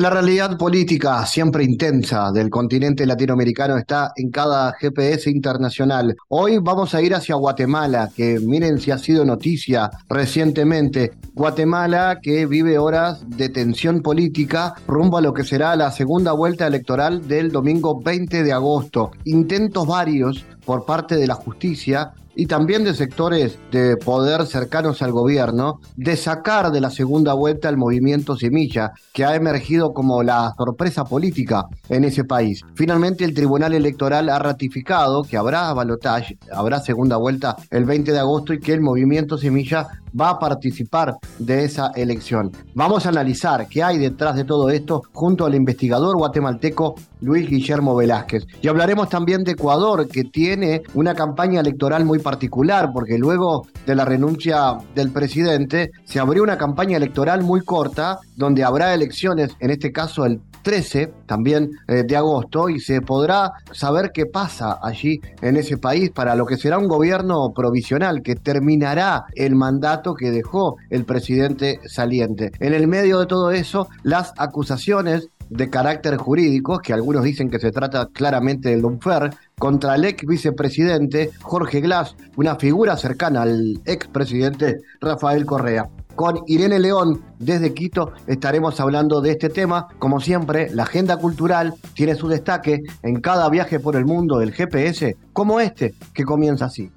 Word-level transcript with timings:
La 0.00 0.08
realidad 0.08 0.56
política, 0.56 1.26
siempre 1.26 1.62
intensa, 1.62 2.32
del 2.32 2.48
continente 2.48 3.04
latinoamericano 3.04 3.76
está 3.76 4.12
en 4.16 4.30
cada 4.30 4.72
GPS 4.72 5.28
internacional. 5.28 6.16
Hoy 6.28 6.56
vamos 6.56 6.94
a 6.94 7.02
ir 7.02 7.14
hacia 7.14 7.34
Guatemala, 7.34 8.08
que 8.16 8.40
miren 8.40 8.80
si 8.80 8.90
ha 8.92 8.96
sido 8.96 9.26
noticia 9.26 9.90
recientemente. 10.08 11.10
Guatemala 11.34 12.18
que 12.22 12.46
vive 12.46 12.78
horas 12.78 13.28
de 13.28 13.50
tensión 13.50 14.00
política 14.00 14.72
rumbo 14.86 15.18
a 15.18 15.20
lo 15.20 15.34
que 15.34 15.44
será 15.44 15.76
la 15.76 15.90
segunda 15.90 16.32
vuelta 16.32 16.66
electoral 16.66 17.28
del 17.28 17.52
domingo 17.52 18.00
20 18.00 18.42
de 18.42 18.52
agosto. 18.54 19.10
Intentos 19.26 19.86
varios 19.86 20.46
por 20.64 20.86
parte 20.86 21.16
de 21.16 21.26
la 21.26 21.34
justicia 21.34 22.14
y 22.40 22.46
también 22.46 22.84
de 22.84 22.94
sectores 22.94 23.58
de 23.70 23.98
poder 23.98 24.46
cercanos 24.46 25.02
al 25.02 25.12
gobierno 25.12 25.80
de 25.96 26.16
sacar 26.16 26.70
de 26.70 26.80
la 26.80 26.88
segunda 26.88 27.34
vuelta 27.34 27.68
el 27.68 27.76
movimiento 27.76 28.34
Semilla, 28.34 28.92
que 29.12 29.26
ha 29.26 29.34
emergido 29.34 29.92
como 29.92 30.22
la 30.22 30.50
sorpresa 30.56 31.04
política 31.04 31.66
en 31.90 32.04
ese 32.04 32.24
país. 32.24 32.62
Finalmente 32.74 33.26
el 33.26 33.34
Tribunal 33.34 33.74
Electoral 33.74 34.30
ha 34.30 34.38
ratificado 34.38 35.22
que 35.22 35.36
habrá 35.36 35.70
balotaje, 35.74 36.38
habrá 36.50 36.80
segunda 36.80 37.18
vuelta 37.18 37.56
el 37.70 37.84
20 37.84 38.10
de 38.10 38.18
agosto 38.18 38.54
y 38.54 38.60
que 38.60 38.72
el 38.72 38.80
movimiento 38.80 39.36
Semilla 39.36 39.88
va 40.18 40.30
a 40.30 40.38
participar 40.38 41.16
de 41.38 41.64
esa 41.64 41.92
elección. 41.94 42.52
Vamos 42.74 43.06
a 43.06 43.10
analizar 43.10 43.68
qué 43.68 43.82
hay 43.82 43.98
detrás 43.98 44.36
de 44.36 44.44
todo 44.44 44.70
esto 44.70 45.02
junto 45.12 45.46
al 45.46 45.54
investigador 45.54 46.16
guatemalteco 46.16 46.94
Luis 47.20 47.48
Guillermo 47.48 47.94
Velázquez. 47.94 48.46
Y 48.62 48.68
hablaremos 48.68 49.08
también 49.08 49.44
de 49.44 49.52
Ecuador, 49.52 50.08
que 50.08 50.24
tiene 50.24 50.82
una 50.94 51.14
campaña 51.14 51.60
electoral 51.60 52.04
muy 52.04 52.18
particular, 52.18 52.90
porque 52.92 53.18
luego 53.18 53.66
de 53.86 53.94
la 53.94 54.04
renuncia 54.04 54.78
del 54.94 55.10
presidente 55.10 55.90
se 56.04 56.18
abrió 56.18 56.42
una 56.42 56.56
campaña 56.56 56.96
electoral 56.96 57.42
muy 57.42 57.60
corta, 57.60 58.18
donde 58.36 58.64
habrá 58.64 58.94
elecciones, 58.94 59.50
en 59.60 59.70
este 59.70 59.92
caso 59.92 60.24
el 60.24 60.40
13 60.62 61.12
también 61.26 61.70
eh, 61.88 62.04
de 62.06 62.16
agosto 62.16 62.68
y 62.68 62.80
se 62.80 63.00
podrá 63.00 63.52
saber 63.72 64.10
qué 64.12 64.26
pasa 64.26 64.78
allí 64.82 65.20
en 65.42 65.56
ese 65.56 65.78
país 65.78 66.10
para 66.10 66.34
lo 66.34 66.46
que 66.46 66.56
será 66.56 66.78
un 66.78 66.88
gobierno 66.88 67.52
provisional 67.54 68.22
que 68.22 68.34
terminará 68.34 69.24
el 69.34 69.54
mandato 69.54 70.14
que 70.14 70.30
dejó 70.30 70.76
el 70.90 71.04
presidente 71.04 71.80
saliente. 71.86 72.52
En 72.60 72.74
el 72.74 72.88
medio 72.88 73.20
de 73.20 73.26
todo 73.26 73.50
eso, 73.50 73.88
las 74.02 74.32
acusaciones 74.36 75.28
de 75.50 75.68
carácter 75.68 76.16
jurídico, 76.16 76.78
que 76.78 76.92
algunos 76.92 77.24
dicen 77.24 77.50
que 77.50 77.58
se 77.58 77.72
trata 77.72 78.06
claramente 78.12 78.70
del 78.70 78.82
Dunfer, 78.82 79.34
contra 79.58 79.96
el 79.96 80.04
ex 80.04 80.24
vicepresidente 80.24 81.30
Jorge 81.42 81.80
Glass, 81.80 82.16
una 82.36 82.56
figura 82.56 82.96
cercana 82.96 83.42
al 83.42 83.80
expresidente 83.84 84.78
Rafael 85.00 85.44
Correa. 85.44 85.88
Con 86.20 86.44
Irene 86.48 86.78
León 86.78 87.22
desde 87.38 87.72
Quito 87.72 88.12
estaremos 88.26 88.78
hablando 88.78 89.22
de 89.22 89.30
este 89.30 89.48
tema. 89.48 89.88
Como 89.98 90.20
siempre, 90.20 90.68
la 90.68 90.82
agenda 90.82 91.16
cultural 91.16 91.72
tiene 91.94 92.14
su 92.14 92.28
destaque 92.28 92.82
en 93.02 93.22
cada 93.22 93.48
viaje 93.48 93.80
por 93.80 93.96
el 93.96 94.04
mundo 94.04 94.38
del 94.38 94.52
GPS, 94.52 95.16
como 95.32 95.60
este, 95.60 95.94
que 96.12 96.24
comienza 96.24 96.66
así. 96.66 96.90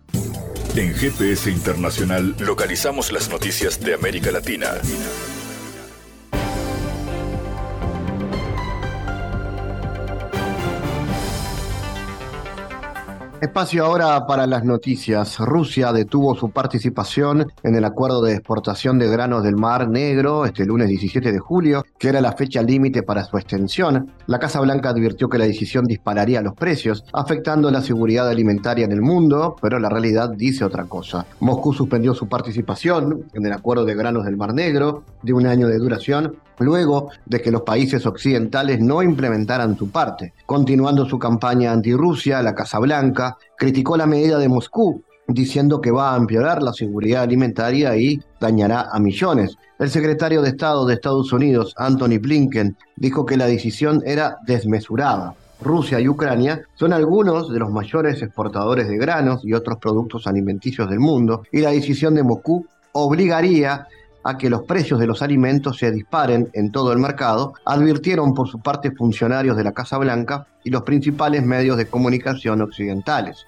En 0.76 0.94
GPS 0.94 1.50
Internacional 1.50 2.36
localizamos 2.38 3.14
las 3.14 3.30
noticias 3.30 3.80
de 3.80 3.94
América 3.94 4.30
Latina. 4.30 4.72
Espacio 13.54 13.86
ahora 13.86 14.26
para 14.26 14.48
las 14.48 14.64
noticias. 14.64 15.38
Rusia 15.38 15.94
detuvo 15.94 16.34
su 16.34 16.50
participación 16.50 17.52
en 17.62 17.76
el 17.76 17.86
acuerdo 17.86 18.24
de 18.24 18.34
exportación 18.34 18.98
de 18.98 19.08
granos 19.08 19.44
del 19.44 19.58
Mar 19.58 19.88
Negro 19.88 20.46
este 20.46 20.66
lunes 20.66 20.88
17 20.88 21.32
de 21.32 21.38
julio, 21.38 21.86
que 22.00 22.10
era 22.10 22.20
la 22.20 22.32
fecha 22.32 22.64
límite 22.64 23.04
para 23.04 23.24
su 23.24 23.38
extensión. 23.38 24.12
La 24.26 24.40
Casa 24.40 24.60
Blanca 24.60 24.90
advirtió 24.90 25.30
que 25.30 25.38
la 25.38 25.46
decisión 25.46 25.86
dispararía 25.86 26.42
los 26.42 26.56
precios, 26.56 27.06
afectando 27.14 27.70
la 27.70 27.84
seguridad 27.84 28.28
alimentaria 28.28 28.86
en 28.86 28.92
el 28.92 29.04
mundo, 29.04 29.56
pero 29.62 29.78
la 29.78 29.90
realidad 29.90 30.32
dice 30.32 30.66
otra 30.66 30.86
cosa. 30.86 31.28
Moscú 31.40 31.76
suspendió 31.76 32.16
su 32.16 32.28
participación 32.28 33.26
en 33.36 33.46
el 33.46 33.54
acuerdo 33.54 33.86
de 33.86 33.94
granos 33.94 34.26
del 34.26 34.36
Mar 34.36 34.56
Negro 34.56 35.04
de 35.22 35.34
un 35.34 35.46
año 35.46 35.68
de 35.68 35.78
duración 35.78 36.38
luego 36.60 37.10
de 37.26 37.42
que 37.42 37.52
los 37.52 37.62
países 37.62 38.06
occidentales 38.06 38.80
no 38.80 39.02
implementaran 39.02 39.78
su 39.78 39.90
parte. 39.90 40.34
Continuando 40.46 41.06
su 41.06 41.20
campaña 41.20 41.72
anti-Rusia, 41.72 42.42
la 42.42 42.56
Casa 42.56 42.80
Blanca 42.80 43.38
criticó 43.58 43.98
la 43.98 44.06
medida 44.06 44.38
de 44.38 44.50
Moscú, 44.50 45.04
diciendo 45.28 45.82
que 45.82 45.92
va 45.92 46.14
a 46.14 46.18
empeorar 46.18 46.62
la 46.62 46.74
seguridad 46.74 47.24
alimentaria 47.24 47.96
y 47.96 48.22
dañará 48.40 48.90
a 48.92 49.00
millones. 49.00 49.58
El 49.80 49.90
secretario 49.90 50.42
de 50.42 50.50
Estado 50.50 50.86
de 50.86 50.96
Estados 50.96 51.32
Unidos, 51.34 51.74
Anthony 51.78 52.20
Blinken, 52.20 52.78
dijo 52.96 53.26
que 53.26 53.38
la 53.38 53.48
decisión 53.48 54.02
era 54.06 54.38
desmesurada. 54.46 55.36
Rusia 55.62 56.00
y 56.00 56.10
Ucrania 56.10 56.62
son 56.76 56.94
algunos 56.94 57.52
de 57.52 57.60
los 57.60 57.72
mayores 57.72 58.22
exportadores 58.22 58.88
de 58.88 58.98
granos 58.98 59.42
y 59.44 59.54
otros 59.54 59.78
productos 59.78 60.28
alimenticios 60.28 60.90
del 60.90 61.00
mundo, 61.00 61.44
y 61.52 61.62
la 61.62 61.72
decisión 61.72 62.16
de 62.16 62.24
Moscú 62.24 62.66
obligaría 62.92 63.88
a 64.24 64.38
que 64.38 64.50
los 64.50 64.64
precios 64.64 65.00
de 65.00 65.08
los 65.08 65.22
alimentos 65.22 65.78
se 65.78 65.92
disparen 65.92 66.50
en 66.54 66.72
todo 66.72 66.92
el 66.94 67.00
mercado, 67.00 67.54
advirtieron 67.66 68.34
por 68.34 68.48
su 68.48 68.60
parte 68.60 68.92
funcionarios 68.92 69.58
de 69.58 69.64
la 69.64 69.74
Casa 69.74 69.98
Blanca 69.98 70.48
y 70.64 70.70
los 70.70 70.84
principales 70.84 71.44
medios 71.44 71.78
de 71.78 71.88
comunicación 71.88 72.62
occidentales. 72.62 73.46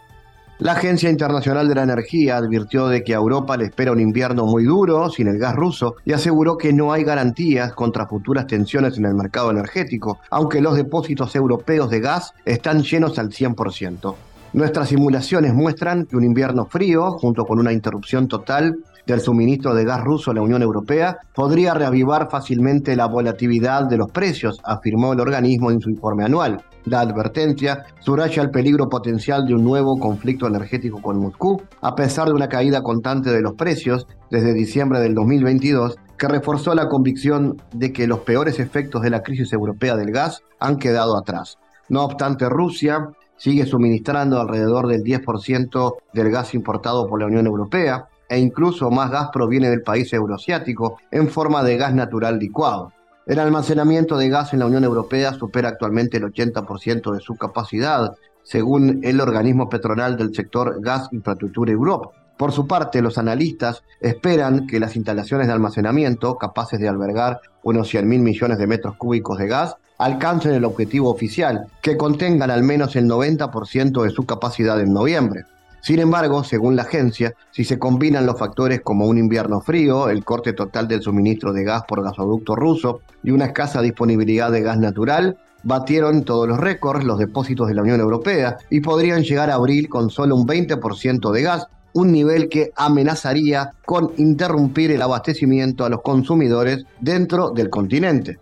La 0.58 0.72
Agencia 0.72 1.10
Internacional 1.10 1.68
de 1.68 1.76
la 1.76 1.84
Energía 1.84 2.38
advirtió 2.38 2.88
de 2.88 3.04
que 3.04 3.14
a 3.14 3.18
Europa 3.18 3.58
le 3.58 3.66
espera 3.66 3.92
un 3.92 4.00
invierno 4.00 4.46
muy 4.46 4.64
duro 4.64 5.10
sin 5.10 5.28
el 5.28 5.38
gas 5.38 5.54
ruso 5.54 5.96
y 6.06 6.14
aseguró 6.14 6.58
que 6.58 6.72
no 6.72 6.94
hay 6.94 7.04
garantías 7.04 7.74
contra 7.74 8.08
futuras 8.08 8.48
tensiones 8.48 8.98
en 8.98 9.04
el 9.04 9.16
mercado 9.16 9.52
energético, 9.52 10.20
aunque 10.30 10.62
los 10.62 10.78
depósitos 10.78 11.36
europeos 11.36 11.90
de 11.90 12.00
gas 12.00 12.32
están 12.46 12.84
llenos 12.84 13.20
al 13.20 13.32
100%. 13.32 14.16
Nuestras 14.54 14.88
simulaciones 14.88 15.54
muestran 15.54 16.06
que 16.06 16.16
un 16.16 16.24
invierno 16.24 16.66
frío, 16.68 17.12
junto 17.12 17.44
con 17.44 17.60
una 17.60 17.74
interrupción 17.74 18.30
total 18.30 18.78
del 19.06 19.22
suministro 19.22 19.74
de 19.74 19.86
gas 19.86 20.04
ruso 20.04 20.32
a 20.32 20.34
la 20.34 20.42
Unión 20.42 20.62
Europea 20.62 21.18
podría 21.34 21.74
reavivar 21.74 22.30
fácilmente 22.30 22.96
la 22.96 23.08
volatilidad 23.08 23.86
de 23.86 23.98
los 23.98 24.12
precios, 24.12 24.60
afirmó 24.64 25.14
el 25.14 25.20
organismo 25.20 25.72
en 25.72 25.82
su 25.82 25.90
informe 25.90 26.24
anual. 26.24 26.64
La 26.86 27.02
advertencia 27.02 27.86
subraya 28.00 28.44
el 28.44 28.52
peligro 28.52 28.90
potencial 28.90 29.46
de 29.46 29.56
un 29.56 29.64
nuevo 29.64 29.98
conflicto 30.00 30.48
energético 30.48 31.02
con 31.02 31.20
Moscú, 31.20 31.62
a 31.82 31.96
pesar 31.96 32.28
de 32.28 32.34
una 32.34 32.50
caída 32.50 32.84
constante 32.84 33.32
de 33.32 33.42
los 33.42 33.54
precios 33.54 34.08
desde 34.30 34.54
diciembre 34.54 35.00
del 35.00 35.16
2022, 35.16 35.96
que 36.18 36.28
reforzó 36.28 36.76
la 36.76 36.88
convicción 36.88 37.62
de 37.74 37.92
que 37.92 38.08
los 38.08 38.20
peores 38.20 38.60
efectos 38.60 39.02
de 39.02 39.10
la 39.10 39.24
crisis 39.24 39.52
europea 39.52 39.96
del 39.96 40.12
gas 40.12 40.44
han 40.60 40.78
quedado 40.78 41.18
atrás. 41.18 41.58
No 41.90 42.04
obstante, 42.04 42.50
Rusia 42.50 43.10
sigue 43.38 43.66
suministrando 43.66 44.40
alrededor 44.40 44.88
del 44.88 45.02
10% 45.02 45.96
del 46.14 46.32
gas 46.32 46.54
importado 46.54 47.08
por 47.08 47.20
la 47.20 47.28
Unión 47.28 47.48
Europea, 47.48 48.08
e 48.30 48.40
incluso 48.40 48.90
más 48.92 49.12
gas 49.12 49.30
proviene 49.32 49.70
del 49.70 49.82
país 49.82 50.12
euroasiático 50.14 51.00
en 51.12 51.30
forma 51.30 51.64
de 51.64 51.78
gas 51.78 51.94
natural 51.94 52.40
licuado. 52.40 52.92
El 53.26 53.40
almacenamiento 53.40 54.18
de 54.18 54.30
gas 54.30 54.54
en 54.54 54.60
la 54.60 54.68
Unión 54.68 54.84
Europea 54.84 55.34
supera 55.34 55.70
actualmente 55.70 56.18
el 56.18 56.24
80% 56.26 57.12
de 57.14 57.20
su 57.20 57.36
capacidad, 57.36 58.14
según 58.44 59.00
el 59.04 59.20
organismo 59.20 59.68
petrolal 59.68 60.16
del 60.16 60.34
sector 60.36 60.80
Gas 60.80 61.10
Infrastructura 61.12 61.72
Europa. 61.72 62.12
Por 62.38 62.52
su 62.52 62.68
parte, 62.68 63.02
los 63.02 63.18
analistas 63.18 63.84
esperan 64.02 64.68
que 64.68 64.80
las 64.80 64.96
instalaciones 64.96 65.48
de 65.48 65.54
almacenamiento, 65.54 66.38
capaces 66.38 66.80
de 66.80 66.90
albergar 66.90 67.40
unos 67.64 67.94
100.000 67.94 68.20
millones 68.20 68.58
de 68.58 68.68
metros 68.68 68.98
cúbicos 68.98 69.40
de 69.40 69.48
gas, 69.48 69.76
alcancen 69.98 70.54
el 70.54 70.66
objetivo 70.66 71.10
oficial, 71.10 71.68
que 71.82 71.98
contengan 71.98 72.52
al 72.52 72.62
menos 72.62 72.96
el 72.96 73.10
90% 73.10 74.04
de 74.04 74.10
su 74.10 74.26
capacidad 74.26 74.80
en 74.82 74.94
noviembre. 74.94 75.46
Sin 75.86 76.00
embargo, 76.00 76.44
según 76.44 76.76
la 76.76 76.82
agencia, 76.82 77.36
si 77.52 77.64
se 77.64 77.78
combinan 77.78 78.26
los 78.26 78.40
factores 78.40 78.82
como 78.82 79.06
un 79.06 79.20
invierno 79.20 79.62
frío, 79.62 80.10
el 80.10 80.26
corte 80.26 80.54
total 80.54 80.88
del 80.88 81.04
suministro 81.04 81.54
de 81.54 81.64
gas 81.64 81.84
por 81.88 82.04
gasoducto 82.04 82.56
ruso 82.56 83.02
y 83.22 83.30
una 83.30 83.46
escasa 83.46 83.84
disponibilidad 83.84 84.52
de 84.52 84.64
gas 84.64 84.80
natural, 84.80 85.38
batieron 85.62 86.24
todos 86.24 86.48
los 86.48 86.60
récords 86.60 87.06
los 87.06 87.20
depósitos 87.20 87.68
de 87.68 87.76
la 87.76 87.84
Unión 87.84 88.00
Europea 88.00 88.58
y 88.72 88.80
podrían 88.80 89.22
llegar 89.22 89.52
a 89.52 89.56
abril 89.56 89.88
con 89.88 90.10
solo 90.10 90.36
un 90.36 90.48
20% 90.48 91.32
de 91.32 91.42
gas, 91.44 91.68
un 91.94 92.12
nivel 92.12 92.50
que 92.50 92.72
amenazaría 92.76 93.70
con 93.86 94.12
interrumpir 94.18 94.90
el 94.90 95.04
abastecimiento 95.04 95.86
a 95.86 95.90
los 95.90 96.02
consumidores 96.02 96.84
dentro 97.00 97.52
del 97.52 97.70
continente. 97.70 98.40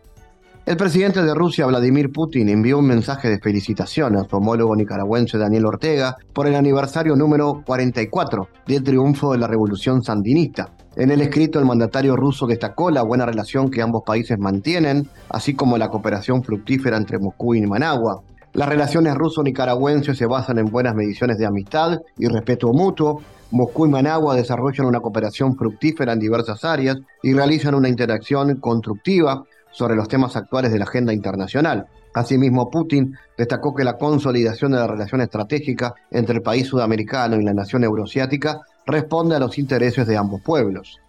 El 0.66 0.78
presidente 0.78 1.22
de 1.22 1.36
Rusia, 1.36 1.66
Vladimir 1.66 2.10
Putin, 2.10 2.48
envió 2.48 2.80
un 2.80 2.88
mensaje 2.88 3.30
de 3.30 3.38
felicitación 3.38 4.16
a 4.16 4.24
su 4.24 4.38
homólogo 4.38 4.78
nicaragüense 4.78 5.38
Daniel 5.38 5.66
Ortega 5.66 6.16
por 6.32 6.48
el 6.48 6.56
aniversario 6.56 7.18
número 7.18 7.62
44 7.66 8.48
del 8.66 8.82
triunfo 8.82 9.34
de 9.34 9.40
la 9.40 9.48
revolución 9.48 10.02
sandinista. 10.02 10.70
En 10.96 11.12
el 11.12 11.20
escrito, 11.20 11.60
el 11.60 11.66
mandatario 11.66 12.16
ruso 12.16 12.48
destacó 12.48 12.92
la 12.92 13.04
buena 13.04 13.26
relación 13.26 13.70
que 13.70 13.82
ambos 13.82 14.04
países 14.06 14.38
mantienen, 14.40 15.10
así 15.28 15.54
como 15.54 15.78
la 15.78 15.90
cooperación 15.90 16.42
fructífera 16.44 16.96
entre 16.96 17.20
Moscú 17.20 17.56
y 17.56 17.62
Managua. 17.64 18.22
Las 18.54 18.70
relaciones 18.70 19.16
ruso-nicaragüenses 19.16 20.18
se 20.18 20.28
basan 20.28 20.60
en 20.60 20.66
buenas 20.68 20.96
mediciones 20.96 21.38
de 21.40 21.46
amistad 21.46 21.98
y 22.18 22.28
respeto 22.28 22.72
mutuo. 22.72 23.22
Moscú 23.52 23.86
y 23.86 23.90
Managua 23.90 24.34
desarrollan 24.34 24.88
una 24.88 25.02
cooperación 25.02 25.58
fructífera 25.58 26.14
en 26.14 26.20
diversas 26.20 26.64
áreas 26.64 26.96
y 27.22 27.34
realizan 27.34 27.76
una 27.76 27.90
interacción 27.90 28.56
constructiva 28.62 29.44
sobre 29.74 29.96
los 29.96 30.08
temas 30.08 30.38
actuales 30.38 30.72
de 30.72 30.80
la 30.80 30.86
agenda 30.86 31.12
internacional. 31.12 31.88
Asimismo, 32.14 32.70
Putin 32.70 33.14
destacó 33.38 33.74
que 33.76 33.84
la 33.84 33.98
consolidación 33.98 34.72
de 34.72 34.78
la 34.78 34.88
relación 34.88 35.20
estratégica 35.20 35.94
entre 36.12 36.36
el 36.36 36.42
país 36.42 36.68
sudamericano 36.68 37.36
y 37.36 37.44
la 37.44 37.54
nación 37.54 37.84
euroasiática 37.84 38.62
responde 38.86 39.36
a 39.36 39.40
los 39.40 39.58
intereses 39.58 40.08
de 40.08 40.16
ambos 40.16 40.42
pueblos. 40.42 41.00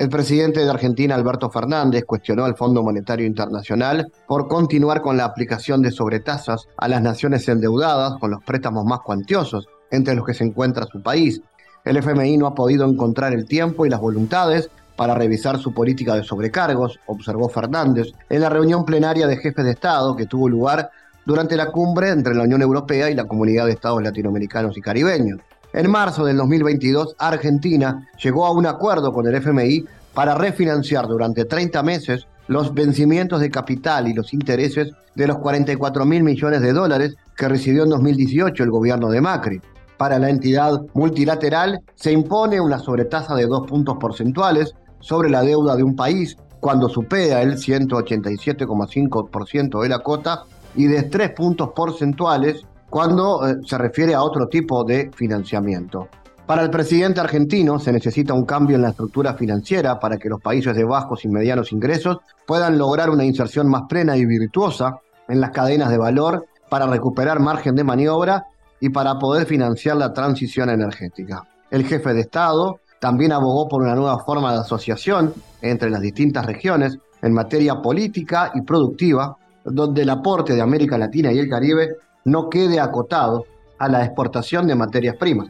El 0.00 0.08
presidente 0.08 0.60
de 0.60 0.70
Argentina, 0.70 1.14
Alberto 1.14 1.50
Fernández, 1.50 2.04
cuestionó 2.06 2.44
al 2.44 2.56
Fondo 2.56 2.82
Monetario 2.82 3.26
Internacional 3.26 4.10
por 4.26 4.48
continuar 4.48 5.02
con 5.02 5.18
la 5.18 5.26
aplicación 5.26 5.82
de 5.82 5.90
sobretasas 5.90 6.68
a 6.78 6.88
las 6.88 7.02
naciones 7.02 7.46
endeudadas 7.48 8.14
con 8.18 8.30
los 8.30 8.42
préstamos 8.42 8.86
más 8.86 9.00
cuantiosos, 9.00 9.66
entre 9.90 10.14
los 10.14 10.24
que 10.24 10.32
se 10.32 10.44
encuentra 10.44 10.86
su 10.86 11.02
país. 11.02 11.42
El 11.84 11.98
FMI 11.98 12.38
no 12.38 12.46
ha 12.46 12.54
podido 12.54 12.86
encontrar 12.88 13.34
el 13.34 13.46
tiempo 13.46 13.84
y 13.84 13.90
las 13.90 14.00
voluntades 14.00 14.70
para 15.00 15.14
revisar 15.14 15.58
su 15.58 15.72
política 15.72 16.14
de 16.14 16.22
sobrecargos, 16.22 17.00
observó 17.06 17.48
Fernández 17.48 18.08
en 18.28 18.42
la 18.42 18.50
reunión 18.50 18.84
plenaria 18.84 19.26
de 19.26 19.38
jefes 19.38 19.64
de 19.64 19.70
Estado 19.70 20.14
que 20.14 20.26
tuvo 20.26 20.46
lugar 20.46 20.90
durante 21.24 21.56
la 21.56 21.70
cumbre 21.70 22.10
entre 22.10 22.34
la 22.34 22.42
Unión 22.42 22.60
Europea 22.60 23.08
y 23.08 23.14
la 23.14 23.24
Comunidad 23.24 23.64
de 23.64 23.72
Estados 23.72 24.02
Latinoamericanos 24.02 24.76
y 24.76 24.82
Caribeños. 24.82 25.40
En 25.72 25.90
marzo 25.90 26.26
del 26.26 26.36
2022, 26.36 27.16
Argentina 27.16 28.10
llegó 28.22 28.44
a 28.44 28.50
un 28.50 28.66
acuerdo 28.66 29.10
con 29.14 29.26
el 29.26 29.36
FMI 29.36 29.86
para 30.12 30.34
refinanciar 30.34 31.06
durante 31.08 31.46
30 31.46 31.82
meses 31.82 32.26
los 32.48 32.74
vencimientos 32.74 33.40
de 33.40 33.50
capital 33.50 34.06
y 34.06 34.12
los 34.12 34.34
intereses 34.34 34.92
de 35.14 35.26
los 35.26 35.38
44 35.38 36.04
mil 36.04 36.22
millones 36.24 36.60
de 36.60 36.74
dólares 36.74 37.16
que 37.38 37.48
recibió 37.48 37.84
en 37.84 37.88
2018 37.88 38.62
el 38.62 38.70
gobierno 38.70 39.08
de 39.08 39.22
Macri. 39.22 39.62
Para 39.96 40.18
la 40.18 40.30
entidad 40.30 40.80
multilateral 40.94 41.80
se 41.94 42.10
impone 42.10 42.58
una 42.58 42.78
sobretasa 42.78 43.34
de 43.34 43.46
dos 43.46 43.66
puntos 43.66 43.98
porcentuales 43.98 44.74
sobre 45.00 45.30
la 45.30 45.42
deuda 45.42 45.76
de 45.76 45.82
un 45.82 45.96
país 45.96 46.36
cuando 46.60 46.88
supera 46.88 47.42
el 47.42 47.56
187,5% 47.56 49.82
de 49.82 49.88
la 49.88 49.98
cota 50.00 50.44
y 50.76 50.86
de 50.86 51.02
3 51.04 51.30
puntos 51.30 51.70
porcentuales 51.74 52.64
cuando 52.88 53.44
eh, 53.46 53.56
se 53.64 53.78
refiere 53.78 54.14
a 54.14 54.22
otro 54.22 54.46
tipo 54.48 54.84
de 54.84 55.10
financiamiento. 55.14 56.08
Para 56.46 56.62
el 56.62 56.70
presidente 56.70 57.20
argentino 57.20 57.78
se 57.78 57.92
necesita 57.92 58.34
un 58.34 58.44
cambio 58.44 58.74
en 58.74 58.82
la 58.82 58.90
estructura 58.90 59.34
financiera 59.34 60.00
para 60.00 60.16
que 60.16 60.28
los 60.28 60.40
países 60.40 60.74
de 60.74 60.82
bajos 60.84 61.24
y 61.24 61.28
medianos 61.28 61.70
ingresos 61.70 62.16
puedan 62.44 62.76
lograr 62.76 63.08
una 63.08 63.24
inserción 63.24 63.68
más 63.68 63.82
plena 63.88 64.16
y 64.16 64.26
virtuosa 64.26 64.96
en 65.28 65.40
las 65.40 65.50
cadenas 65.50 65.90
de 65.90 65.98
valor 65.98 66.46
para 66.68 66.86
recuperar 66.86 67.38
margen 67.38 67.76
de 67.76 67.84
maniobra 67.84 68.46
y 68.80 68.90
para 68.90 69.16
poder 69.18 69.46
financiar 69.46 69.96
la 69.96 70.12
transición 70.12 70.70
energética. 70.70 71.44
El 71.70 71.84
jefe 71.84 72.14
de 72.14 72.22
Estado 72.22 72.79
también 73.00 73.32
abogó 73.32 73.66
por 73.66 73.82
una 73.82 73.94
nueva 73.94 74.22
forma 74.22 74.52
de 74.52 74.60
asociación 74.60 75.34
entre 75.62 75.90
las 75.90 76.02
distintas 76.02 76.46
regiones 76.46 76.98
en 77.22 77.32
materia 77.32 77.80
política 77.82 78.52
y 78.54 78.60
productiva, 78.60 79.36
donde 79.64 80.02
el 80.02 80.10
aporte 80.10 80.54
de 80.54 80.60
América 80.60 80.98
Latina 80.98 81.32
y 81.32 81.38
el 81.38 81.48
Caribe 81.48 81.96
no 82.26 82.48
quede 82.48 82.78
acotado 82.78 83.46
a 83.78 83.88
la 83.88 84.04
exportación 84.04 84.66
de 84.66 84.74
materias 84.74 85.16
primas. 85.16 85.48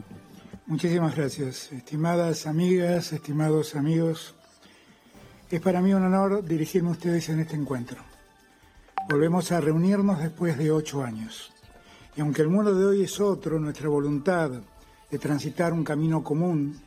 Muchísimas 0.67 1.17
gracias, 1.17 1.73
estimadas 1.73 2.47
amigas, 2.47 3.13
estimados 3.13 3.75
amigos. 3.75 4.37
Es 5.51 5.61
para 5.61 5.81
mí 5.81 5.93
un 5.93 6.05
honor 6.05 6.45
dirigirme 6.45 6.91
a 6.91 6.93
ustedes 6.93 7.29
en 7.29 7.41
este 7.41 7.57
encuentro. 7.57 7.99
Volvemos 9.09 9.51
a 9.51 9.61
reunirnos 9.61 10.21
después 10.21 10.57
de 10.57 10.71
ocho 10.71 11.03
años. 11.03 11.53
Y 12.17 12.21
aunque 12.21 12.43
el 12.43 12.49
mundo 12.49 12.73
de 12.73 12.87
hoy 12.87 13.03
es 13.03 13.19
otro, 13.19 13.59
nuestra 13.59 13.89
voluntad 13.89 14.53
de 15.11 15.19
transitar 15.19 15.73
un 15.73 15.83
camino 15.83 16.23
común 16.23 16.79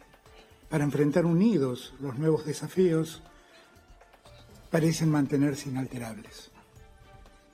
para 0.73 0.85
enfrentar 0.85 1.23
unidos 1.23 1.93
los 1.99 2.17
nuevos 2.17 2.47
desafíos 2.47 3.21
parecen 4.71 5.07
mantenerse 5.07 5.69
inalterables. 5.69 6.49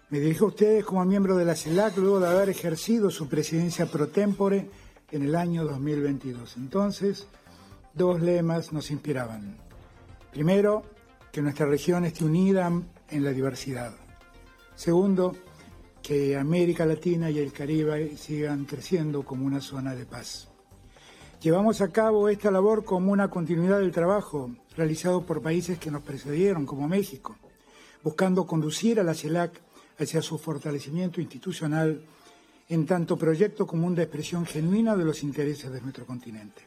Me 0.10 0.22
dirijo 0.22 0.46
a 0.46 0.48
ustedes 0.48 0.86
como 0.86 1.04
miembro 1.04 1.36
de 1.36 1.44
la 1.44 1.54
CELAC 1.54 1.98
luego 1.98 2.22
de 2.22 2.30
haber 2.30 2.48
ejercido 2.48 3.12
su 3.12 3.28
presidencia 3.28 3.88
pro 3.88 4.08
tempore 4.08 4.70
en 5.12 5.24
el 5.24 5.36
año 5.36 5.66
2022. 5.66 6.56
Entonces, 6.56 7.28
dos 7.94 8.22
lemas 8.22 8.72
nos 8.72 8.90
inspiraban. 8.90 9.58
Primero, 10.32 10.86
que 11.30 11.42
nuestra 11.42 11.66
región 11.66 12.06
esté 12.06 12.24
unida 12.24 12.72
en 13.10 13.24
la 13.26 13.32
diversidad. 13.32 13.94
Segundo, 14.76 15.36
que 16.02 16.38
América 16.38 16.86
Latina 16.86 17.30
y 17.30 17.40
el 17.40 17.52
Caribe 17.52 18.16
sigan 18.16 18.64
creciendo 18.64 19.24
como 19.24 19.46
una 19.46 19.60
zona 19.60 19.94
de 19.94 20.06
paz. 20.06 20.50
Llevamos 21.42 21.80
a 21.80 21.88
cabo 21.88 22.28
esta 22.28 22.52
labor 22.52 22.84
como 22.84 23.14
una 23.14 23.30
continuidad 23.30 23.80
del 23.80 23.94
trabajo 23.94 24.52
realizado 24.76 25.26
por 25.26 25.42
países 25.42 25.80
que 25.80 25.90
nos 25.90 26.02
precedieron, 26.02 26.66
como 26.66 26.90
México, 26.90 27.38
buscando 28.04 28.46
conducir 28.46 29.00
a 29.00 29.04
la 29.04 29.14
CELAC 29.14 29.54
hacia 29.98 30.22
su 30.22 30.38
fortalecimiento 30.38 31.22
institucional 31.22 32.04
en 32.68 32.86
tanto 32.86 33.16
proyecto 33.16 33.66
común 33.66 33.96
de 33.96 34.04
expresión 34.04 34.46
genuina 34.46 34.98
de 34.98 35.06
los 35.06 35.24
intereses 35.24 35.72
de 35.72 35.80
nuestro 35.80 36.06
continente. 36.06 36.64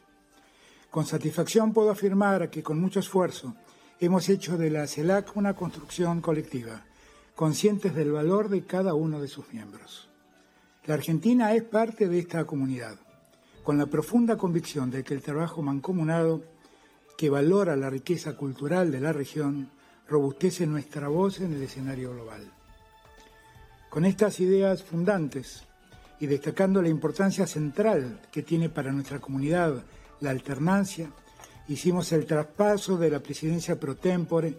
Con 0.89 1.05
satisfacción 1.05 1.71
puedo 1.71 1.91
afirmar 1.91 2.49
que 2.49 2.63
con 2.63 2.81
mucho 2.81 2.99
esfuerzo 2.99 3.53
hemos 3.99 4.27
hecho 4.27 4.57
de 4.57 4.71
la 4.71 4.87
CELAC 4.87 5.37
una 5.37 5.53
construcción 5.53 6.19
colectiva, 6.19 6.83
conscientes 7.35 7.93
del 7.93 8.11
valor 8.11 8.49
de 8.49 8.63
cada 8.63 8.95
uno 8.95 9.21
de 9.21 9.27
sus 9.27 9.53
miembros. 9.53 10.09
La 10.85 10.95
Argentina 10.95 11.53
es 11.53 11.61
parte 11.61 12.07
de 12.07 12.17
esta 12.17 12.45
comunidad 12.45 13.02
con 13.63 13.77
la 13.77 13.85
profunda 13.85 14.37
convicción 14.37 14.91
de 14.91 15.03
que 15.03 15.13
el 15.13 15.21
trabajo 15.21 15.61
mancomunado, 15.61 16.43
que 17.17 17.29
valora 17.29 17.75
la 17.75 17.89
riqueza 17.89 18.35
cultural 18.35 18.91
de 18.91 18.99
la 18.99 19.13
región, 19.13 19.69
robustece 20.07 20.67
nuestra 20.67 21.07
voz 21.07 21.39
en 21.39 21.53
el 21.53 21.63
escenario 21.63 22.11
global. 22.11 22.43
Con 23.89 24.05
estas 24.05 24.39
ideas 24.39 24.83
fundantes 24.83 25.63
y 26.19 26.27
destacando 26.27 26.81
la 26.81 26.89
importancia 26.89 27.47
central 27.47 28.19
que 28.31 28.43
tiene 28.43 28.69
para 28.69 28.91
nuestra 28.91 29.19
comunidad 29.19 29.83
la 30.19 30.31
alternancia, 30.31 31.09
hicimos 31.67 32.11
el 32.11 32.25
traspaso 32.25 32.97
de 32.97 33.09
la 33.09 33.21
presidencia 33.21 33.79
pro 33.79 33.95
tempore 33.95 34.57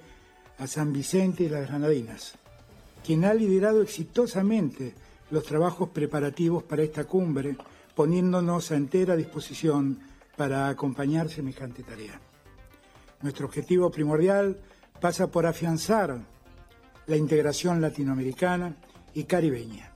a 0.58 0.66
San 0.66 0.92
Vicente 0.92 1.44
y 1.44 1.48
las 1.48 1.68
Granadinas, 1.68 2.34
quien 3.04 3.24
ha 3.24 3.34
liderado 3.34 3.82
exitosamente 3.82 4.94
los 5.30 5.44
trabajos 5.44 5.90
preparativos 5.90 6.62
para 6.62 6.82
esta 6.82 7.04
cumbre 7.04 7.56
poniéndonos 7.94 8.70
a 8.70 8.76
entera 8.76 9.16
disposición 9.16 9.98
para 10.36 10.68
acompañar 10.68 11.28
semejante 11.28 11.82
tarea. 11.82 12.20
Nuestro 13.22 13.46
objetivo 13.46 13.90
primordial 13.90 14.58
pasa 15.00 15.28
por 15.30 15.46
afianzar 15.46 16.18
la 17.06 17.16
integración 17.16 17.80
latinoamericana 17.80 18.76
y 19.14 19.24
caribeña. 19.24 19.92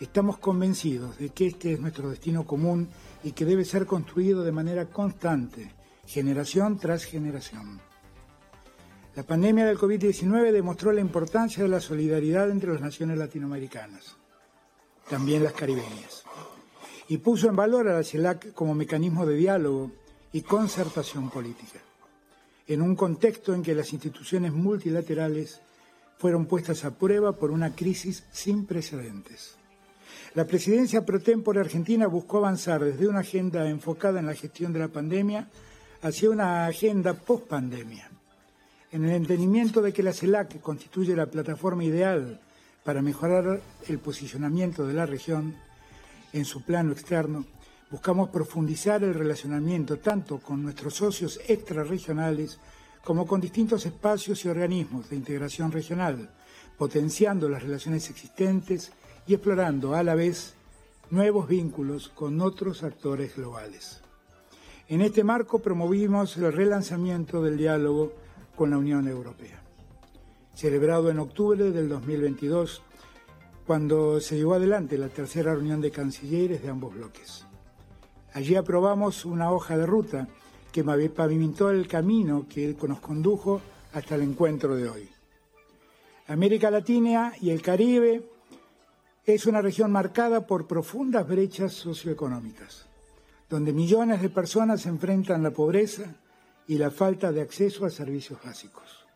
Estamos 0.00 0.38
convencidos 0.38 1.18
de 1.18 1.28
que 1.28 1.46
este 1.46 1.74
es 1.74 1.80
nuestro 1.80 2.10
destino 2.10 2.44
común 2.44 2.88
y 3.22 3.32
que 3.32 3.44
debe 3.44 3.64
ser 3.64 3.86
construido 3.86 4.42
de 4.42 4.50
manera 4.50 4.86
constante, 4.86 5.72
generación 6.06 6.78
tras 6.78 7.04
generación. 7.04 7.80
La 9.14 9.22
pandemia 9.22 9.66
del 9.66 9.78
COVID-19 9.78 10.50
demostró 10.50 10.90
la 10.90 11.02
importancia 11.02 11.62
de 11.62 11.68
la 11.68 11.80
solidaridad 11.80 12.50
entre 12.50 12.72
las 12.72 12.80
naciones 12.80 13.18
latinoamericanas, 13.18 14.16
también 15.08 15.44
las 15.44 15.52
caribeñas 15.52 16.21
y 17.08 17.18
puso 17.18 17.48
en 17.48 17.56
valor 17.56 17.88
a 17.88 17.94
la 17.94 18.04
CELAC 18.04 18.52
como 18.52 18.74
mecanismo 18.74 19.26
de 19.26 19.36
diálogo 19.36 19.90
y 20.32 20.42
concertación 20.42 21.30
política, 21.30 21.80
en 22.66 22.82
un 22.82 22.96
contexto 22.96 23.54
en 23.54 23.62
que 23.62 23.74
las 23.74 23.92
instituciones 23.92 24.52
multilaterales 24.52 25.60
fueron 26.18 26.46
puestas 26.46 26.84
a 26.84 26.96
prueba 26.96 27.32
por 27.32 27.50
una 27.50 27.74
crisis 27.74 28.24
sin 28.30 28.64
precedentes. 28.64 29.56
La 30.34 30.46
presidencia 30.46 31.04
pro 31.04 31.20
tempore 31.20 31.60
argentina 31.60 32.06
buscó 32.06 32.38
avanzar 32.38 32.82
desde 32.82 33.08
una 33.08 33.20
agenda 33.20 33.68
enfocada 33.68 34.20
en 34.20 34.26
la 34.26 34.34
gestión 34.34 34.72
de 34.72 34.78
la 34.78 34.88
pandemia 34.88 35.48
hacia 36.00 36.30
una 36.30 36.66
agenda 36.66 37.14
post-pandemia, 37.14 38.08
en 38.92 39.04
el 39.04 39.10
entendimiento 39.10 39.82
de 39.82 39.92
que 39.92 40.02
la 40.02 40.12
CELAC 40.12 40.60
constituye 40.60 41.14
la 41.14 41.26
plataforma 41.26 41.84
ideal 41.84 42.40
para 42.84 43.02
mejorar 43.02 43.60
el 43.88 43.98
posicionamiento 43.98 44.86
de 44.86 44.94
la 44.94 45.06
región 45.06 45.54
en 46.32 46.44
su 46.44 46.62
plano 46.62 46.92
externo, 46.92 47.44
buscamos 47.90 48.30
profundizar 48.30 49.04
el 49.04 49.14
relacionamiento 49.14 49.98
tanto 49.98 50.38
con 50.38 50.62
nuestros 50.62 50.94
socios 50.94 51.40
extrarregionales 51.46 52.58
como 53.04 53.26
con 53.26 53.40
distintos 53.40 53.84
espacios 53.84 54.44
y 54.44 54.48
organismos 54.48 55.10
de 55.10 55.16
integración 55.16 55.72
regional, 55.72 56.30
potenciando 56.78 57.48
las 57.48 57.62
relaciones 57.62 58.08
existentes 58.08 58.92
y 59.26 59.34
explorando 59.34 59.94
a 59.94 60.02
la 60.02 60.14
vez 60.14 60.54
nuevos 61.10 61.46
vínculos 61.46 62.08
con 62.08 62.40
otros 62.40 62.82
actores 62.82 63.36
globales. 63.36 64.00
En 64.88 65.00
este 65.00 65.24
marco 65.24 65.60
promovimos 65.60 66.36
el 66.36 66.52
relanzamiento 66.52 67.42
del 67.42 67.56
diálogo 67.56 68.14
con 68.56 68.70
la 68.70 68.78
Unión 68.78 69.08
Europea, 69.08 69.62
celebrado 70.54 71.10
en 71.10 71.18
octubre 71.18 71.70
del 71.70 71.88
2022, 71.88 72.82
cuando 73.72 74.20
se 74.20 74.36
llevó 74.36 74.52
adelante 74.52 74.98
la 74.98 75.08
tercera 75.08 75.54
reunión 75.54 75.80
de 75.80 75.90
cancilleres 75.90 76.62
de 76.62 76.68
ambos 76.68 76.92
bloques. 76.92 77.46
Allí 78.34 78.54
aprobamos 78.54 79.24
una 79.24 79.50
hoja 79.50 79.78
de 79.78 79.86
ruta 79.86 80.28
que 80.70 80.84
pavimentó 80.84 81.70
el 81.70 81.88
camino 81.88 82.44
que 82.50 82.76
nos 82.86 83.00
condujo 83.00 83.62
hasta 83.94 84.16
el 84.16 84.24
encuentro 84.24 84.76
de 84.76 84.90
hoy. 84.90 85.08
América 86.26 86.70
Latina 86.70 87.32
y 87.40 87.48
el 87.48 87.62
Caribe 87.62 88.28
es 89.24 89.46
una 89.46 89.62
región 89.62 89.90
marcada 89.90 90.46
por 90.46 90.66
profundas 90.66 91.26
brechas 91.26 91.72
socioeconómicas, 91.72 92.84
donde 93.48 93.72
millones 93.72 94.20
de 94.20 94.28
personas 94.28 94.84
enfrentan 94.84 95.42
la 95.42 95.52
pobreza 95.52 96.14
y 96.68 96.76
la 96.76 96.90
falta 96.90 97.32
de 97.32 97.40
acceso 97.40 97.86
a 97.86 97.90
servicios 97.90 98.38
básicos. 98.44 99.06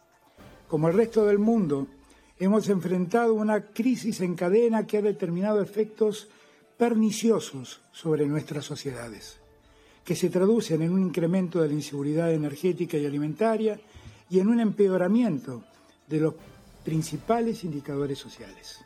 Como 0.67 0.89
el 0.89 0.95
resto 0.95 1.27
del 1.27 1.39
mundo, 1.39 1.89
hemos 2.39 2.69
enfrentado 2.69 3.35
una 3.35 3.67
crisis 3.67 4.21
en 4.21 4.35
cadena 4.35 4.87
que 4.87 4.99
ha 4.99 5.03
determinado 5.03 5.61
efectos 5.63 6.29
perniciosos 6.77 7.81
sobre 7.93 8.27
nuestras 8.27 8.65
sociedades, 8.65 9.39
que 10.05 10.17
se 10.17 10.29
traducen 10.29 10.83
en 10.83 10.93
un 10.93 11.03
incremento 11.03 11.61
de 11.61 11.69
la 11.69 11.75
inseguridad 11.75 12.33
energética 12.33 12.99
y 12.99 13.07
alimentaria 13.07 13.81
y 14.29 14.41
en 14.41 14.49
un 14.49 14.61
empeoramiento 14.61 15.65
de 16.07 16.21
los 16.21 16.35
principales 16.85 17.65
indicadores 17.65 18.19
sociales. 18.19 18.81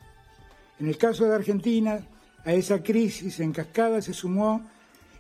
En 0.79 0.89
el 0.89 0.97
caso 0.97 1.25
de 1.25 1.35
Argentina, 1.35 2.07
a 2.45 2.55
esa 2.55 2.83
crisis 2.83 3.41
en 3.41 3.53
cascada 3.53 4.01
se 4.01 4.15
sumó 4.15 4.65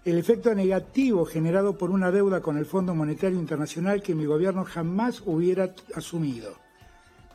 el 0.04 0.16
efecto 0.16 0.54
negativo 0.54 1.26
generado 1.26 1.76
por 1.76 1.90
una 1.90 2.10
deuda 2.10 2.40
con 2.40 2.56
el 2.56 2.64
Fondo 2.64 2.94
Monetario 2.94 3.38
Internacional 3.38 4.02
que 4.02 4.14
mi 4.14 4.24
gobierno 4.24 4.64
jamás 4.64 5.22
hubiera 5.26 5.74
asumido, 5.94 6.56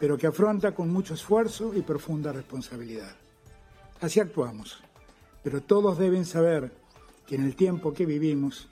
pero 0.06 0.20
que 0.20 0.28
afronta 0.28 0.76
con 0.76 0.94
mucho 0.94 1.16
esfuerzo 1.16 1.74
y 1.74 1.82
profunda 1.82 2.32
responsabilidad. 2.32 3.16
Así 4.00 4.20
actuamos 4.20 4.86
pero 5.46 5.62
todos 5.62 6.00
deben 6.00 6.26
saber 6.26 6.72
que 7.28 7.36
en 7.36 7.44
el 7.44 7.56
tiempo 7.56 7.94
que 7.94 8.08
vivimos, 8.08 8.68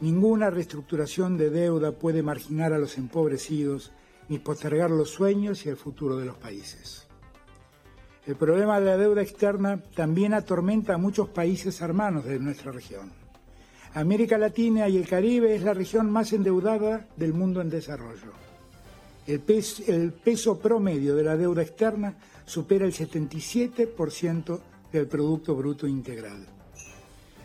ninguna 0.00 0.48
reestructuración 0.48 1.36
de 1.36 1.50
deuda 1.50 1.92
puede 1.92 2.22
marginar 2.22 2.72
a 2.72 2.78
los 2.78 2.96
empobrecidos 2.96 3.92
ni 4.30 4.38
postergar 4.38 4.90
los 4.90 5.10
sueños 5.10 5.66
y 5.66 5.68
el 5.68 5.76
futuro 5.76 6.16
de 6.16 6.24
los 6.24 6.38
países. 6.38 7.06
El 8.26 8.36
problema 8.36 8.80
de 8.80 8.86
la 8.86 8.96
deuda 8.96 9.20
externa 9.20 9.82
también 9.94 10.32
atormenta 10.32 10.94
a 10.94 10.98
muchos 10.98 11.28
países 11.28 11.82
hermanos 11.82 12.24
de 12.24 12.38
nuestra 12.38 12.72
región. 12.72 13.12
América 13.92 14.38
Latina 14.38 14.88
y 14.88 14.96
el 14.96 15.06
Caribe 15.06 15.54
es 15.54 15.62
la 15.64 15.74
región 15.74 16.10
más 16.10 16.32
endeudada 16.32 17.06
del 17.14 17.34
mundo 17.34 17.60
en 17.60 17.68
desarrollo. 17.68 18.43
El 19.26 19.40
peso, 19.40 20.58
promedio 20.58 21.16
de 21.16 21.24
la 21.24 21.36
deuda 21.36 21.62
externa 21.62 22.14
supera 22.44 22.84
el 22.84 22.92
77% 22.92 24.60
del 24.92 25.06
Producto 25.06 25.54
Bruto 25.54 25.86
Integral. 25.86 26.46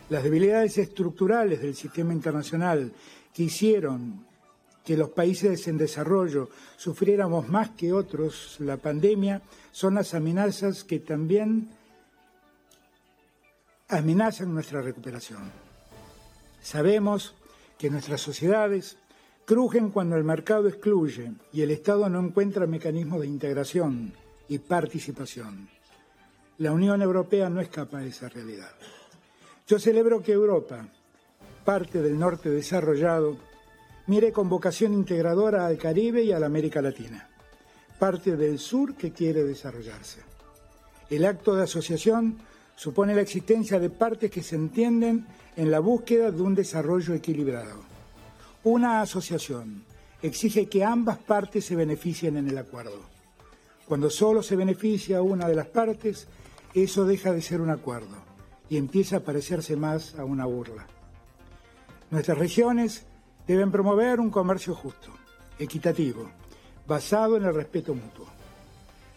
Las 0.09 0.23
debilidades 0.23 0.77
estructurales 0.77 1.61
del 1.61 1.75
sistema 1.75 2.11
internacional 2.13 2.91
que 3.33 3.43
hicieron 3.43 4.25
que 4.83 4.97
los 4.97 5.09
países 5.09 5.67
en 5.67 5.77
desarrollo 5.77 6.49
sufriéramos 6.75 7.47
más 7.47 7.69
que 7.71 7.93
otros 7.93 8.57
la 8.59 8.77
pandemia 8.77 9.41
son 9.71 9.95
las 9.95 10.13
amenazas 10.13 10.83
que 10.83 10.99
también 10.99 11.69
amenazan 13.87 14.53
nuestra 14.53 14.81
recuperación. 14.81 15.51
Sabemos 16.61 17.35
que 17.77 17.89
nuestras 17.89 18.19
sociedades 18.19 18.97
crujen 19.49 19.89
cuando 19.89 20.15
el 20.15 20.23
mercado 20.23 20.67
excluye 20.67 21.31
y 21.51 21.63
el 21.63 21.71
Estado 21.71 22.07
no 22.07 22.19
encuentra 22.19 22.67
mecanismos 22.67 23.21
de 23.21 23.25
integración 23.25 24.13
y 24.47 24.59
participación. 24.59 25.67
La 26.59 26.71
Unión 26.71 27.01
Europea 27.01 27.49
no 27.49 27.59
escapa 27.59 27.97
de 27.97 28.09
esa 28.09 28.29
realidad. 28.29 28.69
Yo 29.65 29.79
celebro 29.79 30.21
que 30.21 30.33
Europa, 30.33 30.87
parte 31.65 31.99
del 31.99 32.19
norte 32.19 32.51
desarrollado, 32.51 33.37
mire 34.05 34.31
con 34.31 34.49
vocación 34.49 34.93
integradora 34.93 35.65
al 35.65 35.79
Caribe 35.79 36.21
y 36.21 36.31
a 36.31 36.37
la 36.37 36.45
América 36.45 36.79
Latina, 36.79 37.27
parte 37.97 38.37
del 38.37 38.59
sur 38.59 38.93
que 38.93 39.13
quiere 39.13 39.43
desarrollarse. 39.43 40.21
El 41.09 41.25
acto 41.25 41.55
de 41.55 41.63
asociación 41.63 42.37
supone 42.75 43.15
la 43.15 43.21
existencia 43.21 43.79
de 43.79 43.89
partes 43.89 44.29
que 44.29 44.43
se 44.43 44.55
entienden 44.55 45.25
en 45.55 45.71
la 45.71 45.79
búsqueda 45.79 46.29
de 46.29 46.39
un 46.39 46.53
desarrollo 46.53 47.15
equilibrado. 47.15 47.88
Una 48.63 49.01
asociación 49.01 49.85
exige 50.21 50.67
que 50.67 50.83
ambas 50.83 51.17
partes 51.17 51.63
se 51.63 51.77
beneficien 51.77 52.35
en 52.35 52.49
el 52.49 52.57
acuerdo. 52.57 52.99
Cuando 53.87 54.09
solo 54.09 54.43
se 54.43 54.57
beneficia 54.57 55.21
una 55.21 55.47
de 55.47 55.55
las 55.55 55.67
partes, 55.67 56.27
eso 56.73 57.05
deja 57.05 57.31
de 57.31 57.41
ser 57.41 57.61
un 57.61 57.69
acuerdo 57.69 58.17
y 58.69 58.75
empieza 58.75 59.17
a 59.17 59.19
parecerse 59.21 59.77
más 59.77 60.15
a 60.15 60.25
una 60.25 60.45
burla. 60.45 60.85
Nuestras 62.11 62.37
regiones 62.37 63.05
deben 63.47 63.71
promover 63.71 64.19
un 64.19 64.29
comercio 64.29 64.75
justo, 64.75 65.09
equitativo, 65.57 66.29
basado 66.85 67.37
en 67.37 67.45
el 67.45 67.53
respeto 67.53 67.95
mutuo. 67.95 68.27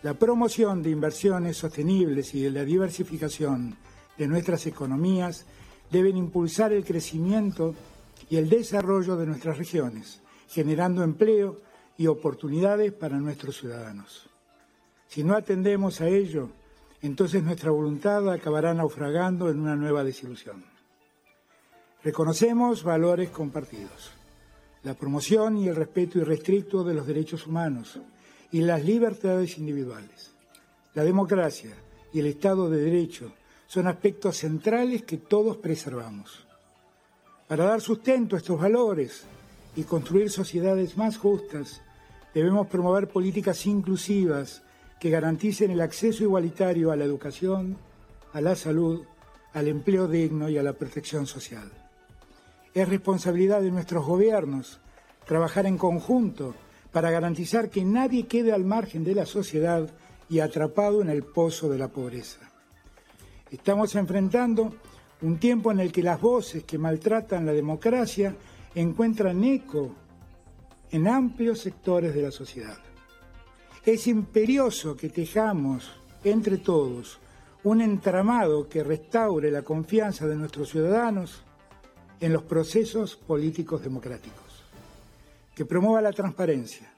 La 0.04 0.14
promoción 0.14 0.84
de 0.84 0.90
inversiones 0.90 1.56
sostenibles 1.56 2.32
y 2.34 2.42
de 2.42 2.50
la 2.50 2.64
diversificación 2.64 3.76
de 4.16 4.28
nuestras 4.28 4.66
economías 4.66 5.46
deben 5.90 6.16
impulsar 6.16 6.72
el 6.72 6.84
crecimiento 6.84 7.74
y 8.32 8.38
el 8.38 8.48
desarrollo 8.48 9.18
de 9.18 9.26
nuestras 9.26 9.58
regiones, 9.58 10.22
generando 10.48 11.04
empleo 11.04 11.60
y 11.98 12.06
oportunidades 12.06 12.90
para 12.90 13.18
nuestros 13.18 13.58
ciudadanos. 13.58 14.26
Si 15.06 15.22
no 15.22 15.36
atendemos 15.36 16.00
a 16.00 16.08
ello, 16.08 16.48
entonces 17.02 17.42
nuestra 17.42 17.70
voluntad 17.70 18.32
acabará 18.32 18.72
naufragando 18.72 19.50
en 19.50 19.60
una 19.60 19.76
nueva 19.76 20.02
desilusión. 20.02 20.64
Reconocemos 22.02 22.82
valores 22.82 23.28
compartidos, 23.28 24.12
la 24.82 24.94
promoción 24.94 25.58
y 25.58 25.68
el 25.68 25.76
respeto 25.76 26.18
irrestricto 26.18 26.84
de 26.84 26.94
los 26.94 27.06
derechos 27.06 27.46
humanos 27.46 28.00
y 28.50 28.62
las 28.62 28.82
libertades 28.82 29.58
individuales. 29.58 30.32
La 30.94 31.04
democracia 31.04 31.76
y 32.14 32.20
el 32.20 32.28
Estado 32.28 32.70
de 32.70 32.80
Derecho 32.80 33.34
son 33.66 33.88
aspectos 33.88 34.38
centrales 34.38 35.02
que 35.02 35.18
todos 35.18 35.58
preservamos. 35.58 36.46
Para 37.52 37.66
dar 37.66 37.82
sustento 37.82 38.34
a 38.34 38.38
estos 38.38 38.58
valores 38.58 39.24
y 39.76 39.82
construir 39.82 40.30
sociedades 40.30 40.96
más 40.96 41.18
justas, 41.18 41.82
debemos 42.32 42.66
promover 42.66 43.08
políticas 43.08 43.66
inclusivas 43.66 44.62
que 44.98 45.10
garanticen 45.10 45.70
el 45.70 45.82
acceso 45.82 46.22
igualitario 46.22 46.90
a 46.90 46.96
la 46.96 47.04
educación, 47.04 47.76
a 48.32 48.40
la 48.40 48.56
salud, 48.56 49.02
al 49.52 49.68
empleo 49.68 50.08
digno 50.08 50.48
y 50.48 50.56
a 50.56 50.62
la 50.62 50.72
protección 50.72 51.26
social. 51.26 51.70
Es 52.72 52.88
responsabilidad 52.88 53.60
de 53.60 53.70
nuestros 53.70 54.06
gobiernos 54.06 54.80
trabajar 55.26 55.66
en 55.66 55.76
conjunto 55.76 56.54
para 56.90 57.10
garantizar 57.10 57.68
que 57.68 57.84
nadie 57.84 58.26
quede 58.26 58.54
al 58.54 58.64
margen 58.64 59.04
de 59.04 59.14
la 59.14 59.26
sociedad 59.26 59.90
y 60.30 60.40
atrapado 60.40 61.02
en 61.02 61.10
el 61.10 61.22
pozo 61.22 61.68
de 61.68 61.76
la 61.76 61.88
pobreza. 61.88 62.50
Estamos 63.50 63.94
enfrentando 63.94 64.72
un 65.22 65.38
tiempo 65.38 65.70
en 65.70 65.80
el 65.80 65.92
que 65.92 66.02
las 66.02 66.20
voces 66.20 66.64
que 66.64 66.78
maltratan 66.78 67.46
la 67.46 67.52
democracia 67.52 68.34
encuentran 68.74 69.42
eco 69.44 69.94
en 70.90 71.08
amplios 71.08 71.60
sectores 71.60 72.14
de 72.14 72.22
la 72.22 72.30
sociedad. 72.30 72.78
Es 73.84 74.06
imperioso 74.06 74.96
que 74.96 75.08
tejamos 75.08 75.90
entre 76.24 76.58
todos 76.58 77.18
un 77.64 77.80
entramado 77.80 78.68
que 78.68 78.82
restaure 78.82 79.50
la 79.50 79.62
confianza 79.62 80.26
de 80.26 80.36
nuestros 80.36 80.70
ciudadanos 80.70 81.42
en 82.20 82.32
los 82.32 82.42
procesos 82.42 83.16
políticos 83.16 83.82
democráticos, 83.82 84.64
que 85.54 85.64
promueva 85.64 86.00
la 86.00 86.12
transparencia, 86.12 86.92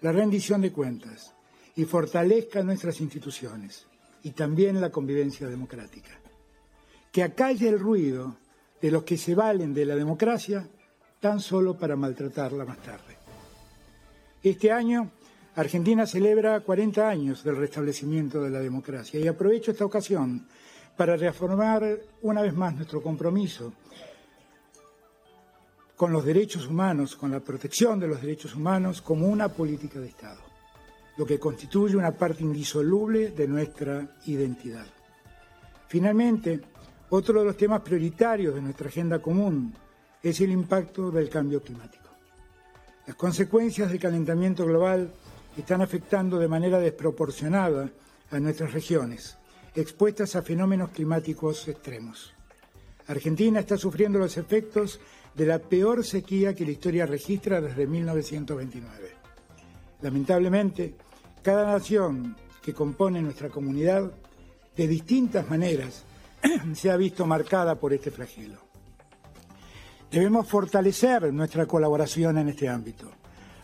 la 0.00 0.12
rendición 0.12 0.60
de 0.60 0.72
cuentas 0.72 1.34
y 1.74 1.84
fortalezca 1.84 2.62
nuestras 2.62 3.00
instituciones 3.00 3.86
y 4.22 4.30
también 4.30 4.80
la 4.80 4.90
convivencia 4.90 5.48
democrática, 5.48 6.10
que 7.16 7.22
acalle 7.22 7.66
el 7.70 7.80
ruido 7.80 8.36
de 8.82 8.90
los 8.90 9.02
que 9.02 9.16
se 9.16 9.34
valen 9.34 9.72
de 9.72 9.86
la 9.86 9.96
democracia 9.96 10.68
tan 11.18 11.40
solo 11.40 11.78
para 11.78 11.96
maltratarla 11.96 12.66
más 12.66 12.76
tarde. 12.82 13.16
Este 14.42 14.70
año 14.70 15.12
Argentina 15.54 16.04
celebra 16.04 16.60
40 16.60 17.08
años 17.08 17.42
del 17.42 17.56
restablecimiento 17.56 18.42
de 18.42 18.50
la 18.50 18.60
democracia 18.60 19.18
y 19.18 19.26
aprovecho 19.26 19.70
esta 19.70 19.86
ocasión 19.86 20.46
para 20.94 21.16
reafirmar 21.16 22.00
una 22.20 22.42
vez 22.42 22.52
más 22.52 22.74
nuestro 22.74 23.02
compromiso 23.02 23.72
con 25.96 26.12
los 26.12 26.22
derechos 26.22 26.66
humanos, 26.66 27.16
con 27.16 27.30
la 27.30 27.40
protección 27.40 27.98
de 27.98 28.08
los 28.08 28.20
derechos 28.20 28.54
humanos 28.54 29.00
como 29.00 29.26
una 29.26 29.48
política 29.48 29.98
de 29.98 30.08
Estado. 30.08 30.42
lo 31.16 31.24
que 31.24 31.38
constituye 31.38 31.96
una 31.96 32.12
parte 32.12 32.42
indisoluble 32.42 33.30
de 33.30 33.48
nuestra 33.48 34.06
identidad. 34.26 34.84
Finalmente, 35.88 36.60
otro 37.10 37.40
de 37.40 37.46
los 37.46 37.56
temas 37.56 37.82
prioritarios 37.82 38.54
de 38.54 38.62
nuestra 38.62 38.88
agenda 38.88 39.18
común 39.20 39.72
es 40.22 40.40
el 40.40 40.50
impacto 40.50 41.10
del 41.10 41.28
cambio 41.28 41.62
climático. 41.62 42.04
Las 43.06 43.16
consecuencias 43.16 43.88
del 43.88 44.00
calentamiento 44.00 44.66
global 44.66 45.12
están 45.56 45.82
afectando 45.82 46.38
de 46.38 46.48
manera 46.48 46.80
desproporcionada 46.80 47.88
a 48.30 48.40
nuestras 48.40 48.72
regiones, 48.72 49.36
expuestas 49.74 50.34
a 50.34 50.42
fenómenos 50.42 50.90
climáticos 50.90 51.68
extremos. 51.68 52.32
Argentina 53.06 53.60
está 53.60 53.76
sufriendo 53.76 54.18
los 54.18 54.36
efectos 54.36 54.98
de 55.34 55.46
la 55.46 55.60
peor 55.60 56.04
sequía 56.04 56.54
que 56.54 56.64
la 56.64 56.72
historia 56.72 57.06
registra 57.06 57.60
desde 57.60 57.86
1929. 57.86 59.10
Lamentablemente, 60.02 60.94
cada 61.42 61.72
nación 61.72 62.36
que 62.62 62.74
compone 62.74 63.22
nuestra 63.22 63.48
comunidad, 63.48 64.10
de 64.76 64.88
distintas 64.88 65.48
maneras, 65.48 66.04
se 66.74 66.90
ha 66.90 66.96
visto 66.96 67.26
marcada 67.26 67.74
por 67.76 67.92
este 67.92 68.10
flagelo. 68.10 68.58
Debemos 70.10 70.48
fortalecer 70.48 71.32
nuestra 71.32 71.66
colaboración 71.66 72.38
en 72.38 72.48
este 72.48 72.68
ámbito, 72.68 73.10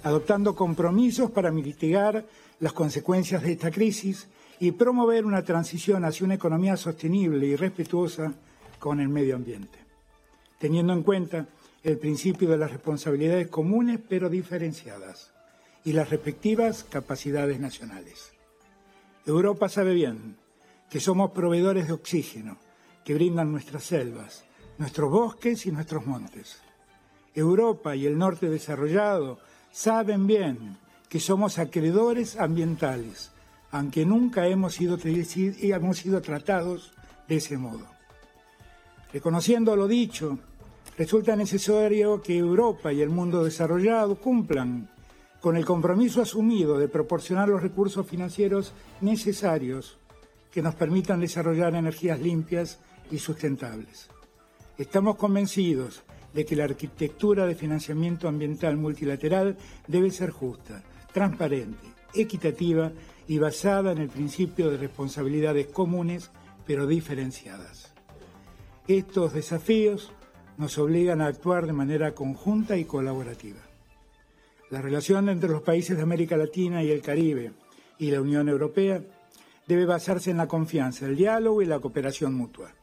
adoptando 0.03 0.55
compromisos 0.55 1.31
para 1.31 1.51
mitigar 1.51 2.25
las 2.61 2.73
consecuencias 2.73 3.43
de 3.43 3.53
esta 3.53 3.71
crisis 3.71 4.29
y 4.59 4.73
promover 4.73 5.25
una 5.25 5.43
transición 5.43 6.05
hacia 6.05 6.25
una 6.25 6.35
economía 6.35 6.77
sostenible 6.77 7.47
y 7.47 7.57
respetuosa 7.57 8.33
con 8.79 9.01
el 9.01 9.09
medio 9.09 9.37
ambiente, 9.37 9.79
teniendo 10.59 10.93
en 10.93 11.03
cuenta 11.03 11.47
el 11.83 11.99
principio 11.99 12.49
de 12.49 12.59
las 12.59 12.71
responsabilidades 12.71 13.49
comunes 13.49 13.99
pero 14.09 14.29
diferenciadas 14.29 15.33
y 15.85 15.93
las 15.93 16.11
respectivas 16.11 16.85
capacidades 16.85 17.59
nacionales. 17.59 18.33
Europa 19.27 19.69
sabe 19.69 19.95
bien 19.95 20.37
que 20.93 21.01
somos 21.01 21.31
proveedores 21.31 21.87
de 21.87 21.95
oxígeno 21.95 22.59
que 23.03 23.15
brindan 23.15 23.51
nuestras 23.51 23.83
selvas, 23.83 24.45
nuestros 24.77 25.11
bosques 25.11 25.65
y 25.65 25.73
nuestros 25.73 26.05
montes. 26.05 26.61
Europa 27.35 27.97
y 27.97 28.05
el 28.05 28.19
norte 28.19 28.51
desarrollado 28.51 29.39
saben 29.71 30.27
bien 30.27 30.77
que 31.09 31.19
somos 31.19 31.59
acreedores 31.59 32.37
ambientales, 32.39 33.33
aunque 33.71 34.05
nunca 34.05 34.47
hemos 34.47 34.75
sido, 34.75 34.99
hemos 35.03 35.97
sido 35.97 36.21
tratados 36.21 36.93
de 37.27 37.37
ese 37.37 37.57
modo. 37.57 37.87
Reconociendo 39.15 39.75
lo 39.77 39.89
dicho, 39.89 40.39
resulta 40.99 41.35
necesario 41.37 42.21
que 42.21 42.37
Europa 42.37 42.93
y 42.93 43.01
el 43.01 43.09
mundo 43.09 43.43
desarrollado 43.43 44.17
cumplan 44.17 44.91
con 45.41 45.57
el 45.57 45.65
compromiso 45.65 46.21
asumido 46.21 46.79
de 46.79 46.89
proporcionar 46.89 47.49
los 47.49 47.63
recursos 47.63 48.07
financieros 48.07 48.75
necesarios 49.01 49.99
que 50.53 50.63
nos 50.63 50.75
permitan 50.75 51.21
desarrollar 51.21 51.75
energías 51.75 52.21
limpias 52.21 52.79
y 53.11 53.19
sustentables. 53.19 54.09
Estamos 54.79 55.17
convencidos 55.17 56.05
de 56.35 56.45
que 56.45 56.57
la 56.57 56.65
arquitectura 56.65 57.47
de 57.47 57.55
financiamiento 57.55 58.29
ambiental 58.29 58.77
multilateral 58.77 59.57
debe 59.87 60.11
ser 60.11 60.31
justa, 60.31 60.83
transparente, 61.13 61.87
equitativa 62.15 62.93
y 63.27 63.39
basada 63.39 63.93
en 63.93 63.99
el 63.99 64.09
principio 64.09 64.71
de 64.71 64.77
responsabilidades 64.77 65.67
comunes 65.69 66.31
pero 66.67 66.87
diferenciadas. 66.87 67.93
Estos 68.87 69.33
desafíos 69.33 70.13
nos 70.59 70.77
obligan 70.79 71.21
a 71.21 71.27
actuar 71.27 71.67
de 71.67 71.73
manera 71.73 72.15
conjunta 72.15 72.77
y 72.77 72.85
colaborativa. 72.85 73.61
La 74.71 74.83
relación 74.83 75.29
entre 75.29 75.51
los 75.51 75.63
países 75.63 75.97
de 75.97 76.03
América 76.03 76.37
Latina 76.37 76.83
y 76.83 76.91
el 76.91 77.03
Caribe 77.03 77.53
y 77.99 78.11
la 78.11 78.21
Unión 78.21 78.49
Europea 78.49 79.03
debe 79.73 79.87
basarse 79.87 80.31
en 80.31 80.37
la 80.37 80.47
confianza, 80.47 81.07
el 81.07 81.17
diálogo 81.17 81.63
y 81.63 81.67
la 81.67 81.81
cooperación 81.81 82.35
mutua. 82.35 82.75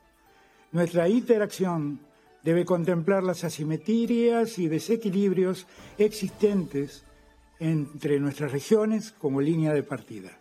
Nuestra 0.71 1.07
interacción 1.07 1.99
debe 2.43 2.65
contemplar 2.65 3.21
las 3.21 3.43
asimetrías 3.43 4.57
y 4.57 4.67
desequilibrios 4.67 5.67
existentes 5.99 7.03
entre 7.59 8.19
nuestras 8.19 8.51
regiones 8.51 9.11
como 9.11 9.39
línea 9.39 9.71
de 9.73 9.83
partida. 9.83 10.31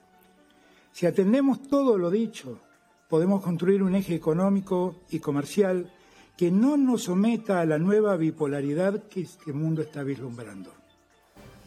Si 0.92 1.04
atendemos 1.04 1.68
todo 1.68 1.98
lo 1.98 2.10
dicho, 2.10 2.60
podemos 3.08 3.42
construir 3.42 3.82
un 3.82 3.94
eje 3.94 4.14
económico 4.14 4.96
y 5.10 5.18
comercial 5.18 5.92
que 6.36 6.50
no 6.50 6.78
nos 6.78 7.04
someta 7.04 7.60
a 7.60 7.66
la 7.66 7.78
nueva 7.78 8.16
bipolaridad 8.16 9.02
que 9.08 9.20
este 9.22 9.52
mundo 9.52 9.82
está 9.82 10.02
vislumbrando. 10.02 10.72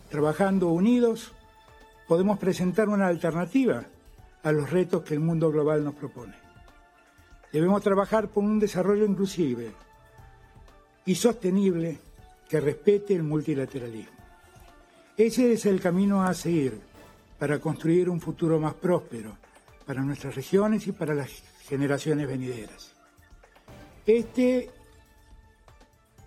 Trabajando 0.10 0.70
unidos, 0.70 1.34
podemos 2.08 2.40
presentar 2.40 2.90
una 2.90 3.08
alternativa 3.08 3.86
a 4.44 4.52
los 4.52 4.70
retos 4.70 5.04
que 5.04 5.14
el 5.14 5.20
mundo 5.20 5.52
global 5.52 5.84
nos 5.84 5.96
propone. 5.96 6.36
Debemos 7.52 7.82
trabajar 7.84 8.30
por 8.30 8.44
un 8.44 8.60
desarrollo 8.60 9.06
inclusive 9.06 9.72
y 11.06 11.16
sostenible 11.16 12.00
que 12.48 12.60
respete 12.60 13.14
el 13.14 13.24
multilateralismo. 13.24 14.18
Ese 15.18 15.54
es 15.54 15.66
el 15.66 15.82
camino 15.82 16.24
a 16.24 16.34
seguir 16.34 16.80
para 17.38 17.60
construir 17.60 18.10
un 18.10 18.22
futuro 18.22 18.60
más 18.60 18.74
próspero 18.76 19.38
para 19.86 20.02
nuestras 20.02 20.36
regiones 20.36 20.88
y 20.88 20.92
para 20.92 21.14
las 21.14 21.30
generaciones 21.64 22.28
venideras. 22.28 22.94
Este 24.06 24.70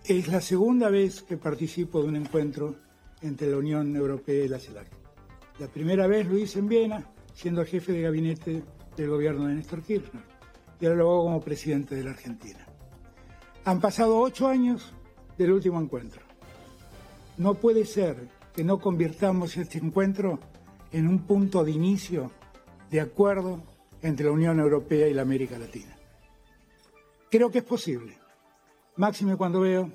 es 0.03 0.27
la 0.27 0.41
segunda 0.41 0.89
vez 0.89 1.23
que 1.23 1.37
participo 1.37 2.01
de 2.01 2.09
un 2.09 2.15
encuentro 2.15 2.75
entre 3.21 3.49
la 3.49 3.57
Unión 3.57 3.95
Europea 3.95 4.45
y 4.45 4.47
la 4.47 4.59
CELAC. 4.59 4.87
La 5.59 5.67
primera 5.67 6.05
vez 6.05 6.27
lo 6.27 6.37
hice 6.37 6.59
en 6.59 6.67
Viena, 6.67 7.14
siendo 7.35 7.63
jefe 7.65 7.91
de 7.91 8.01
gabinete 8.01 8.63
del 8.97 9.09
gobierno 9.09 9.45
de 9.45 9.55
Néstor 9.55 9.83
Kirchner 9.83 10.23
y 10.79 10.85
ahora 10.85 10.97
lo 10.97 11.11
hago 11.11 11.23
como 11.25 11.41
presidente 11.41 11.95
de 11.95 12.03
la 12.03 12.11
Argentina. 12.11 12.65
Han 13.65 13.79
pasado 13.79 14.17
ocho 14.19 14.47
años 14.47 14.93
del 15.37 15.51
último 15.51 15.79
encuentro. 15.79 16.21
No 17.37 17.55
puede 17.55 17.85
ser 17.85 18.29
que 18.53 18.63
no 18.63 18.79
convirtamos 18.79 19.57
este 19.57 19.77
encuentro 19.77 20.39
en 20.91 21.07
un 21.07 21.19
punto 21.25 21.63
de 21.63 21.71
inicio 21.71 22.31
de 22.89 23.01
acuerdo 23.01 23.61
entre 24.01 24.25
la 24.25 24.31
Unión 24.31 24.59
Europea 24.59 25.07
y 25.07 25.13
la 25.13 25.23
América 25.23 25.57
Latina. 25.57 25.97
Creo 27.29 27.51
que 27.51 27.57
es 27.57 27.63
posible, 27.65 28.17
máxime 28.95 29.35
cuando 29.35 29.61
veo 29.61 29.91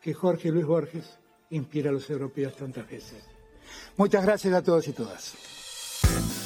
que 0.00 0.12
Jorge 0.12 0.50
Luis 0.50 0.66
Borges 0.66 1.18
inspira 1.50 1.90
a 1.90 1.92
los 1.92 2.10
europeos 2.10 2.56
tantas 2.56 2.88
veces. 2.88 3.24
Muchas 3.96 4.24
gracias 4.24 4.52
a 4.52 4.62
todos 4.62 4.88
y 4.88 4.92
todas. 4.92 6.41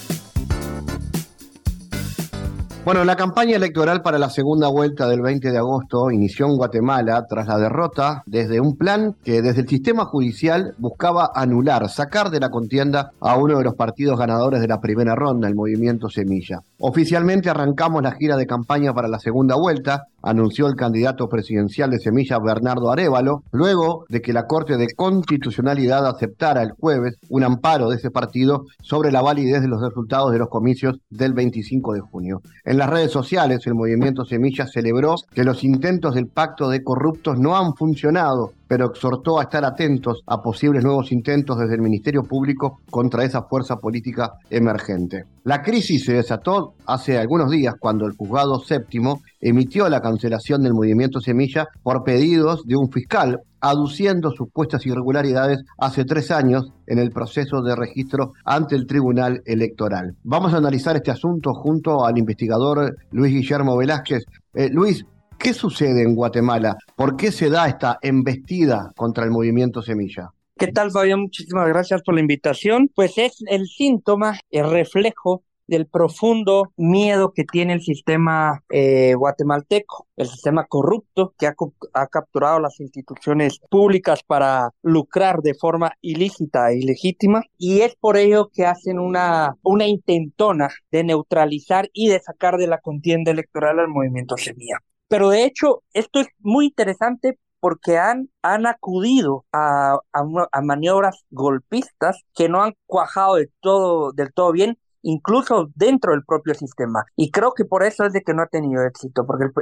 Bueno, 2.86 3.04
la 3.04 3.16
campaña 3.16 3.56
electoral 3.56 4.00
para 4.00 4.16
la 4.16 4.30
segunda 4.30 4.68
vuelta 4.68 5.08
del 5.08 5.20
20 5.20 5.50
de 5.50 5.58
agosto 5.58 6.08
inició 6.12 6.46
en 6.46 6.56
Guatemala 6.56 7.26
tras 7.28 7.48
la 7.48 7.58
derrota 7.58 8.22
desde 8.26 8.60
un 8.60 8.76
plan 8.76 9.16
que 9.24 9.42
desde 9.42 9.62
el 9.62 9.68
sistema 9.68 10.04
judicial 10.04 10.76
buscaba 10.78 11.32
anular, 11.34 11.88
sacar 11.88 12.30
de 12.30 12.38
la 12.38 12.48
contienda 12.48 13.10
a 13.18 13.36
uno 13.38 13.58
de 13.58 13.64
los 13.64 13.74
partidos 13.74 14.16
ganadores 14.16 14.60
de 14.60 14.68
la 14.68 14.80
primera 14.80 15.16
ronda, 15.16 15.48
el 15.48 15.56
movimiento 15.56 16.08
Semilla. 16.08 16.60
Oficialmente 16.78 17.50
arrancamos 17.50 18.04
la 18.04 18.12
gira 18.12 18.36
de 18.36 18.46
campaña 18.46 18.94
para 18.94 19.08
la 19.08 19.18
segunda 19.18 19.56
vuelta, 19.56 20.04
anunció 20.26 20.66
el 20.66 20.74
candidato 20.74 21.28
presidencial 21.28 21.90
de 21.90 22.00
Semilla 22.00 22.38
Bernardo 22.38 22.90
Arevalo, 22.90 23.44
luego 23.52 24.04
de 24.08 24.20
que 24.20 24.32
la 24.32 24.46
Corte 24.46 24.76
de 24.76 24.88
Constitucionalidad 24.94 26.06
aceptara 26.06 26.62
el 26.62 26.72
jueves 26.72 27.16
un 27.28 27.44
amparo 27.44 27.88
de 27.88 27.96
ese 27.96 28.10
partido 28.10 28.64
sobre 28.82 29.12
la 29.12 29.22
validez 29.22 29.62
de 29.62 29.68
los 29.68 29.80
resultados 29.80 30.32
de 30.32 30.38
los 30.38 30.48
comicios 30.48 30.98
del 31.10 31.32
25 31.32 31.94
de 31.94 32.00
junio. 32.00 32.42
En 32.64 32.76
las 32.76 32.90
redes 32.90 33.12
sociales, 33.12 33.66
el 33.66 33.74
movimiento 33.74 34.24
Semilla 34.24 34.66
celebró 34.66 35.14
que 35.32 35.44
los 35.44 35.62
intentos 35.62 36.16
del 36.16 36.26
pacto 36.26 36.68
de 36.68 36.82
corruptos 36.82 37.38
no 37.38 37.56
han 37.56 37.74
funcionado 37.74 38.52
pero 38.68 38.86
exhortó 38.86 39.38
a 39.38 39.44
estar 39.44 39.64
atentos 39.64 40.22
a 40.26 40.42
posibles 40.42 40.84
nuevos 40.84 41.12
intentos 41.12 41.58
desde 41.58 41.74
el 41.74 41.82
Ministerio 41.82 42.22
Público 42.22 42.80
contra 42.90 43.24
esa 43.24 43.42
fuerza 43.42 43.76
política 43.76 44.32
emergente. 44.50 45.24
La 45.44 45.62
crisis 45.62 46.04
se 46.04 46.14
desató 46.14 46.74
hace 46.86 47.18
algunos 47.18 47.50
días 47.50 47.74
cuando 47.78 48.06
el 48.06 48.16
juzgado 48.16 48.58
séptimo 48.58 49.22
emitió 49.40 49.88
la 49.88 50.00
cancelación 50.00 50.62
del 50.62 50.74
movimiento 50.74 51.20
Semilla 51.20 51.68
por 51.82 52.02
pedidos 52.02 52.64
de 52.66 52.76
un 52.76 52.90
fiscal 52.90 53.40
aduciendo 53.60 54.30
supuestas 54.30 54.84
irregularidades 54.86 55.64
hace 55.78 56.04
tres 56.04 56.30
años 56.30 56.72
en 56.86 56.98
el 56.98 57.10
proceso 57.10 57.62
de 57.62 57.74
registro 57.74 58.32
ante 58.44 58.76
el 58.76 58.86
Tribunal 58.86 59.42
Electoral. 59.44 60.14
Vamos 60.22 60.54
a 60.54 60.58
analizar 60.58 60.96
este 60.96 61.10
asunto 61.10 61.52
junto 61.54 62.04
al 62.04 62.18
investigador 62.18 62.96
Luis 63.10 63.32
Guillermo 63.32 63.76
Velázquez. 63.76 64.24
Eh, 64.54 64.68
Luis, 64.70 65.04
¿Qué 65.38 65.54
sucede 65.54 66.02
en 66.02 66.14
Guatemala? 66.14 66.76
¿Por 66.96 67.16
qué 67.16 67.30
se 67.30 67.50
da 67.50 67.68
esta 67.68 67.98
embestida 68.02 68.92
contra 68.96 69.24
el 69.24 69.30
movimiento 69.30 69.82
Semilla? 69.82 70.30
¿Qué 70.58 70.68
tal, 70.68 70.90
Fabián? 70.90 71.20
Muchísimas 71.20 71.68
gracias 71.68 72.02
por 72.02 72.14
la 72.14 72.20
invitación. 72.20 72.90
Pues 72.94 73.18
es 73.18 73.44
el 73.46 73.66
síntoma, 73.66 74.38
el 74.50 74.70
reflejo 74.70 75.42
del 75.66 75.86
profundo 75.86 76.72
miedo 76.76 77.32
que 77.32 77.44
tiene 77.44 77.74
el 77.74 77.82
sistema 77.82 78.62
eh, 78.70 79.14
guatemalteco, 79.14 80.06
el 80.16 80.26
sistema 80.26 80.64
corrupto 80.64 81.34
que 81.38 81.46
ha, 81.46 81.54
ha, 81.92 82.06
capturado 82.06 82.60
las 82.60 82.78
instituciones 82.80 83.58
públicas 83.70 84.20
para 84.26 84.70
lucrar 84.82 85.40
de 85.42 85.54
forma 85.54 85.92
ilícita 86.00 86.70
e 86.70 86.78
ilegítima 86.78 87.42
y 87.58 87.80
es 87.80 87.96
por 87.96 88.16
ello 88.16 88.48
que 88.52 88.64
hacen 88.64 88.98
una, 88.98 89.56
una 89.62 89.86
intentona 89.86 90.68
de 90.90 91.04
neutralizar 91.04 91.90
y 91.92 92.08
de 92.08 92.20
sacar 92.20 92.56
de 92.56 92.68
la 92.68 92.78
contienda 92.78 93.30
electoral 93.30 93.80
al 93.80 93.88
movimiento 93.88 94.36
Semilla. 94.36 94.78
Pero 95.08 95.30
de 95.30 95.44
hecho, 95.44 95.82
esto 95.92 96.20
es 96.20 96.28
muy 96.40 96.66
interesante 96.66 97.38
porque 97.60 97.98
han, 97.98 98.28
han 98.42 98.66
acudido 98.66 99.44
a, 99.52 99.98
a, 100.12 100.62
maniobras 100.62 101.24
golpistas 101.30 102.22
que 102.34 102.48
no 102.48 102.62
han 102.62 102.74
cuajado 102.86 103.36
de 103.36 103.50
todo, 103.60 104.12
del 104.12 104.32
todo 104.32 104.52
bien, 104.52 104.78
incluso 105.02 105.70
dentro 105.74 106.12
del 106.12 106.24
propio 106.24 106.54
sistema. 106.54 107.04
Y 107.16 107.30
creo 107.30 107.54
que 107.54 107.64
por 107.64 107.82
eso 107.82 108.04
es 108.04 108.12
de 108.12 108.22
que 108.22 108.34
no 108.34 108.42
ha 108.42 108.46
tenido 108.46 108.84
éxito, 108.84 109.26
porque 109.26 109.44
el, 109.44 109.52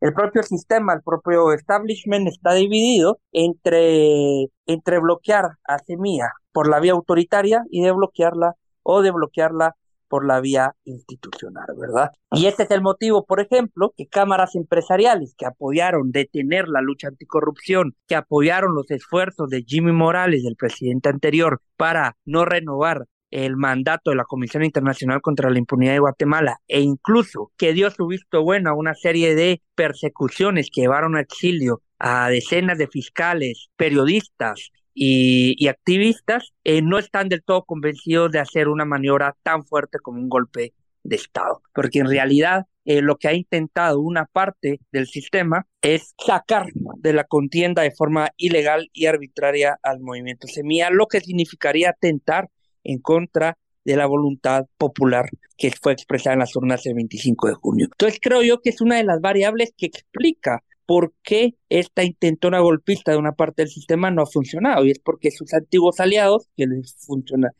el 0.00 0.14
propio 0.14 0.42
sistema, 0.42 0.94
el 0.94 1.02
propio 1.02 1.52
establishment 1.52 2.28
está 2.28 2.54
dividido 2.54 3.18
entre, 3.32 4.50
entre 4.66 4.98
bloquear 4.98 5.58
a 5.64 5.78
Semilla 5.78 6.32
por 6.52 6.68
la 6.68 6.80
vía 6.80 6.92
autoritaria 6.92 7.64
y 7.70 7.82
de 7.82 7.92
bloquearla 7.92 8.54
o 8.82 9.02
de 9.02 9.10
bloquearla 9.10 9.76
por 10.08 10.26
la 10.26 10.40
vía 10.40 10.74
institucional, 10.84 11.66
¿verdad? 11.76 12.10
Y 12.32 12.46
este 12.46 12.64
es 12.64 12.70
el 12.70 12.82
motivo, 12.82 13.24
por 13.24 13.40
ejemplo, 13.40 13.92
que 13.96 14.06
cámaras 14.06 14.54
empresariales 14.54 15.34
que 15.36 15.46
apoyaron 15.46 16.12
detener 16.12 16.68
la 16.68 16.80
lucha 16.80 17.08
anticorrupción, 17.08 17.94
que 18.06 18.16
apoyaron 18.16 18.74
los 18.74 18.90
esfuerzos 18.90 19.48
de 19.50 19.64
Jimmy 19.66 19.92
Morales, 19.92 20.42
del 20.42 20.56
presidente 20.56 21.08
anterior, 21.08 21.60
para 21.76 22.16
no 22.24 22.44
renovar 22.44 23.06
el 23.34 23.56
mandato 23.56 24.10
de 24.10 24.16
la 24.16 24.24
Comisión 24.24 24.62
Internacional 24.64 25.20
contra 25.20 25.50
la 25.50 25.58
Impunidad 25.58 25.94
de 25.94 25.98
Guatemala 25.98 26.60
e 26.68 26.80
incluso 26.80 27.50
que 27.56 27.72
dio 27.72 27.90
su 27.90 28.06
visto 28.06 28.44
bueno 28.44 28.70
a 28.70 28.74
una 28.74 28.94
serie 28.94 29.34
de 29.34 29.60
persecuciones 29.74 30.68
que 30.72 30.82
llevaron 30.82 31.16
a 31.16 31.20
exilio 31.20 31.82
a 31.98 32.28
decenas 32.28 32.78
de 32.78 32.86
fiscales, 32.86 33.70
periodistas, 33.76 34.70
y, 34.94 35.66
activistas 35.68 36.52
eh, 36.62 36.80
no 36.82 36.98
están 36.98 37.28
del 37.28 37.42
todo 37.42 37.64
convencidos 37.64 38.30
de 38.30 38.38
hacer 38.38 38.68
una 38.68 38.84
maniobra 38.84 39.36
tan 39.42 39.64
fuerte 39.64 39.98
como 39.98 40.20
un 40.20 40.28
golpe 40.28 40.72
de 41.02 41.16
Estado, 41.16 41.62
porque 41.74 41.98
en 41.98 42.08
realidad 42.08 42.66
eh, 42.84 43.02
lo 43.02 43.16
que 43.16 43.28
ha 43.28 43.34
intentado 43.34 44.00
una 44.00 44.26
parte 44.26 44.80
del 44.92 45.06
sistema 45.06 45.66
es 45.82 46.14
sacar 46.18 46.66
de 46.98 47.12
la 47.12 47.24
contienda 47.24 47.82
de 47.82 47.90
forma 47.90 48.30
ilegal 48.36 48.88
y 48.92 49.06
arbitraria 49.06 49.78
al 49.82 50.00
movimiento 50.00 50.46
Semilla, 50.46 50.90
lo 50.90 51.06
que 51.06 51.20
significaría 51.20 51.90
atentar 51.90 52.48
en 52.84 52.98
contra 52.98 53.58
de 53.84 53.96
la 53.96 54.06
voluntad 54.06 54.66
popular 54.78 55.28
que 55.56 55.70
fue 55.70 55.92
expresada 55.92 56.34
en 56.34 56.40
las 56.40 56.56
urnas 56.56 56.82
del 56.82 56.94
25 56.94 57.48
de 57.48 57.54
junio. 57.54 57.86
Entonces 57.90 58.18
creo 58.20 58.42
yo 58.42 58.60
que 58.60 58.70
es 58.70 58.80
una 58.80 58.96
de 58.96 59.04
las 59.04 59.20
variables 59.20 59.72
que 59.76 59.86
explica 59.86 60.62
por 60.86 61.14
qué 61.22 61.54
esta 61.68 62.04
intentona 62.04 62.60
golpista 62.60 63.12
de 63.12 63.18
una 63.18 63.32
parte 63.32 63.62
del 63.62 63.70
sistema 63.70 64.10
no 64.10 64.22
ha 64.22 64.26
funcionado. 64.26 64.84
Y 64.84 64.90
es 64.90 64.98
porque 64.98 65.30
sus 65.30 65.52
antiguos 65.54 66.00
aliados, 66.00 66.48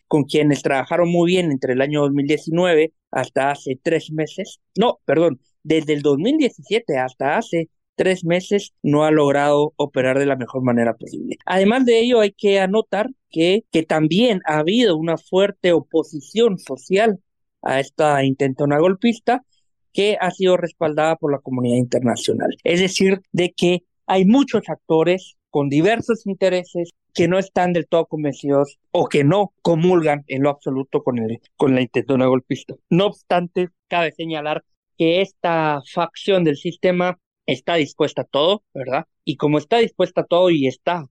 con 0.08 0.24
quienes 0.24 0.62
trabajaron 0.62 1.10
muy 1.10 1.32
bien 1.32 1.50
entre 1.50 1.74
el 1.74 1.80
año 1.80 2.02
2019 2.02 2.92
hasta 3.10 3.50
hace 3.50 3.78
tres 3.82 4.10
meses, 4.10 4.60
no, 4.76 4.98
perdón, 5.04 5.40
desde 5.62 5.94
el 5.94 6.02
2017 6.02 6.98
hasta 6.98 7.36
hace 7.38 7.68
tres 7.96 8.24
meses 8.24 8.74
no 8.82 9.04
ha 9.04 9.10
logrado 9.10 9.72
operar 9.76 10.18
de 10.18 10.26
la 10.26 10.36
mejor 10.36 10.62
manera 10.62 10.94
posible. 10.94 11.36
Además 11.46 11.84
de 11.84 12.00
ello, 12.00 12.20
hay 12.20 12.32
que 12.32 12.60
anotar 12.60 13.10
que 13.30 13.64
también 13.88 14.40
ha 14.46 14.58
habido 14.58 14.96
una 14.96 15.16
fuerte 15.16 15.72
oposición 15.72 16.58
social 16.58 17.20
a 17.62 17.80
esta 17.80 18.24
intentona 18.24 18.78
golpista 18.78 19.44
que 19.94 20.18
ha 20.20 20.30
sido 20.30 20.58
respaldada 20.58 21.16
por 21.16 21.32
la 21.32 21.38
comunidad 21.38 21.76
internacional. 21.76 22.54
Es 22.64 22.80
decir, 22.80 23.22
de 23.32 23.52
que 23.52 23.84
hay 24.06 24.26
muchos 24.26 24.68
actores 24.68 25.36
con 25.48 25.70
diversos 25.70 26.26
intereses 26.26 26.90
que 27.14 27.28
no 27.28 27.38
están 27.38 27.72
del 27.72 27.86
todo 27.86 28.06
convencidos 28.06 28.78
o 28.90 29.06
que 29.08 29.22
no 29.22 29.54
comulgan 29.62 30.24
en 30.26 30.42
lo 30.42 30.50
absoluto 30.50 31.02
con, 31.04 31.20
el, 31.20 31.40
con 31.56 31.74
la 31.74 31.80
intentona 31.80 32.26
golpista. 32.26 32.74
No 32.90 33.06
obstante, 33.06 33.68
cabe 33.88 34.12
señalar 34.12 34.64
que 34.98 35.22
esta 35.22 35.80
facción 35.90 36.42
del 36.42 36.56
sistema 36.56 37.18
está 37.46 37.76
dispuesta 37.76 38.22
a 38.22 38.24
todo, 38.24 38.64
¿verdad? 38.74 39.06
Y 39.24 39.36
como 39.36 39.58
está 39.58 39.78
dispuesta 39.78 40.22
a 40.22 40.26
todo 40.26 40.50
y 40.50 40.66
está 40.66 41.06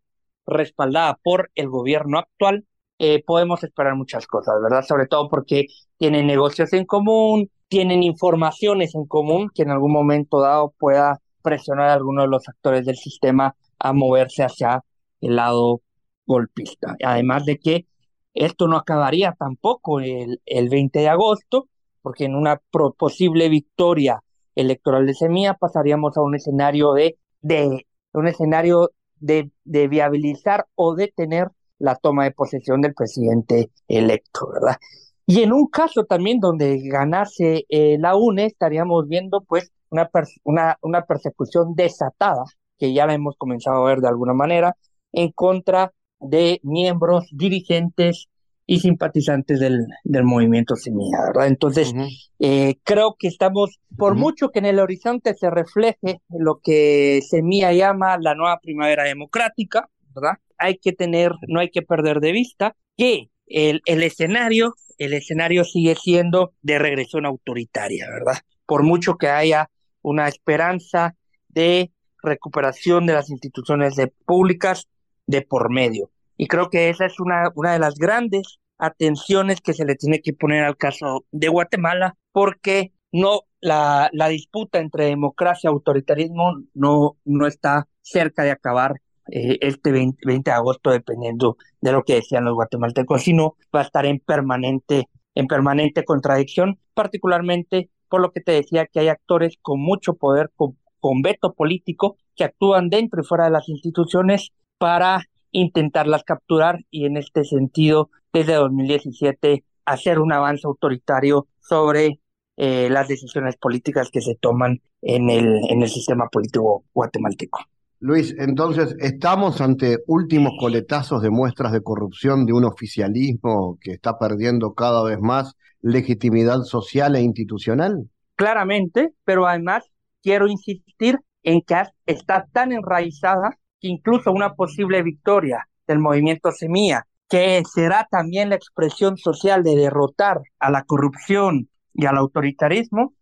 respaldada 0.46 1.18
por 1.24 1.52
el 1.56 1.70
gobierno 1.70 2.20
actual, 2.20 2.66
eh, 3.00 3.24
podemos 3.26 3.64
esperar 3.64 3.96
muchas 3.96 4.28
cosas, 4.28 4.56
¿verdad? 4.62 4.84
Sobre 4.88 5.08
todo 5.08 5.30
porque 5.30 5.68
tienen 5.98 6.28
negocios 6.28 6.74
en 6.74 6.86
común, 6.86 7.50
tienen 7.68 8.04
informaciones 8.04 8.96
en 8.96 9.06
común 9.06 9.50
que 9.54 9.64
en 9.64 9.72
algún 9.72 9.92
momento 9.92 10.40
dado 10.42 10.74
pueda 10.78 11.20
presionar 11.42 11.90
a 11.90 11.94
alguno 11.94 12.22
de 12.22 12.28
los 12.28 12.48
actores 12.48 12.86
del 12.86 12.96
sistema 12.98 13.56
a 13.80 13.94
moverse 13.94 14.44
hacia 14.44 14.84
el 15.22 15.36
lado 15.36 15.82
golpista. 16.26 16.96
Además 17.04 17.46
de 17.46 17.58
que 17.58 17.88
esto 18.34 18.68
no 18.68 18.78
acabaría 18.78 19.36
tampoco 19.38 20.00
el, 20.00 20.42
el 20.46 20.70
20 20.70 21.00
de 21.00 21.10
agosto, 21.10 21.68
porque 22.02 22.26
en 22.26 22.36
una 22.36 22.62
posible 22.98 23.50
victoria 23.50 24.24
electoral 24.56 25.06
de 25.06 25.14
Semilla 25.14 25.56
pasaríamos 25.56 26.18
a 26.18 26.22
un 26.22 26.36
escenario 26.36 26.94
de, 26.94 27.18
de 27.42 27.86
un 28.14 28.28
escenario 28.28 28.92
de, 29.20 29.52
de 29.64 29.88
viabilizar 29.88 30.68
o 30.76 30.96
detener 30.96 31.50
la 31.84 31.96
toma 31.96 32.24
de 32.24 32.32
posesión 32.32 32.80
del 32.80 32.94
presidente 32.94 33.70
electo, 33.90 34.50
¿verdad? 34.54 34.78
Y 35.26 35.42
en 35.42 35.52
un 35.52 35.68
caso 35.68 36.06
también 36.06 36.40
donde 36.40 36.80
ganase 36.82 37.66
eh, 37.68 37.98
la 38.00 38.16
UNE, 38.16 38.46
estaríamos 38.46 39.08
viendo 39.10 39.42
pues 39.42 39.70
una, 39.90 40.10
una, 40.44 40.78
una 40.82 41.02
persecución 41.06 41.76
desatada, 41.76 42.46
que 42.78 42.94
ya 42.94 43.06
la 43.06 43.14
hemos 43.14 43.36
comenzado 43.38 43.86
a 43.86 43.90
ver 43.90 44.00
de 44.00 44.08
alguna 44.08 44.34
manera, 44.34 44.78
en 45.12 45.32
contra 45.32 45.92
de 46.22 46.62
miembros, 46.64 47.28
dirigentes 47.32 48.28
y 48.66 48.80
simpatizantes 48.80 49.60
del, 49.60 49.86
del 50.06 50.24
movimiento 50.24 50.78
Semilla, 50.78 51.18
¿verdad? 51.28 51.48
Entonces, 51.48 51.94
eh, 52.40 52.76
creo 52.84 53.18
que 53.20 53.28
estamos, 53.28 53.82
por 53.98 54.16
mucho 54.16 54.52
que 54.52 54.60
en 54.60 54.68
el 54.68 54.80
horizonte 54.80 55.34
se 55.34 55.50
refleje 55.50 56.22
lo 56.30 56.62
que 56.64 57.20
Semilla 57.30 57.74
llama 57.74 58.18
la 58.20 58.36
nueva 58.36 58.60
primavera 58.62 59.04
democrática, 59.04 59.90
¿verdad? 60.14 60.38
Hay 60.58 60.78
que 60.78 60.94
tener, 60.94 61.32
no 61.48 61.60
hay 61.60 61.70
que 61.70 61.82
perder 61.82 62.20
de 62.20 62.32
vista 62.32 62.76
que 62.98 63.30
el, 63.48 63.82
el 63.86 64.04
escenario 64.04 64.74
el 64.98 65.14
escenario 65.14 65.64
sigue 65.64 65.96
siendo 65.96 66.54
de 66.62 66.80
regresión 66.80 67.26
autoritaria, 67.26 68.08
¿verdad? 68.10 68.38
Por 68.66 68.84
mucho 68.84 69.16
que 69.16 69.28
haya 69.28 69.70
una 70.02 70.28
esperanza 70.28 71.16
de 71.50 71.92
recuperación 72.22 73.06
de 73.06 73.14
las 73.14 73.30
instituciones 73.30 73.96
de 73.96 74.08
públicas 74.08 74.88
de 75.28 75.42
por 75.42 75.72
medio. 75.72 76.12
Y 76.38 76.48
creo 76.48 76.70
que 76.70 76.90
esa 76.90 77.06
es 77.06 77.20
una, 77.20 77.52
una 77.56 77.74
de 77.74 77.80
las 77.80 77.96
grandes 77.96 78.60
atenciones 78.78 79.62
que 79.62 79.74
se 79.74 79.86
le 79.86 79.96
tiene 79.96 80.22
que 80.22 80.34
poner 80.34 80.64
al 80.64 80.78
caso 80.78 81.26
de 81.32 81.48
Guatemala, 81.48 82.16
porque 82.32 82.92
no 83.12 83.42
la, 83.62 84.10
la 84.12 84.28
disputa 84.30 84.80
entre 84.80 85.06
democracia 85.06 85.68
y 85.68 85.72
autoritarismo 85.72 86.64
no, 86.74 87.18
no 87.24 87.48
está 87.48 87.88
cerca 88.02 88.44
de 88.44 88.52
acabar 88.52 88.96
eh, 89.28 89.58
este 89.62 89.92
20, 89.92 90.18
de 90.26 90.52
agosto, 90.52 90.92
dependiendo 90.92 91.58
de 91.82 91.92
lo 91.92 92.04
que 92.04 92.16
decían 92.16 92.46
los 92.46 92.56
guatemaltecos, 92.56 93.24
sino 93.24 93.56
va 93.74 93.82
a 93.82 93.84
estar 93.84 94.06
en 94.06 94.20
permanente, 94.20 95.10
en 95.36 95.48
permanente 95.48 96.04
contradicción, 96.04 96.80
particularmente 96.94 97.90
por 98.10 98.22
lo 98.22 98.32
que 98.32 98.42
te 98.42 98.52
decía 98.52 98.86
que 98.86 99.00
hay 99.00 99.08
actores 99.08 99.58
con 99.62 99.80
mucho 99.82 100.14
poder, 100.14 100.52
con, 100.56 100.78
con 101.00 101.22
veto 101.22 101.54
político, 101.54 102.18
que 102.36 102.44
actúan 102.44 102.90
dentro 102.90 103.22
y 103.22 103.26
fuera 103.26 103.46
de 103.46 103.52
las 103.52 103.70
instituciones 103.70 104.52
para 104.78 105.28
intentarlas 105.52 106.24
capturar 106.24 106.80
y 106.92 107.06
en 107.06 107.18
este 107.18 107.44
sentido, 107.44 108.10
desde 108.34 108.56
2017, 108.56 109.64
hacer 109.86 110.20
un 110.20 110.34
avance 110.34 110.68
autoritario 110.68 111.48
sobre 111.60 112.20
eh, 112.58 112.90
las 112.90 113.08
decisiones 113.08 113.56
políticas 113.58 114.12
que 114.12 114.22
se 114.22 114.36
toman 114.36 114.82
en 115.02 115.30
el, 115.30 115.60
en 115.70 115.82
el 115.82 115.90
sistema 115.90 116.28
político 116.28 116.84
guatemalteco. 116.94 117.60
Luis, 118.04 118.36
entonces, 118.38 118.98
¿estamos 119.00 119.62
ante 119.62 120.00
últimos 120.08 120.52
coletazos 120.60 121.22
de 121.22 121.30
muestras 121.30 121.72
de 121.72 121.82
corrupción 121.82 122.46
de 122.46 122.52
un 122.52 122.66
oficialismo 122.66 123.78
que 123.80 123.92
está 123.92 124.20
perdiendo 124.20 124.74
cada 124.74 125.02
vez 125.06 125.22
más 125.22 125.56
legitimidad 125.82 126.64
social 126.64 127.16
e 127.16 127.22
institucional? 127.22 128.10
Claramente, 128.36 129.14
pero 129.24 129.48
además 129.48 129.86
quiero 130.22 130.50
insistir 130.50 131.18
en 131.44 131.62
que 131.62 131.82
está 132.06 132.46
tan 132.52 132.74
enraizada 132.74 133.58
que 133.80 133.88
incluso 133.88 134.34
una 134.34 134.54
posible 134.54 135.02
victoria 135.02 135.70
del 135.88 136.00
movimiento 136.00 136.52
Semilla, 136.52 137.08
que 137.30 137.64
será 137.74 138.06
también 138.12 138.50
la 138.50 138.56
expresión 138.56 139.16
social 139.16 139.64
de 139.64 139.78
derrotar 139.78 140.42
a 140.60 140.70
la 140.70 140.84
corrupción 140.84 141.70
y 141.94 142.06
al 142.06 142.18
autoritarismo, 142.18 143.14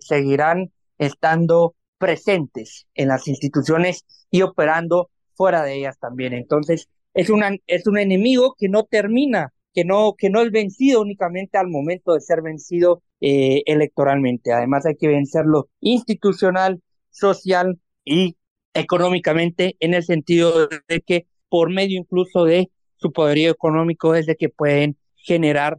seguirán 0.00 0.72
estando 0.96 1.74
presentes 2.02 2.88
en 2.96 3.06
las 3.06 3.28
instituciones 3.28 4.04
y 4.28 4.42
operando 4.42 5.08
fuera 5.34 5.62
de 5.62 5.76
ellas 5.76 6.00
también. 6.00 6.32
Entonces, 6.32 6.88
es, 7.14 7.30
una, 7.30 7.54
es 7.68 7.86
un 7.86 7.96
enemigo 7.96 8.56
que 8.58 8.68
no 8.68 8.82
termina 8.82 9.52
que 9.72 9.84
no, 9.84 10.14
que 10.18 10.30
no 10.30 10.42
es 10.42 10.50
vencido 10.50 11.00
únicamente 11.00 11.58
al 11.58 11.68
momento 11.68 12.14
de 12.14 12.20
ser 12.20 12.42
vencido 12.42 13.02
eh, 13.20 13.62
electoralmente. 13.66 14.52
Además 14.52 14.84
hay 14.84 14.96
que 14.96 15.08
vencerlo 15.08 15.68
institucional, 15.80 16.82
social 17.10 17.78
y 18.04 18.36
económicamente 18.74 19.76
en 19.80 19.94
el 19.94 20.02
sentido 20.02 20.68
de 20.88 21.00
que 21.00 21.26
por 21.48 21.70
medio 21.70 22.00
incluso 22.00 22.44
de 22.44 22.70
su 22.96 23.12
poderío 23.12 23.50
económico 23.52 24.14
es 24.14 24.26
de 24.26 24.36
que 24.36 24.48
pueden 24.48 24.96
generar 25.16 25.78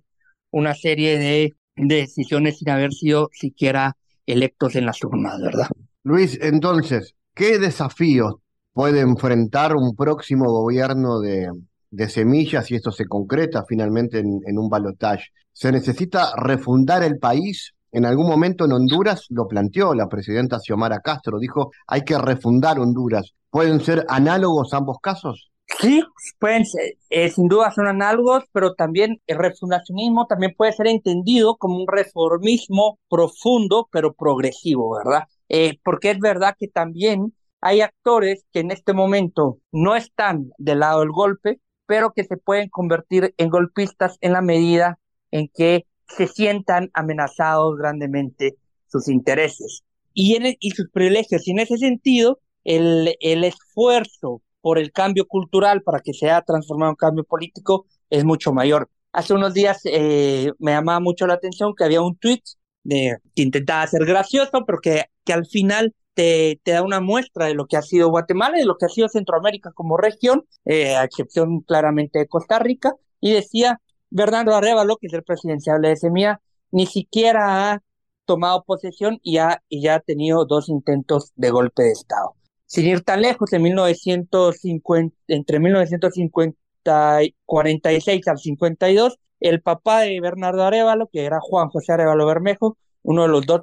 una 0.51 0.73
serie 0.73 1.17
de, 1.17 1.53
decisiones 1.75 2.59
sin 2.59 2.69
haber 2.69 2.93
sido 2.93 3.29
siquiera 3.33 3.97
electos 4.27 4.75
en 4.75 4.85
las 4.85 5.03
urnas, 5.03 5.41
¿verdad? 5.41 5.67
Luis, 6.03 6.37
entonces, 6.41 7.15
¿qué 7.33 7.59
desafíos 7.59 8.35
puede 8.73 8.99
enfrentar 8.99 9.73
un 9.75 9.95
próximo 9.95 10.51
gobierno 10.51 11.19
de, 11.21 11.49
de 11.91 12.09
semillas 12.09 12.65
si 12.65 12.75
esto 12.75 12.91
se 12.91 13.05
concreta 13.05 13.63
finalmente 13.67 14.19
en, 14.19 14.41
en 14.45 14.57
un 14.57 14.69
balotaje? 14.69 15.27
¿Se 15.53 15.71
necesita 15.71 16.33
refundar 16.35 17.03
el 17.03 17.19
país? 17.19 17.73
En 17.93 18.05
algún 18.05 18.27
momento 18.27 18.65
en 18.65 18.73
Honduras 18.73 19.27
lo 19.29 19.47
planteó 19.47 19.93
la 19.93 20.09
presidenta 20.09 20.59
Xiomara 20.59 20.99
Castro, 20.99 21.39
dijo 21.39 21.71
hay 21.87 22.01
que 22.01 22.17
refundar 22.17 22.79
Honduras. 22.79 23.33
¿Pueden 23.49 23.79
ser 23.79 24.05
análogos 24.09 24.73
ambos 24.73 24.97
casos? 25.01 25.51
Sí, 25.79 26.03
pueden 26.39 26.63
eh, 27.09 27.29
sin 27.29 27.47
duda 27.47 27.71
son 27.71 27.87
análogos, 27.87 28.43
pero 28.51 28.73
también 28.73 29.21
el 29.27 29.37
refundacionismo 29.37 30.25
también 30.27 30.53
puede 30.57 30.73
ser 30.73 30.87
entendido 30.87 31.55
como 31.55 31.77
un 31.77 31.87
reformismo 31.87 32.99
profundo, 33.09 33.87
pero 33.91 34.13
progresivo, 34.13 34.97
¿verdad? 34.97 35.23
Eh, 35.55 35.77
porque 35.83 36.09
es 36.09 36.19
verdad 36.19 36.55
que 36.59 36.67
también 36.67 37.31
hay 37.61 37.81
actores 37.81 38.43
que 38.51 38.61
en 38.61 38.71
este 38.71 38.93
momento 38.93 39.59
no 39.71 39.95
están 39.95 40.49
del 40.57 40.79
lado 40.79 41.01
del 41.01 41.11
golpe, 41.11 41.61
pero 41.85 42.11
que 42.11 42.23
se 42.23 42.37
pueden 42.37 42.69
convertir 42.69 43.35
en 43.37 43.49
golpistas 43.49 44.17
en 44.21 44.33
la 44.33 44.41
medida 44.41 44.97
en 45.29 45.47
que 45.53 45.85
se 46.07 46.25
sientan 46.25 46.89
amenazados 46.95 47.77
grandemente 47.77 48.55
sus 48.87 49.07
intereses 49.07 49.83
y, 50.11 50.35
en 50.37 50.55
y 50.59 50.71
sus 50.71 50.89
privilegios. 50.89 51.47
Y 51.47 51.51
en 51.51 51.59
ese 51.59 51.77
sentido, 51.77 52.39
el, 52.63 53.15
el 53.19 53.43
esfuerzo 53.43 54.41
por 54.59 54.79
el 54.79 54.91
cambio 54.91 55.27
cultural 55.27 55.83
para 55.83 55.99
que 55.99 56.13
sea 56.13 56.41
transformado 56.41 56.93
en 56.93 56.95
cambio 56.95 57.25
político 57.25 57.85
es 58.09 58.25
mucho 58.25 58.53
mayor. 58.53 58.89
Hace 59.11 59.35
unos 59.35 59.53
días 59.53 59.81
eh, 59.85 60.51
me 60.57 60.71
llamaba 60.71 60.99
mucho 60.99 61.27
la 61.27 61.35
atención 61.35 61.75
que 61.77 61.83
había 61.83 62.01
un 62.01 62.15
tweet 62.17 62.41
de, 62.83 63.17
que 63.35 63.43
intentaba 63.43 63.85
ser 63.87 64.05
gracioso, 64.05 64.65
pero 64.65 64.79
que, 64.79 65.05
que 65.23 65.33
al 65.33 65.45
final 65.45 65.93
te, 66.13 66.59
te, 66.63 66.71
da 66.71 66.83
una 66.83 67.01
muestra 67.01 67.47
de 67.47 67.55
lo 67.55 67.67
que 67.67 67.77
ha 67.77 67.81
sido 67.81 68.09
Guatemala 68.09 68.57
y 68.57 68.61
de 68.61 68.65
lo 68.65 68.77
que 68.77 68.85
ha 68.85 68.89
sido 68.89 69.09
Centroamérica 69.09 69.71
como 69.73 69.97
región, 69.97 70.45
eh, 70.65 70.95
a 70.95 71.03
excepción 71.03 71.61
claramente 71.61 72.19
de 72.19 72.27
Costa 72.27 72.59
Rica, 72.59 72.93
y 73.19 73.31
decía, 73.31 73.81
Bernardo 74.09 74.55
Arevalo, 74.55 74.97
que 74.97 75.07
es 75.07 75.13
el 75.13 75.23
presidenciable 75.23 75.89
de 75.89 75.95
Semilla, 75.95 76.41
ni 76.71 76.85
siquiera 76.85 77.71
ha 77.71 77.81
tomado 78.25 78.63
posesión 78.63 79.19
y, 79.23 79.37
ha, 79.37 79.63
y 79.69 79.81
ya 79.81 79.95
ha 79.95 79.99
tenido 79.99 80.45
dos 80.45 80.69
intentos 80.69 81.31
de 81.35 81.49
golpe 81.49 81.83
de 81.83 81.91
Estado. 81.91 82.35
Sin 82.65 82.87
ir 82.87 83.01
tan 83.01 83.21
lejos, 83.21 83.51
en 83.53 83.61
1950, 83.63 85.15
entre 85.27 85.59
1946 85.59 88.27
al 88.27 88.37
52, 88.37 89.19
el 89.43 89.61
papá 89.61 90.01
de 90.01 90.19
Bernardo 90.21 90.63
Arevalo, 90.63 91.09
que 91.11 91.25
era 91.25 91.39
Juan 91.41 91.67
José 91.67 91.91
Arevalo 91.91 92.25
Bermejo, 92.25 92.77
uno 93.03 93.23
de 93.23 93.27
los 93.27 93.45
dos, 93.45 93.61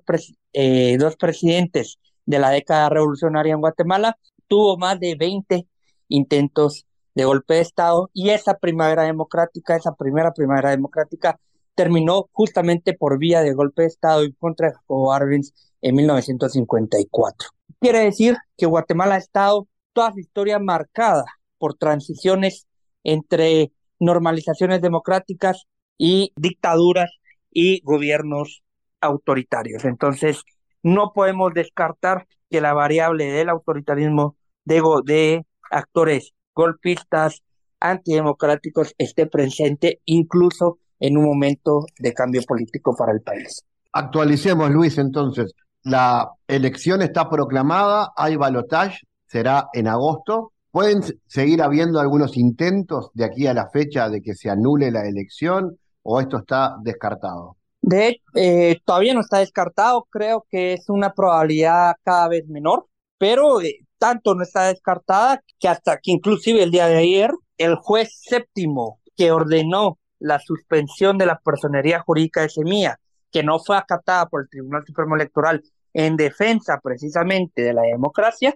eh, 0.52 0.96
dos 0.98 1.16
presidentes 1.16 1.98
de 2.26 2.38
la 2.38 2.50
década 2.50 2.90
revolucionaria 2.90 3.54
en 3.54 3.60
Guatemala, 3.60 4.18
tuvo 4.46 4.76
más 4.76 5.00
de 5.00 5.14
20 5.14 5.66
intentos 6.08 6.84
de 7.14 7.24
golpe 7.24 7.54
de 7.54 7.60
Estado 7.60 8.10
y 8.12 8.28
esa 8.28 8.58
primavera 8.58 9.04
democrática, 9.04 9.74
esa 9.74 9.94
primera 9.94 10.32
primavera 10.32 10.70
democrática, 10.70 11.40
terminó 11.74 12.28
justamente 12.32 12.92
por 12.92 13.18
vía 13.18 13.40
de 13.40 13.54
golpe 13.54 13.82
de 13.82 13.88
Estado 13.88 14.22
en 14.22 14.32
contra 14.32 14.72
Jacobo 14.72 15.14
Arbenz 15.14 15.54
en 15.80 15.94
1954. 15.94 17.48
Quiere 17.80 18.00
decir 18.00 18.36
que 18.58 18.66
Guatemala 18.66 19.14
ha 19.14 19.18
estado 19.18 19.66
toda 19.94 20.12
su 20.12 20.18
historia 20.18 20.58
marcada 20.58 21.24
por 21.56 21.74
transiciones 21.74 22.66
entre 23.02 23.72
normalizaciones 24.00 24.80
democráticas 24.80 25.66
y 25.96 26.32
dictaduras 26.36 27.10
y 27.50 27.80
gobiernos 27.82 28.62
autoritarios. 29.00 29.84
Entonces, 29.84 30.42
no 30.82 31.12
podemos 31.14 31.52
descartar 31.54 32.26
que 32.50 32.60
la 32.60 32.72
variable 32.72 33.26
del 33.26 33.48
autoritarismo 33.48 34.36
de, 34.64 34.82
de 35.04 35.46
actores 35.70 36.32
golpistas, 36.54 37.42
antidemocráticos 37.80 38.94
esté 38.98 39.26
presente 39.26 40.00
incluso 40.04 40.78
en 40.98 41.16
un 41.16 41.24
momento 41.24 41.86
de 41.98 42.12
cambio 42.12 42.42
político 42.42 42.94
para 42.96 43.12
el 43.12 43.22
país. 43.22 43.64
Actualicemos, 43.92 44.70
Luis, 44.70 44.98
entonces. 44.98 45.52
La 45.82 46.30
elección 46.46 47.00
está 47.00 47.30
proclamada, 47.30 48.12
hay 48.14 48.36
balotaje, 48.36 48.98
será 49.26 49.68
en 49.72 49.88
agosto. 49.88 50.52
¿Pueden 50.70 51.02
seguir 51.26 51.62
habiendo 51.62 52.00
algunos 52.00 52.36
intentos 52.36 53.10
de 53.14 53.24
aquí 53.24 53.46
a 53.46 53.54
la 53.54 53.68
fecha 53.70 54.08
de 54.08 54.22
que 54.22 54.34
se 54.34 54.50
anule 54.50 54.90
la 54.90 55.06
elección 55.08 55.78
o 56.02 56.20
esto 56.20 56.38
está 56.38 56.76
descartado? 56.82 57.56
De 57.82 58.20
eh, 58.34 58.78
todavía 58.84 59.14
no 59.14 59.20
está 59.20 59.38
descartado, 59.38 60.06
creo 60.10 60.46
que 60.48 60.74
es 60.74 60.88
una 60.88 61.12
probabilidad 61.12 61.94
cada 62.04 62.28
vez 62.28 62.46
menor, 62.46 62.86
pero 63.18 63.60
eh, 63.60 63.80
tanto 63.98 64.34
no 64.34 64.42
está 64.42 64.64
descartada 64.68 65.42
que 65.58 65.68
hasta 65.68 65.98
que 65.98 66.12
inclusive 66.12 66.62
el 66.62 66.70
día 66.70 66.86
de 66.86 66.98
ayer 66.98 67.30
el 67.58 67.74
juez 67.76 68.20
séptimo 68.22 69.00
que 69.16 69.32
ordenó 69.32 69.98
la 70.18 70.38
suspensión 70.38 71.18
de 71.18 71.26
la 71.26 71.38
personería 71.38 72.00
jurídica 72.00 72.42
de 72.42 72.48
Semilla 72.48 73.00
que 73.30 73.42
no 73.42 73.58
fue 73.58 73.76
acatada 73.76 74.26
por 74.26 74.42
el 74.42 74.48
Tribunal 74.48 74.84
Supremo 74.86 75.16
Electoral 75.16 75.62
en 75.92 76.16
defensa 76.16 76.80
precisamente 76.82 77.62
de 77.62 77.72
la 77.72 77.82
democracia, 77.82 78.54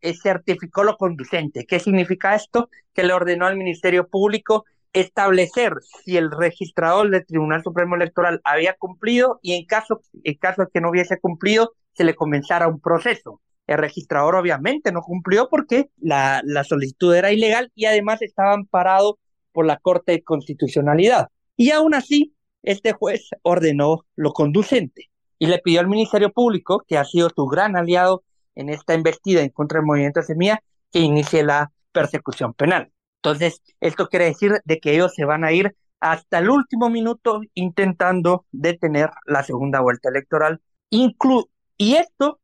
eh, 0.00 0.14
certificó 0.14 0.84
lo 0.84 0.96
conducente. 0.96 1.66
¿Qué 1.66 1.80
significa 1.80 2.34
esto? 2.34 2.70
Que 2.94 3.04
le 3.04 3.12
ordenó 3.12 3.46
al 3.46 3.56
Ministerio 3.56 4.08
Público 4.08 4.64
establecer 4.92 5.74
si 6.04 6.16
el 6.16 6.30
registrador 6.30 7.10
del 7.10 7.26
Tribunal 7.26 7.62
Supremo 7.62 7.96
Electoral 7.96 8.40
había 8.44 8.74
cumplido 8.74 9.38
y 9.42 9.54
en 9.54 9.66
caso, 9.66 10.00
en 10.24 10.34
caso 10.34 10.62
de 10.62 10.68
que 10.72 10.80
no 10.80 10.90
hubiese 10.90 11.20
cumplido, 11.20 11.72
se 11.92 12.04
le 12.04 12.14
comenzara 12.14 12.68
un 12.68 12.80
proceso. 12.80 13.40
El 13.66 13.78
registrador 13.78 14.34
obviamente 14.34 14.92
no 14.92 15.02
cumplió 15.02 15.48
porque 15.50 15.90
la, 15.98 16.40
la 16.44 16.64
solicitud 16.64 17.14
era 17.14 17.32
ilegal 17.32 17.70
y 17.74 17.84
además 17.84 18.22
estaba 18.22 18.54
amparado 18.54 19.18
por 19.52 19.66
la 19.66 19.76
Corte 19.76 20.12
de 20.12 20.22
Constitucionalidad. 20.22 21.28
Y 21.56 21.72
aún 21.72 21.94
así, 21.94 22.34
este 22.62 22.92
juez 22.92 23.28
ordenó 23.42 24.06
lo 24.16 24.32
conducente 24.32 25.10
y 25.38 25.46
le 25.46 25.58
pidió 25.58 25.80
al 25.80 25.88
Ministerio 25.88 26.32
Público, 26.32 26.84
que 26.86 26.96
ha 26.96 27.04
sido 27.04 27.30
su 27.34 27.46
gran 27.46 27.76
aliado 27.76 28.22
en 28.58 28.68
esta 28.68 28.94
embestida 28.94 29.40
en 29.40 29.50
contra 29.50 29.78
del 29.78 29.86
movimiento 29.86 30.20
Semilla, 30.20 30.60
que 30.90 30.98
inicie 30.98 31.44
la 31.44 31.70
persecución 31.92 32.54
penal. 32.54 32.90
Entonces, 33.22 33.62
esto 33.80 34.08
quiere 34.08 34.26
decir 34.26 34.60
de 34.64 34.80
que 34.80 34.94
ellos 34.94 35.14
se 35.14 35.24
van 35.24 35.44
a 35.44 35.52
ir 35.52 35.76
hasta 36.00 36.38
el 36.38 36.50
último 36.50 36.90
minuto 36.90 37.40
intentando 37.54 38.46
detener 38.50 39.10
la 39.26 39.44
segunda 39.44 39.80
vuelta 39.80 40.08
electoral. 40.08 40.60
Inclu 40.90 41.48
y 41.76 41.94
esto, 41.94 42.40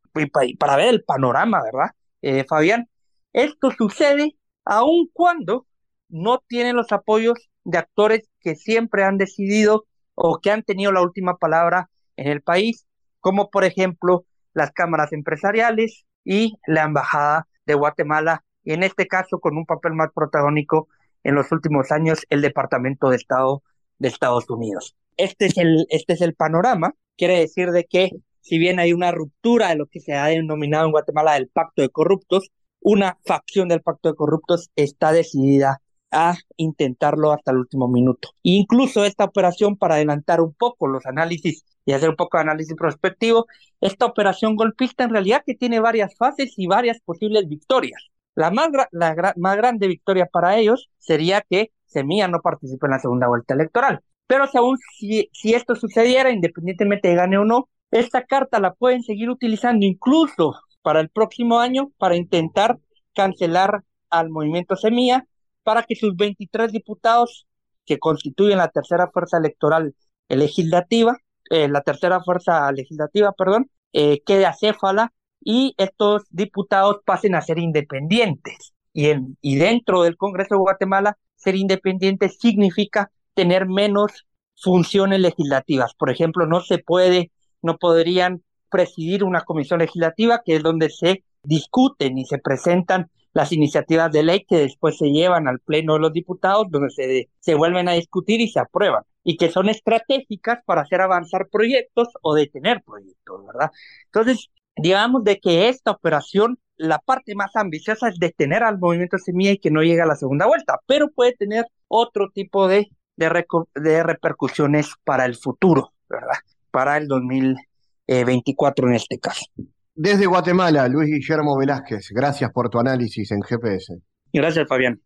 para 0.59 0.77
ver 0.77 0.89
el 0.89 1.03
panorama, 1.03 1.63
¿verdad, 1.63 1.91
eh, 2.23 2.45
Fabián? 2.49 2.89
Esto 3.33 3.73
sucede 3.73 4.37
aun 4.65 5.09
cuando 5.13 5.67
no 6.09 6.43
tienen 6.47 6.77
los 6.77 6.93
apoyos 6.93 7.49
de 7.65 7.79
actores 7.79 8.29
que 8.41 8.55
siempre 8.55 9.03
han 9.03 9.19
decidido 9.19 9.87
o 10.15 10.39
que 10.39 10.53
han 10.53 10.63
tenido 10.63 10.93
la 10.93 11.03
última 11.03 11.39
palabra 11.39 11.91
en 12.17 12.29
el 12.29 12.41
país, 12.41 12.87
como 13.19 13.51
por 13.51 13.65
ejemplo 13.65 14.25
las 14.55 14.71
cámaras 14.71 15.13
empresariales 15.13 16.05
y 16.25 16.55
la 16.67 16.85
Embajada 16.85 17.47
de 17.67 17.75
Guatemala, 17.75 18.43
y 18.63 18.73
en 18.73 18.83
este 18.83 19.07
caso 19.07 19.41
con 19.41 19.57
un 19.57 19.67
papel 19.67 19.93
más 19.93 20.09
protagónico 20.15 20.89
en 21.23 21.35
los 21.35 21.53
últimos 21.53 21.93
años 21.93 22.21
el 22.31 22.41
Departamento 22.41 23.11
de 23.11 23.17
Estado 23.17 23.63
de 23.99 24.09
Estados 24.09 24.49
Unidos. 24.49 24.97
Este 25.17 25.47
es 25.47 25.59
el, 25.59 25.87
este 25.91 26.15
es 26.15 26.21
el 26.21 26.35
panorama, 26.35 26.95
quiere 27.17 27.39
decir 27.39 27.71
de 27.71 27.85
que 27.85 28.11
si 28.41 28.59
bien 28.59 28.79
hay 28.79 28.93
una 28.93 29.11
ruptura 29.11 29.69
de 29.69 29.77
lo 29.77 29.87
que 29.87 30.01
se 30.01 30.15
ha 30.15 30.27
denominado 30.27 30.87
en 30.87 30.93
Guatemala 30.93 31.37
el 31.37 31.49
pacto 31.49 31.83
de 31.83 31.89
corruptos, 31.89 32.51
una 32.81 33.19
facción 33.25 33.69
del 33.69 33.81
pacto 33.81 34.11
de 34.11 34.17
corruptos 34.17 34.71
está 34.77 35.13
decidida 35.13 35.81
a 36.11 36.37
intentarlo 36.59 37.33
hasta 37.33 37.51
el 37.53 37.59
último 37.59 37.89
minuto. 37.89 38.31
Incluso 38.43 39.05
esta 39.05 39.25
operación, 39.25 39.77
para 39.77 39.95
adelantar 39.95 40.41
un 40.41 40.53
poco 40.53 40.87
los 40.87 41.07
análisis 41.07 41.65
y 41.85 41.93
hacer 41.93 42.09
un 42.09 42.17
poco 42.17 42.39
de 42.39 42.43
análisis 42.43 42.75
prospectivo, 42.77 43.47
esta 43.81 44.07
operación 44.07 44.57
golpista 44.57 45.05
en 45.05 45.11
realidad 45.11 45.43
que 45.45 45.55
tiene 45.55 45.81
varias 45.81 46.17
fases 46.17 46.55
y 46.57 46.67
varias 46.67 47.01
posibles 47.01 47.49
victorias. 47.49 48.11
La 48.35 48.51
más, 48.51 48.69
la 48.91 49.35
más 49.37 49.57
grande 49.57 49.87
victoria 49.87 50.27
para 50.27 50.57
ellos 50.57 50.91
sería 50.99 51.43
que 51.49 51.73
Semilla 51.87 52.27
no 52.29 52.41
participe 52.41 52.87
en 52.87 52.93
la 52.93 52.99
segunda 52.99 53.29
vuelta 53.29 53.55
electoral. 53.55 54.01
Pero 54.27 54.47
si 54.49 54.59
aún 54.59 54.79
si, 54.99 55.31
si 55.33 55.55
esto 55.55 55.77
sucediera, 55.77 56.31
independientemente 56.31 57.09
de 57.09 57.15
gane 57.15 57.39
o 57.39 57.45
no, 57.45 57.69
esta 57.91 58.25
carta 58.25 58.59
la 58.59 58.73
pueden 58.75 59.03
seguir 59.03 59.31
utilizando 59.31 59.87
incluso 59.87 60.55
para 60.83 61.01
el 61.01 61.11
próximo 61.11 61.61
año 61.61 61.93
para 61.99 62.17
intentar 62.17 62.79
cancelar 63.15 63.85
al 64.11 64.31
movimiento 64.31 64.77
Semilla 64.77 65.27
para 65.63 65.83
que 65.83 65.95
sus 65.95 66.17
23 66.17 66.73
diputados 66.73 67.47
que 67.87 67.99
constituyen 67.99 68.59
la 68.59 68.69
tercera 68.69 69.11
fuerza 69.13 69.39
electoral 69.39 69.95
legislativa, 70.29 71.19
eh, 71.51 71.69
la 71.69 71.81
tercera 71.83 72.21
fuerza 72.23 72.71
legislativa, 72.73 73.33
perdón, 73.33 73.71
eh, 73.93 74.23
quede 74.25 74.47
acéfala 74.47 75.13
y 75.41 75.75
estos 75.77 76.25
diputados 76.31 77.01
pasen 77.05 77.35
a 77.35 77.43
ser 77.43 77.59
independientes. 77.59 78.73
Y, 78.93 79.09
en, 79.09 79.37
y 79.41 79.57
dentro 79.57 80.03
del 80.03 80.17
Congreso 80.17 80.55
de 80.55 80.61
Guatemala, 80.61 81.19
ser 81.37 81.57
independiente 81.57 82.29
significa 82.29 83.11
tener 83.35 83.67
menos 83.67 84.27
funciones 84.57 85.21
legislativas. 85.21 85.95
Por 85.95 86.11
ejemplo, 86.11 86.47
no 86.47 86.61
se 86.61 86.79
puede, 86.79 87.31
no 87.63 87.77
podrían 87.77 88.43
presidir 88.71 89.25
una 89.25 89.43
comisión 89.43 89.81
legislativa 89.81 90.43
que 90.45 90.57
es 90.57 90.63
donde 90.63 90.91
se 90.91 91.25
discuten 91.43 92.19
y 92.19 92.25
se 92.25 92.39
presentan 92.39 93.11
las 93.33 93.53
iniciativas 93.53 94.11
de 94.13 94.23
ley 94.23 94.45
que 94.49 94.57
después 94.57 94.97
se 94.97 95.11
llevan 95.11 95.49
al 95.49 95.59
Pleno 95.59 95.95
de 95.95 96.01
los 96.01 96.13
Diputados, 96.13 96.69
donde 96.71 96.91
se, 96.91 97.29
se 97.41 97.55
vuelven 97.55 97.89
a 97.89 97.93
discutir 97.93 98.41
y 98.41 98.49
se 98.49 98.61
aprueban, 98.61 99.03
y 99.25 99.37
que 99.37 99.51
son 99.51 99.69
estratégicas 99.69 100.61
para 100.65 100.83
hacer 100.83 101.01
avanzar 101.01 101.49
proyectos 101.51 102.09
o 102.23 102.35
detener 102.35 102.83
proyectos, 102.85 103.47
¿verdad? 103.47 103.71
Entonces, 104.07 104.51
digamos 104.77 105.25
de 105.25 105.41
que 105.41 105.69
esta 105.69 105.91
operación, 105.93 106.59
la 106.77 106.99
parte 106.99 107.35
más 107.35 107.57
ambiciosa 107.57 108.09
es 108.09 108.19
detener 108.19 108.63
al 108.63 108.79
movimiento 108.79 109.19
Semilla 109.19 109.53
y 109.53 109.59
que 109.59 109.71
no 109.71 109.83
llegue 109.83 110.03
a 110.03 110.07
la 110.07 110.17
segunda 110.17 110.47
vuelta, 110.47 110.79
pero 110.87 111.09
puede 111.11 111.33
tener 111.33 111.65
otro 111.89 112.31
tipo 112.33 112.69
de, 112.69 112.89
de, 113.17 113.45
de 113.75 114.03
repercusiones 114.03 114.91
para 115.05 115.25
el 115.25 115.37
futuro, 115.37 115.93
¿verdad? 116.09 116.37
Para 116.71 116.99
el 116.99 117.09
2024 117.09 118.89
en 118.89 118.95
este 118.95 119.19
caso. 119.19 119.47
Desde 119.95 120.27
Guatemala, 120.27 120.89
Luis 120.89 121.09
Guillermo 121.09 121.57
Velázquez, 121.57 122.11
gracias 122.11 122.51
por 122.53 122.69
tu 122.69 122.81
análisis 122.81 123.31
en 123.31 123.41
GPS. 123.43 123.95
Gracias, 124.33 124.67
Fabián. 124.69 125.01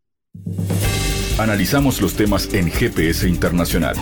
Analizamos 1.39 2.03
los 2.03 2.15
temas 2.15 2.53
en 2.53 2.69
GPS 2.69 3.29
Internacional. 3.29 3.95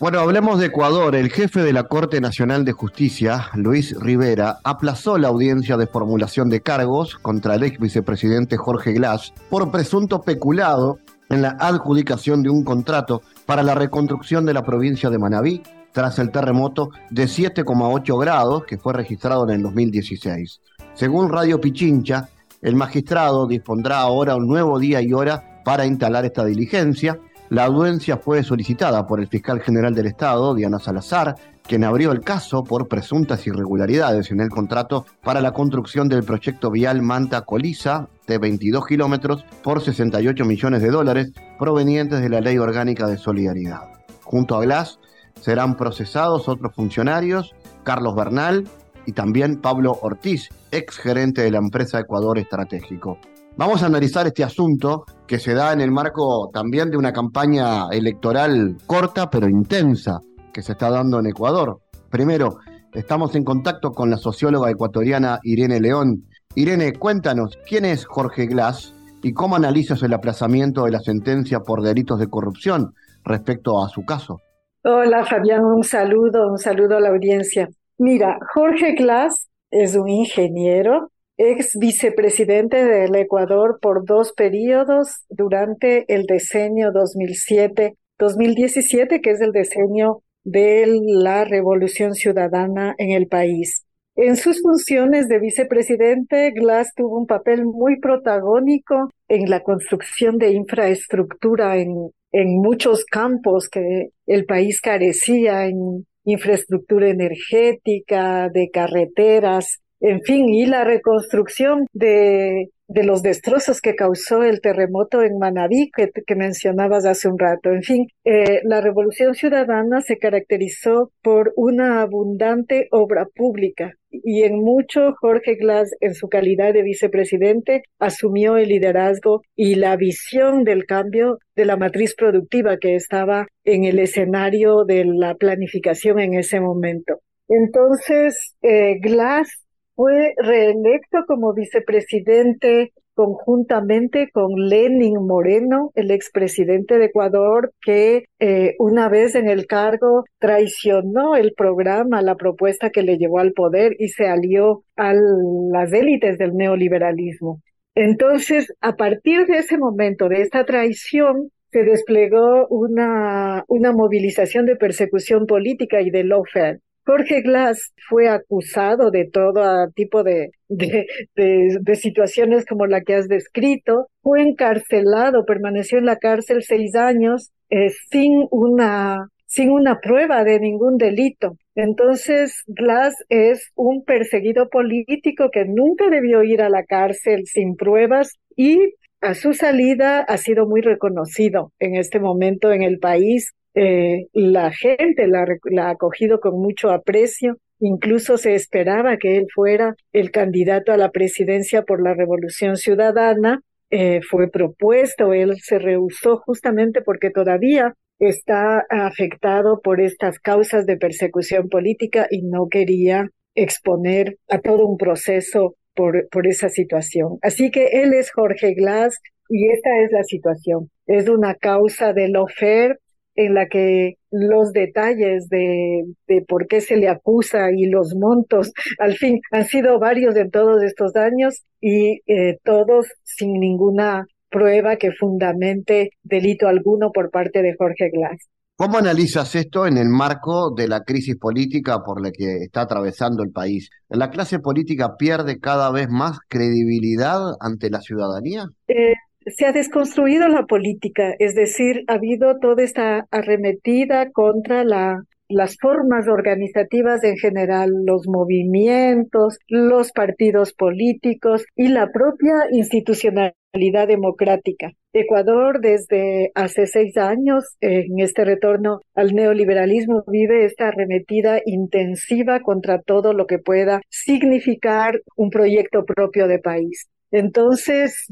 Bueno, 0.00 0.20
hablemos 0.20 0.58
de 0.58 0.66
Ecuador. 0.66 1.14
El 1.14 1.30
jefe 1.30 1.60
de 1.60 1.74
la 1.74 1.82
Corte 1.82 2.22
Nacional 2.22 2.64
de 2.64 2.72
Justicia, 2.72 3.50
Luis 3.52 3.94
Rivera, 4.00 4.58
aplazó 4.64 5.18
la 5.18 5.28
audiencia 5.28 5.76
de 5.76 5.86
formulación 5.86 6.48
de 6.48 6.62
cargos 6.62 7.16
contra 7.16 7.56
el 7.56 7.64
ex 7.64 7.78
vicepresidente 7.78 8.56
Jorge 8.56 8.94
Glass 8.94 9.34
por 9.50 9.70
presunto 9.70 10.22
peculado 10.22 10.98
en 11.28 11.42
la 11.42 11.58
adjudicación 11.60 12.42
de 12.42 12.48
un 12.48 12.64
contrato 12.64 13.20
para 13.44 13.62
la 13.62 13.74
reconstrucción 13.74 14.46
de 14.46 14.54
la 14.54 14.64
provincia 14.64 15.10
de 15.10 15.18
Manabí 15.18 15.62
tras 15.92 16.18
el 16.18 16.30
terremoto 16.30 16.90
de 17.10 17.24
7,8 17.24 18.18
grados 18.18 18.64
que 18.64 18.78
fue 18.78 18.92
registrado 18.92 19.44
en 19.44 19.56
el 19.56 19.62
2016. 19.62 20.60
Según 20.94 21.30
Radio 21.30 21.60
Pichincha, 21.60 22.28
el 22.60 22.76
magistrado 22.76 23.46
dispondrá 23.46 24.00
ahora 24.00 24.36
un 24.36 24.46
nuevo 24.46 24.78
día 24.78 25.00
y 25.00 25.12
hora 25.12 25.62
para 25.64 25.86
instalar 25.86 26.24
esta 26.24 26.44
diligencia. 26.44 27.18
La 27.48 27.64
audiencia 27.64 28.16
fue 28.16 28.42
solicitada 28.42 29.06
por 29.06 29.20
el 29.20 29.28
fiscal 29.28 29.60
general 29.60 29.94
del 29.94 30.06
Estado, 30.06 30.54
Diana 30.54 30.78
Salazar, 30.78 31.34
quien 31.62 31.84
abrió 31.84 32.12
el 32.12 32.20
caso 32.20 32.64
por 32.64 32.88
presuntas 32.88 33.46
irregularidades 33.46 34.30
en 34.30 34.40
el 34.40 34.48
contrato 34.48 35.06
para 35.22 35.40
la 35.40 35.52
construcción 35.52 36.08
del 36.08 36.24
proyecto 36.24 36.70
vial 36.70 37.02
Manta-Coliza 37.02 38.08
de 38.26 38.38
22 38.38 38.86
kilómetros 38.86 39.44
por 39.62 39.82
68 39.82 40.44
millones 40.44 40.82
de 40.82 40.90
dólares 40.90 41.32
provenientes 41.58 42.20
de 42.20 42.28
la 42.28 42.40
Ley 42.40 42.58
Orgánica 42.58 43.06
de 43.06 43.18
Solidaridad. 43.18 43.82
Junto 44.22 44.56
a 44.56 44.62
Glass 44.62 44.98
serán 45.40 45.76
procesados 45.76 46.48
otros 46.48 46.74
funcionarios, 46.74 47.54
Carlos 47.82 48.14
Bernal 48.14 48.68
y 49.06 49.12
también 49.12 49.60
Pablo 49.60 49.98
Ortiz, 50.02 50.48
ex 50.70 50.96
gerente 50.98 51.42
de 51.42 51.50
la 51.50 51.58
empresa 51.58 52.00
Ecuador 52.00 52.38
Estratégico. 52.38 53.18
Vamos 53.56 53.82
a 53.82 53.86
analizar 53.86 54.26
este 54.26 54.44
asunto 54.44 55.04
que 55.26 55.38
se 55.38 55.52
da 55.52 55.72
en 55.72 55.82
el 55.82 55.90
marco 55.90 56.48
también 56.52 56.90
de 56.90 56.96
una 56.96 57.12
campaña 57.12 57.88
electoral 57.90 58.78
corta 58.86 59.28
pero 59.28 59.48
intensa 59.48 60.20
que 60.54 60.62
se 60.62 60.72
está 60.72 60.88
dando 60.88 61.18
en 61.18 61.26
Ecuador. 61.26 61.80
Primero, 62.08 62.58
estamos 62.94 63.34
en 63.34 63.44
contacto 63.44 63.92
con 63.92 64.08
la 64.08 64.16
socióloga 64.16 64.70
ecuatoriana 64.70 65.38
Irene 65.42 65.80
León. 65.80 66.24
Irene, 66.54 66.94
cuéntanos, 66.94 67.58
¿quién 67.68 67.84
es 67.84 68.06
Jorge 68.06 68.46
Glass 68.46 68.94
y 69.22 69.32
cómo 69.32 69.56
analizas 69.56 70.02
el 70.02 70.14
aplazamiento 70.14 70.84
de 70.84 70.92
la 70.92 71.00
sentencia 71.00 71.60
por 71.60 71.82
delitos 71.82 72.18
de 72.18 72.28
corrupción 72.28 72.94
respecto 73.24 73.84
a 73.84 73.88
su 73.88 74.04
caso? 74.04 74.40
Hola 74.84 75.24
Fabián, 75.24 75.64
un 75.64 75.84
saludo, 75.84 76.50
un 76.50 76.58
saludo 76.58 76.96
a 76.96 77.00
la 77.00 77.10
audiencia. 77.10 77.68
Mira, 77.98 78.40
Jorge 78.52 78.94
Glass 78.94 79.48
es 79.70 79.94
un 79.94 80.08
ingeniero, 80.08 81.12
ex 81.36 81.78
vicepresidente 81.78 82.84
del 82.84 83.14
Ecuador 83.14 83.78
por 83.80 84.04
dos 84.04 84.32
periodos 84.32 85.24
durante 85.28 86.12
el 86.12 86.26
decenio 86.26 86.90
2007-2017, 86.90 89.20
que 89.20 89.30
es 89.30 89.40
el 89.40 89.52
decenio 89.52 90.24
de 90.42 91.00
la 91.06 91.44
revolución 91.44 92.14
ciudadana 92.14 92.96
en 92.98 93.12
el 93.12 93.28
país. 93.28 93.86
En 94.16 94.34
sus 94.34 94.62
funciones 94.62 95.28
de 95.28 95.38
vicepresidente, 95.38 96.50
Glass 96.50 96.92
tuvo 96.96 97.20
un 97.20 97.28
papel 97.28 97.66
muy 97.66 98.00
protagónico 98.00 99.10
en 99.28 99.48
la 99.48 99.60
construcción 99.60 100.38
de 100.38 100.50
infraestructura 100.50 101.76
en, 101.76 102.10
en 102.32 102.56
muchos 102.60 103.04
campos 103.04 103.68
que 103.68 104.08
el 104.26 104.44
país 104.46 104.80
carecía, 104.80 105.66
en 105.66 106.06
infraestructura 106.24 107.08
energética, 107.08 108.48
de 108.48 108.70
carreteras, 108.70 109.80
en 110.00 110.20
fin, 110.22 110.48
y 110.48 110.66
la 110.66 110.84
reconstrucción 110.84 111.86
de 111.92 112.70
de 112.92 113.04
los 113.04 113.22
destrozos 113.22 113.80
que 113.80 113.94
causó 113.94 114.42
el 114.42 114.60
terremoto 114.60 115.22
en 115.22 115.38
Manabí 115.38 115.90
que, 115.90 116.10
mencionabas 116.34 117.06
hace 117.06 117.28
un 117.28 117.38
rato. 117.38 117.70
En 117.70 117.82
fin, 117.82 118.06
eh, 118.24 118.60
la 118.64 118.80
Revolución 118.80 119.34
Ciudadana 119.34 120.00
se 120.00 120.18
caracterizó 120.18 121.10
por 121.22 121.52
una 121.56 122.02
abundante 122.02 122.88
obra 122.90 123.26
pública 123.34 123.94
y 124.10 124.42
en 124.42 124.56
mucho 124.56 125.14
Jorge 125.20 125.54
Glass, 125.54 125.90
en 126.00 126.14
su 126.14 126.28
calidad 126.28 126.74
de 126.74 126.82
vicepresidente, 126.82 127.82
asumió 127.98 128.58
el 128.58 128.68
liderazgo 128.68 129.40
y 129.56 129.76
la 129.76 129.96
visión 129.96 130.64
del 130.64 130.84
cambio 130.84 131.38
de 131.56 131.64
la 131.64 131.76
matriz 131.76 132.14
productiva 132.14 132.76
que 132.76 132.94
estaba 132.94 133.46
en 133.64 133.84
el 133.84 133.98
escenario 133.98 134.84
de 134.84 135.04
la 135.06 135.34
planificación 135.34 136.20
en 136.20 136.34
ese 136.34 136.60
momento. 136.60 137.20
Entonces, 137.48 138.54
eh, 138.62 138.98
Glass 139.00 139.61
fue 139.94 140.34
reelecto 140.38 141.24
como 141.26 141.52
vicepresidente 141.54 142.92
conjuntamente 143.14 144.30
con 144.32 144.54
Lenin 144.54 145.14
Moreno, 145.26 145.90
el 145.94 146.10
expresidente 146.10 146.98
de 146.98 147.06
Ecuador, 147.06 147.72
que 147.82 148.24
eh, 148.38 148.74
una 148.78 149.08
vez 149.08 149.34
en 149.34 149.48
el 149.48 149.66
cargo 149.66 150.24
traicionó 150.38 151.36
el 151.36 151.52
programa, 151.54 152.22
la 152.22 152.36
propuesta 152.36 152.90
que 152.90 153.02
le 153.02 153.18
llevó 153.18 153.38
al 153.38 153.52
poder 153.52 153.94
y 153.98 154.08
se 154.08 154.26
alió 154.26 154.84
a 154.96 155.12
las 155.12 155.92
élites 155.92 156.38
del 156.38 156.54
neoliberalismo. 156.54 157.60
Entonces, 157.94 158.72
a 158.80 158.96
partir 158.96 159.46
de 159.46 159.58
ese 159.58 159.76
momento, 159.76 160.28
de 160.28 160.40
esta 160.40 160.64
traición, 160.64 161.50
se 161.70 161.84
desplegó 161.84 162.66
una, 162.68 163.64
una 163.68 163.92
movilización 163.92 164.66
de 164.66 164.76
persecución 164.76 165.46
política 165.46 166.00
y 166.00 166.10
de 166.10 166.24
lawfare 166.24 166.80
Jorge 167.04 167.42
Glass 167.42 167.92
fue 168.08 168.28
acusado 168.28 169.10
de 169.10 169.28
todo 169.30 169.90
tipo 169.94 170.22
de, 170.22 170.50
de, 170.68 171.06
de, 171.34 171.96
situaciones 171.96 172.64
como 172.64 172.86
la 172.86 173.00
que 173.00 173.14
has 173.14 173.28
descrito, 173.28 174.08
fue 174.22 174.42
encarcelado, 174.42 175.44
permaneció 175.44 175.98
en 175.98 176.06
la 176.06 176.16
cárcel 176.16 176.62
seis 176.62 176.94
años 176.94 177.50
eh, 177.70 177.90
sin 178.10 178.46
una 178.50 179.28
sin 179.46 179.70
una 179.70 180.00
prueba 180.00 180.44
de 180.44 180.58
ningún 180.60 180.96
delito. 180.96 181.58
Entonces, 181.74 182.62
Glass 182.66 183.14
es 183.28 183.70
un 183.74 184.02
perseguido 184.02 184.70
político 184.70 185.50
que 185.52 185.66
nunca 185.66 186.08
debió 186.08 186.42
ir 186.42 186.62
a 186.62 186.70
la 186.70 186.84
cárcel 186.84 187.42
sin 187.44 187.76
pruebas 187.76 188.38
y 188.56 188.78
a 189.20 189.34
su 189.34 189.52
salida 189.52 190.20
ha 190.20 190.38
sido 190.38 190.66
muy 190.66 190.80
reconocido 190.80 191.70
en 191.80 191.96
este 191.96 192.18
momento 192.18 192.72
en 192.72 192.82
el 192.82 192.98
país 192.98 193.52
eh, 193.74 194.26
la 194.32 194.70
gente 194.70 195.26
la, 195.26 195.46
ha 195.78 195.90
acogido 195.90 196.40
con 196.40 196.60
mucho 196.60 196.90
aprecio. 196.90 197.56
Incluso 197.80 198.36
se 198.36 198.54
esperaba 198.54 199.16
que 199.16 199.36
él 199.36 199.46
fuera 199.52 199.94
el 200.12 200.30
candidato 200.30 200.92
a 200.92 200.96
la 200.96 201.10
presidencia 201.10 201.82
por 201.82 202.02
la 202.02 202.14
Revolución 202.14 202.76
Ciudadana. 202.76 203.60
Eh, 203.90 204.20
fue 204.22 204.50
propuesto, 204.50 205.34
él 205.34 205.56
se 205.60 205.78
rehusó 205.78 206.38
justamente 206.38 207.02
porque 207.02 207.30
todavía 207.30 207.92
está 208.18 208.86
afectado 208.88 209.80
por 209.82 210.00
estas 210.00 210.38
causas 210.38 210.86
de 210.86 210.96
persecución 210.96 211.68
política 211.68 212.26
y 212.30 212.42
no 212.42 212.68
quería 212.70 213.28
exponer 213.54 214.38
a 214.48 214.60
todo 214.60 214.86
un 214.86 214.96
proceso 214.96 215.74
por, 215.94 216.28
por 216.30 216.46
esa 216.46 216.68
situación. 216.68 217.38
Así 217.42 217.70
que 217.70 218.02
él 218.02 218.14
es 218.14 218.30
Jorge 218.30 218.74
Glass 218.74 219.18
y 219.48 219.68
esta 219.70 219.90
es 220.02 220.12
la 220.12 220.22
situación. 220.22 220.90
Es 221.06 221.28
una 221.28 221.54
causa 221.54 222.12
de 222.14 222.28
lofer 222.28 222.98
en 223.34 223.54
la 223.54 223.66
que 223.66 224.14
los 224.30 224.72
detalles 224.72 225.48
de, 225.48 226.04
de, 226.26 226.42
por 226.42 226.66
qué 226.66 226.80
se 226.80 226.96
le 226.96 227.08
acusa 227.08 227.70
y 227.74 227.86
los 227.86 228.14
montos, 228.14 228.72
al 228.98 229.14
fin, 229.14 229.40
han 229.50 229.66
sido 229.66 229.98
varios 229.98 230.36
en 230.36 230.50
todos 230.50 230.82
estos 230.82 231.16
años 231.16 231.62
y 231.80 232.20
eh, 232.26 232.58
todos 232.64 233.06
sin 233.22 233.54
ninguna 233.54 234.26
prueba 234.50 234.96
que 234.96 235.10
fundamente 235.12 236.10
delito 236.22 236.68
alguno 236.68 237.10
por 237.12 237.30
parte 237.30 237.62
de 237.62 237.74
Jorge 237.76 238.10
Glass. 238.10 238.38
¿Cómo 238.76 238.98
analizas 238.98 239.54
esto 239.54 239.86
en 239.86 239.96
el 239.96 240.08
marco 240.08 240.74
de 240.74 240.88
la 240.88 241.00
crisis 241.00 241.36
política 241.38 242.00
por 242.04 242.22
la 242.22 242.30
que 242.32 242.64
está 242.64 242.82
atravesando 242.82 243.42
el 243.42 243.52
país? 243.52 243.90
¿La 244.08 244.30
clase 244.30 244.58
política 244.58 245.16
pierde 245.16 245.60
cada 245.60 245.90
vez 245.92 246.08
más 246.08 246.38
credibilidad 246.48 247.40
ante 247.60 247.90
la 247.90 248.00
ciudadanía? 248.00 248.64
Eh, 248.88 249.14
se 249.46 249.66
ha 249.66 249.72
desconstruido 249.72 250.48
la 250.48 250.66
política, 250.66 251.34
es 251.38 251.54
decir, 251.54 252.04
ha 252.08 252.14
habido 252.14 252.58
toda 252.58 252.82
esta 252.82 253.26
arremetida 253.30 254.30
contra 254.30 254.84
la, 254.84 255.24
las 255.48 255.76
formas 255.80 256.28
organizativas 256.28 257.22
en 257.24 257.36
general, 257.36 257.90
los 258.04 258.26
movimientos, 258.26 259.58
los 259.68 260.12
partidos 260.12 260.72
políticos 260.72 261.64
y 261.76 261.88
la 261.88 262.10
propia 262.10 262.66
institucionalidad 262.70 264.08
democrática. 264.08 264.92
Ecuador 265.12 265.80
desde 265.80 266.52
hace 266.54 266.86
seis 266.86 267.16
años 267.16 267.76
en 267.80 268.18
este 268.18 268.44
retorno 268.44 269.00
al 269.14 269.34
neoliberalismo 269.34 270.24
vive 270.26 270.64
esta 270.64 270.88
arremetida 270.88 271.60
intensiva 271.66 272.60
contra 272.60 273.00
todo 273.00 273.32
lo 273.32 273.46
que 273.46 273.58
pueda 273.58 274.00
significar 274.08 275.20
un 275.36 275.50
proyecto 275.50 276.04
propio 276.04 276.48
de 276.48 276.58
país. 276.58 277.08
Entonces, 277.32 278.26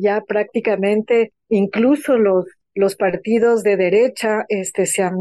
ya 0.00 0.22
prácticamente 0.26 1.32
incluso 1.48 2.16
los, 2.16 2.46
los 2.74 2.96
partidos 2.96 3.62
de 3.62 3.76
derecha 3.76 4.44
este, 4.48 4.86
se, 4.86 5.02
han, 5.02 5.16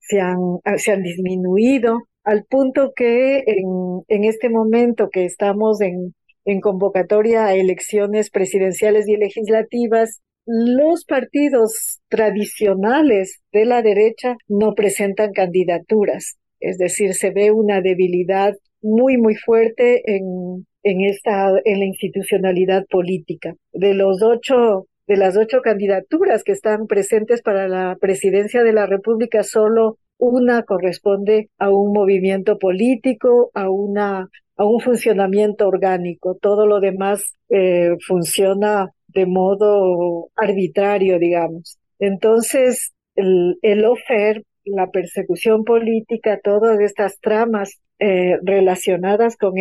se, 0.00 0.20
han, 0.20 0.58
se 0.76 0.92
han 0.92 1.02
disminuido 1.02 2.00
al 2.24 2.44
punto 2.44 2.92
que 2.94 3.38
en, 3.46 4.02
en 4.08 4.24
este 4.24 4.48
momento 4.48 5.08
que 5.10 5.24
estamos 5.24 5.80
en, 5.80 6.14
en 6.44 6.60
convocatoria 6.60 7.46
a 7.46 7.54
elecciones 7.54 8.30
presidenciales 8.30 9.08
y 9.08 9.16
legislativas, 9.16 10.20
los 10.44 11.04
partidos 11.04 12.00
tradicionales 12.08 13.40
de 13.52 13.64
la 13.64 13.82
derecha 13.82 14.34
no 14.48 14.74
presentan 14.74 15.32
candidaturas. 15.32 16.38
Es 16.58 16.78
decir, 16.78 17.14
se 17.14 17.30
ve 17.30 17.52
una 17.52 17.80
debilidad 17.80 18.54
muy, 18.80 19.16
muy 19.16 19.36
fuerte 19.36 20.02
en, 20.06 20.66
en 20.82 21.02
esta, 21.02 21.50
en 21.64 21.80
la 21.80 21.86
institucionalidad 21.86 22.86
política. 22.86 23.54
De 23.72 23.94
los 23.94 24.22
ocho, 24.22 24.86
de 25.06 25.16
las 25.16 25.36
ocho 25.36 25.60
candidaturas 25.62 26.44
que 26.44 26.52
están 26.52 26.86
presentes 26.86 27.42
para 27.42 27.68
la 27.68 27.96
presidencia 28.00 28.62
de 28.62 28.72
la 28.72 28.86
República, 28.86 29.42
solo 29.42 29.98
una 30.18 30.62
corresponde 30.62 31.48
a 31.58 31.70
un 31.70 31.92
movimiento 31.92 32.58
político, 32.58 33.50
a 33.54 33.70
una, 33.70 34.28
a 34.56 34.64
un 34.64 34.80
funcionamiento 34.80 35.66
orgánico. 35.66 36.36
Todo 36.40 36.66
lo 36.66 36.80
demás 36.80 37.34
eh, 37.48 37.96
funciona 38.06 38.90
de 39.08 39.26
modo 39.26 40.28
arbitrario, 40.36 41.18
digamos. 41.18 41.78
Entonces, 41.98 42.92
el, 43.14 43.58
el 43.62 43.84
OFER, 43.84 44.44
la 44.64 44.90
persecución 44.90 45.64
política, 45.64 46.40
todas 46.42 46.80
estas 46.80 47.18
tramas 47.20 47.80
eh, 47.98 48.38
relacionadas 48.42 49.36
con, 49.36 49.54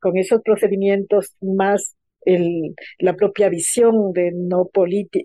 con 0.00 0.16
esos 0.16 0.42
procedimientos 0.42 1.34
más 1.40 1.96
el, 2.24 2.74
la 2.98 3.14
propia 3.14 3.48
visión 3.48 4.12
de 4.12 4.32
no, 4.34 4.68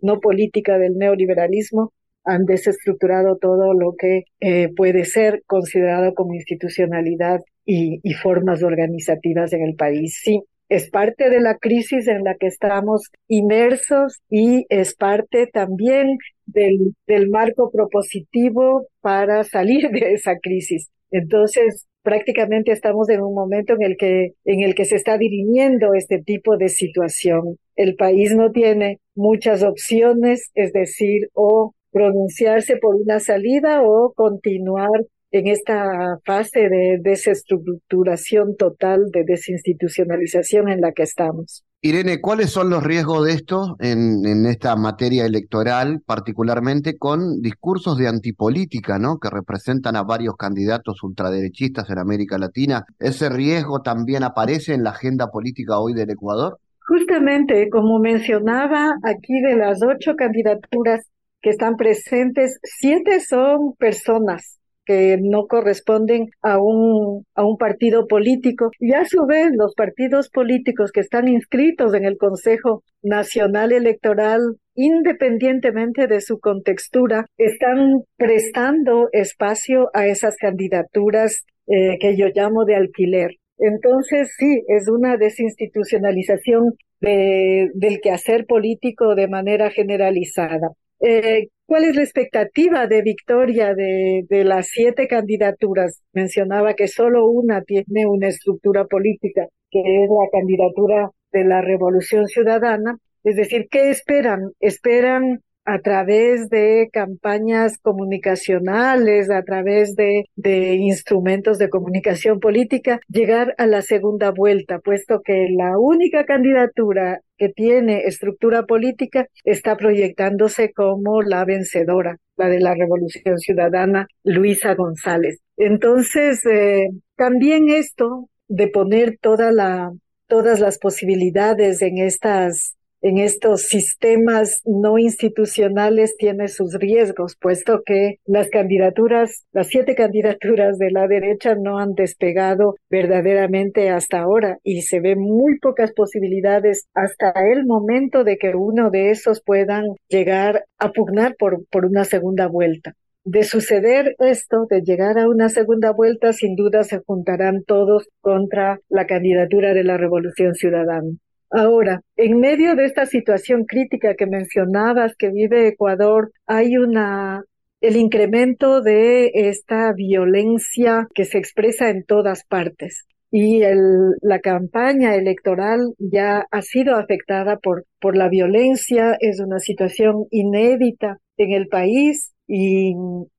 no 0.01 0.19
política 0.19 0.78
del 0.78 0.97
neoliberalismo 0.97 1.91
han 2.23 2.45
desestructurado 2.45 3.38
todo 3.38 3.73
lo 3.73 3.95
que 3.97 4.23
eh, 4.39 4.69
puede 4.76 5.05
ser 5.05 5.43
considerado 5.45 6.13
como 6.15 6.34
institucionalidad 6.34 7.41
y, 7.65 7.99
y, 8.03 8.13
formas 8.13 8.63
organizativas 8.63 9.53
en 9.53 9.61
el 9.61 9.76
país. 9.76 10.19
Sí, 10.23 10.41
es 10.69 10.89
parte 10.89 11.30
de 11.30 11.39
la 11.39 11.57
crisis 11.57 12.07
en 12.07 12.23
la 12.23 12.36
que 12.36 12.47
estamos 12.47 13.11
inmersos 13.28 14.21
y 14.30 14.65
es 14.69 14.95
parte 14.95 15.47
también 15.47 16.17
del, 16.47 16.95
del 17.05 17.30
marco 17.30 17.71
propositivo 17.71 18.88
para 19.01 19.43
salir 19.43 19.89
de 19.91 20.13
esa 20.13 20.38
crisis. 20.39 20.89
Entonces, 21.11 21.86
prácticamente 22.06 22.72
estamos 22.72 23.10
en 23.10 23.22
un 23.22 23.34
momento 23.34 23.74
en 23.74 23.82
el 23.82 23.97
que, 23.97 24.36
en 24.45 24.62
el 24.62 24.76
que 24.76 24.86
se 24.86 24.95
está 24.95 25.18
dirimiendo 25.18 25.93
este 25.95 26.22
tipo 26.22 26.56
de 26.56 26.70
situación. 26.70 27.58
El 27.76 27.95
país 27.95 28.34
no 28.34 28.51
tiene 28.51 28.99
muchas 29.16 29.64
opciones, 29.64 30.51
es 30.53 30.72
decir, 30.72 31.30
o 31.34 31.74
pronunciarse 31.91 32.78
por 32.78 32.95
una 32.95 33.20
salida 33.20 33.82
o 33.84 34.14
continuar 34.16 35.01
en 35.32 35.47
esta 35.47 36.20
fase 36.26 36.70
de 36.70 36.99
desestructuración 37.01 38.56
total, 38.56 39.10
de 39.12 39.24
desinstitucionalización 39.26 40.70
en 40.70 40.82
la 40.82 40.93
que 40.93 41.03
estamos. 41.03 41.66
Irene, 41.86 42.20
¿cuáles 42.20 42.50
son 42.50 42.72
los 42.72 42.84
riesgos 42.84 43.28
de 43.28 43.34
esto 43.34 43.76
en, 43.80 44.48
esta 44.48 44.76
materia 44.76 45.24
electoral, 45.24 46.02
particularmente 46.04 46.98
con 46.98 47.44
discursos 47.44 47.96
de 48.00 48.08
antipolítica, 48.08 48.98
¿no? 48.98 49.20
que 49.20 49.30
representan 49.30 49.96
a 49.96 50.02
varios 50.02 50.36
candidatos 50.36 51.04
ultraderechistas 51.04 51.88
en 51.92 52.00
América 52.00 52.40
Latina? 52.40 52.86
¿Ese 52.98 53.30
riesgo 53.30 53.84
también 53.84 54.24
aparece 54.24 54.74
en 54.74 54.82
la 54.82 54.90
agenda 54.90 55.28
política 55.28 55.78
hoy 55.78 55.94
del 55.94 56.10
Ecuador? 56.10 56.58
Justamente, 56.88 57.70
como 57.70 58.00
mencionaba, 58.00 58.96
aquí 59.04 59.40
de 59.48 59.56
las 59.56 59.78
ocho 59.84 60.16
candidaturas 60.18 61.08
que 61.40 61.52
están 61.52 61.76
presentes, 61.76 62.58
siete 62.64 63.20
son 63.20 63.76
personas 63.78 64.58
que 64.86 65.18
no 65.22 65.48
corresponden 65.48 66.28
a 66.42 66.58
un, 66.60 67.26
a 67.36 67.46
un 67.46 67.58
partido 67.58 68.08
político. 68.08 68.70
Y 68.80 68.94
a 68.94 69.06
su 69.06 69.26
vez, 69.26 69.50
los 69.56 69.74
partidos 69.76 70.30
políticos 70.30 70.92
que 70.92 71.02
están 71.02 71.28
inscritos 71.28 71.94
en 71.94 72.06
el 72.06 72.18
Consejo 72.18 72.84
Nacional 73.02 73.72
Electoral, 73.72 74.42
independientemente 74.76 76.08
de 76.08 76.22
su 76.22 76.40
contextura, 76.40 77.26
están 77.38 78.04
prestando 78.18 79.10
espacio 79.12 79.90
a 79.94 80.08
esas 80.08 80.36
candidaturas 80.38 81.46
eh, 81.68 81.98
que 82.00 82.16
yo 82.16 82.28
llamo 82.34 82.66
de 82.66 82.76
alquiler. 82.76 83.32
Entonces, 83.58 84.34
sí, 84.38 84.62
es 84.68 84.88
una 84.90 85.18
desinstitucionalización 85.18 86.74
de, 87.00 87.70
del 87.74 88.00
quehacer 88.02 88.46
político 88.46 89.16
de 89.16 89.28
manera 89.28 89.70
generalizada. 89.70 90.70
Eh, 91.00 91.48
¿Cuál 91.66 91.86
es 91.86 91.96
la 91.96 92.04
expectativa 92.04 92.88
de 92.88 93.02
victoria 93.02 93.74
de, 93.74 94.24
de, 94.30 94.43
las 94.43 94.68
siete 94.68 95.08
candidaturas? 95.08 96.04
Mencionaba 96.14 96.76
que 96.76 96.88
solo 96.88 97.28
una 97.28 97.64
tiene 97.64 98.06
una 98.08 98.28
estructura 98.28 98.86
política, 98.86 99.48
que 99.72 99.80
es 99.80 100.10
la 100.10 100.30
candidatura 100.32 101.10
de 101.32 101.43
la 101.43 101.62
Revolución 101.62 102.28
Ciudadana. 102.28 102.98
Es 103.24 103.36
decir, 103.36 103.68
¿qué 103.70 103.89
esperan? 103.89 104.52
Esperan 104.60 105.41
a 105.66 105.80
través 105.80 106.49
de 106.49 106.89
campañas 106.93 107.80
comunicacionales, 107.80 109.30
a 109.30 109.43
través 109.43 109.95
de, 109.95 110.26
de, 110.36 110.76
instrumentos 110.76 111.57
de 111.57 111.70
comunicación 111.70 112.39
política, 112.39 112.99
llegar 113.09 113.55
a 113.57 113.66
la 113.66 113.82
segunda 113.82 114.32
vuelta, 114.32 114.80
puesto 114.80 115.22
que 115.24 115.47
la 115.49 115.78
única 115.78 116.26
candidatura 116.26 117.22
que 117.38 117.49
tiene 117.49 118.03
estructura 118.05 118.63
política 118.63 119.28
está 119.43 119.76
proyectándose 119.76 120.72
como 120.72 121.22
la 121.22 121.43
vencedora, 121.45 122.18
la 122.38 122.47
de 122.47 122.59
la 122.59 122.76
Revolución 122.76 123.39
Ciudadana, 123.39 124.07
Luisa 124.24 124.76
González. 124.76 125.39
Entonces, 125.57 126.45
eh, 126.45 126.89
también 127.16 127.70
esto 127.70 128.30
de 128.47 128.68
poner 128.68 129.18
toda 129.20 129.51
la, 129.51 129.91
todas 130.28 130.59
las 130.59 130.78
posibilidades 130.78 131.82
en 131.82 131.97
estas 131.97 132.76
en 133.06 133.20
estos 133.20 133.68
sistemas 133.68 134.62
no 134.66 134.97
institucionales 134.97 136.18
tiene 136.18 136.47
sus 136.47 136.74
riesgos, 136.74 137.38
puesto 137.39 137.84
que 137.86 138.16
las 138.26 138.49
candidaturas, 138.49 139.45
las 139.51 139.68
siete 139.68 139.93
candidaturas 139.93 140.80
de 140.80 140.89
la 140.89 141.08
derecha 141.08 141.53
no 141.53 141.78
han 141.78 141.93
despegado 141.93 142.78
verdaderamente 142.89 143.91
hasta 143.91 144.22
ahora 144.22 144.58
y 144.64 144.82
se 144.82 145.01
ven 145.01 145.20
muy 145.20 145.60
pocas 145.60 145.93
posibilidades 145.93 146.88
hasta 146.95 147.32
el 147.53 147.68
momento 147.68 148.24
de 148.24 148.38
que 148.38 148.56
uno 148.56 148.89
de 148.89 149.12
esos 149.12 149.39
puedan 149.45 149.86
llegar 150.10 150.66
a 150.80 150.91
pugnar 150.91 151.36
por, 151.38 151.64
por 151.70 151.86
una 151.86 152.06
segunda 152.06 152.47
vuelta. 152.47 152.93
De 153.24 153.43
suceder 153.43 154.16
esto, 154.18 154.66
de 154.68 154.82
llegar 154.82 155.20
a 155.20 155.30
una 155.30 155.49
segunda 155.49 155.91
vuelta, 155.91 156.34
sin 156.34 156.56
duda 156.56 156.84
se 156.84 157.01
juntarán 157.06 157.64
todos 157.68 158.10
contra 158.22 158.80
la 158.89 159.06
candidatura 159.06 159.76
de 159.76 159.84
la 159.84 159.97
Revolución 159.97 160.56
Ciudadana. 160.56 161.12
Ahora, 161.58 162.01
en 162.18 162.41
medio 162.41 162.76
de 162.76 162.84
esta 162.84 163.06
situación 163.06 163.64
crítica 163.64 164.16
que 164.16 164.26
mencionabas 164.26 165.16
que 165.16 165.30
vive 165.30 165.70
Ecuador, 165.70 166.34
hay 166.45 166.76
una 166.76 167.45
el 167.80 167.95
incremento 167.95 168.82
de 168.82 169.32
esta 169.34 169.93
violencia 169.93 171.08
que 171.16 171.24
se 171.24 171.38
expresa 171.38 171.89
en 171.89 172.03
todas 172.03 172.43
partes. 172.43 173.06
Y 173.32 173.62
el, 173.62 173.80
la 174.22 174.39
campaña 174.39 175.16
electoral 175.16 175.93
ya 175.97 176.45
ha 176.51 176.62
sido 176.62 176.97
afectada 176.97 177.56
por, 177.56 177.86
por 178.01 178.18
la 178.18 178.28
violencia, 178.28 179.16
es 179.22 179.39
una 179.39 179.60
situación 179.60 180.26
inédita 180.32 181.20
en 181.38 181.53
el 181.53 181.70
país 181.70 182.34
y 182.48 182.93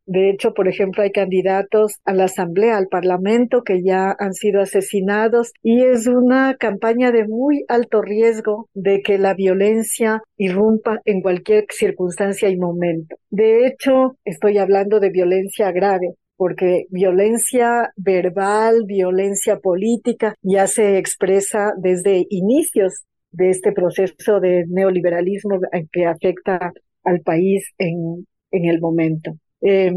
de 0.07 0.31
hecho, 0.31 0.55
por 0.55 0.69
ejemplo, 0.69 1.03
hay 1.03 1.11
candidatos 1.11 1.97
a 2.05 2.13
la 2.13 2.25
Asamblea, 2.25 2.77
al 2.77 2.87
Parlamento, 2.87 3.63
que 3.63 3.83
ya 3.83 4.15
han 4.19 4.35
sido 4.35 4.61
asesinados 4.61 5.53
y 5.63 5.83
es 5.83 6.07
una 6.07 6.55
campaña 6.55 7.11
de 7.11 7.27
muy 7.27 7.65
alto 7.69 8.03
riesgo 8.03 8.69
de 8.73 9.03
que 9.03 9.19
la 9.19 9.35
violencia 9.35 10.23
irrumpa 10.37 11.01
en 11.05 11.23
cualquier 11.23 11.67
circunstancia 11.71 12.49
y 12.49 12.57
momento. 12.57 13.17
De 13.31 13.67
hecho, 13.67 14.17
estoy 14.25 14.59
hablando 14.59 15.01
de 15.01 15.11
violencia 15.11 15.73
grave, 15.73 16.15
porque 16.37 16.87
violencia 16.91 17.91
verbal, 17.97 18.85
violencia 18.87 19.59
política 19.59 20.35
ya 20.43 20.69
se 20.69 20.99
expresa 20.99 21.73
desde 21.79 22.27
inicios 22.31 23.05
de 23.33 23.51
este 23.51 23.73
proceso 23.73 24.39
de 24.41 24.65
neoliberalismo 24.69 25.59
que 25.93 26.07
afecta 26.07 26.73
al 27.03 27.21
país 27.21 27.73
en, 27.79 28.27
en 28.51 28.65
el 28.67 28.81
momento. 28.81 29.33
Eh, 29.61 29.93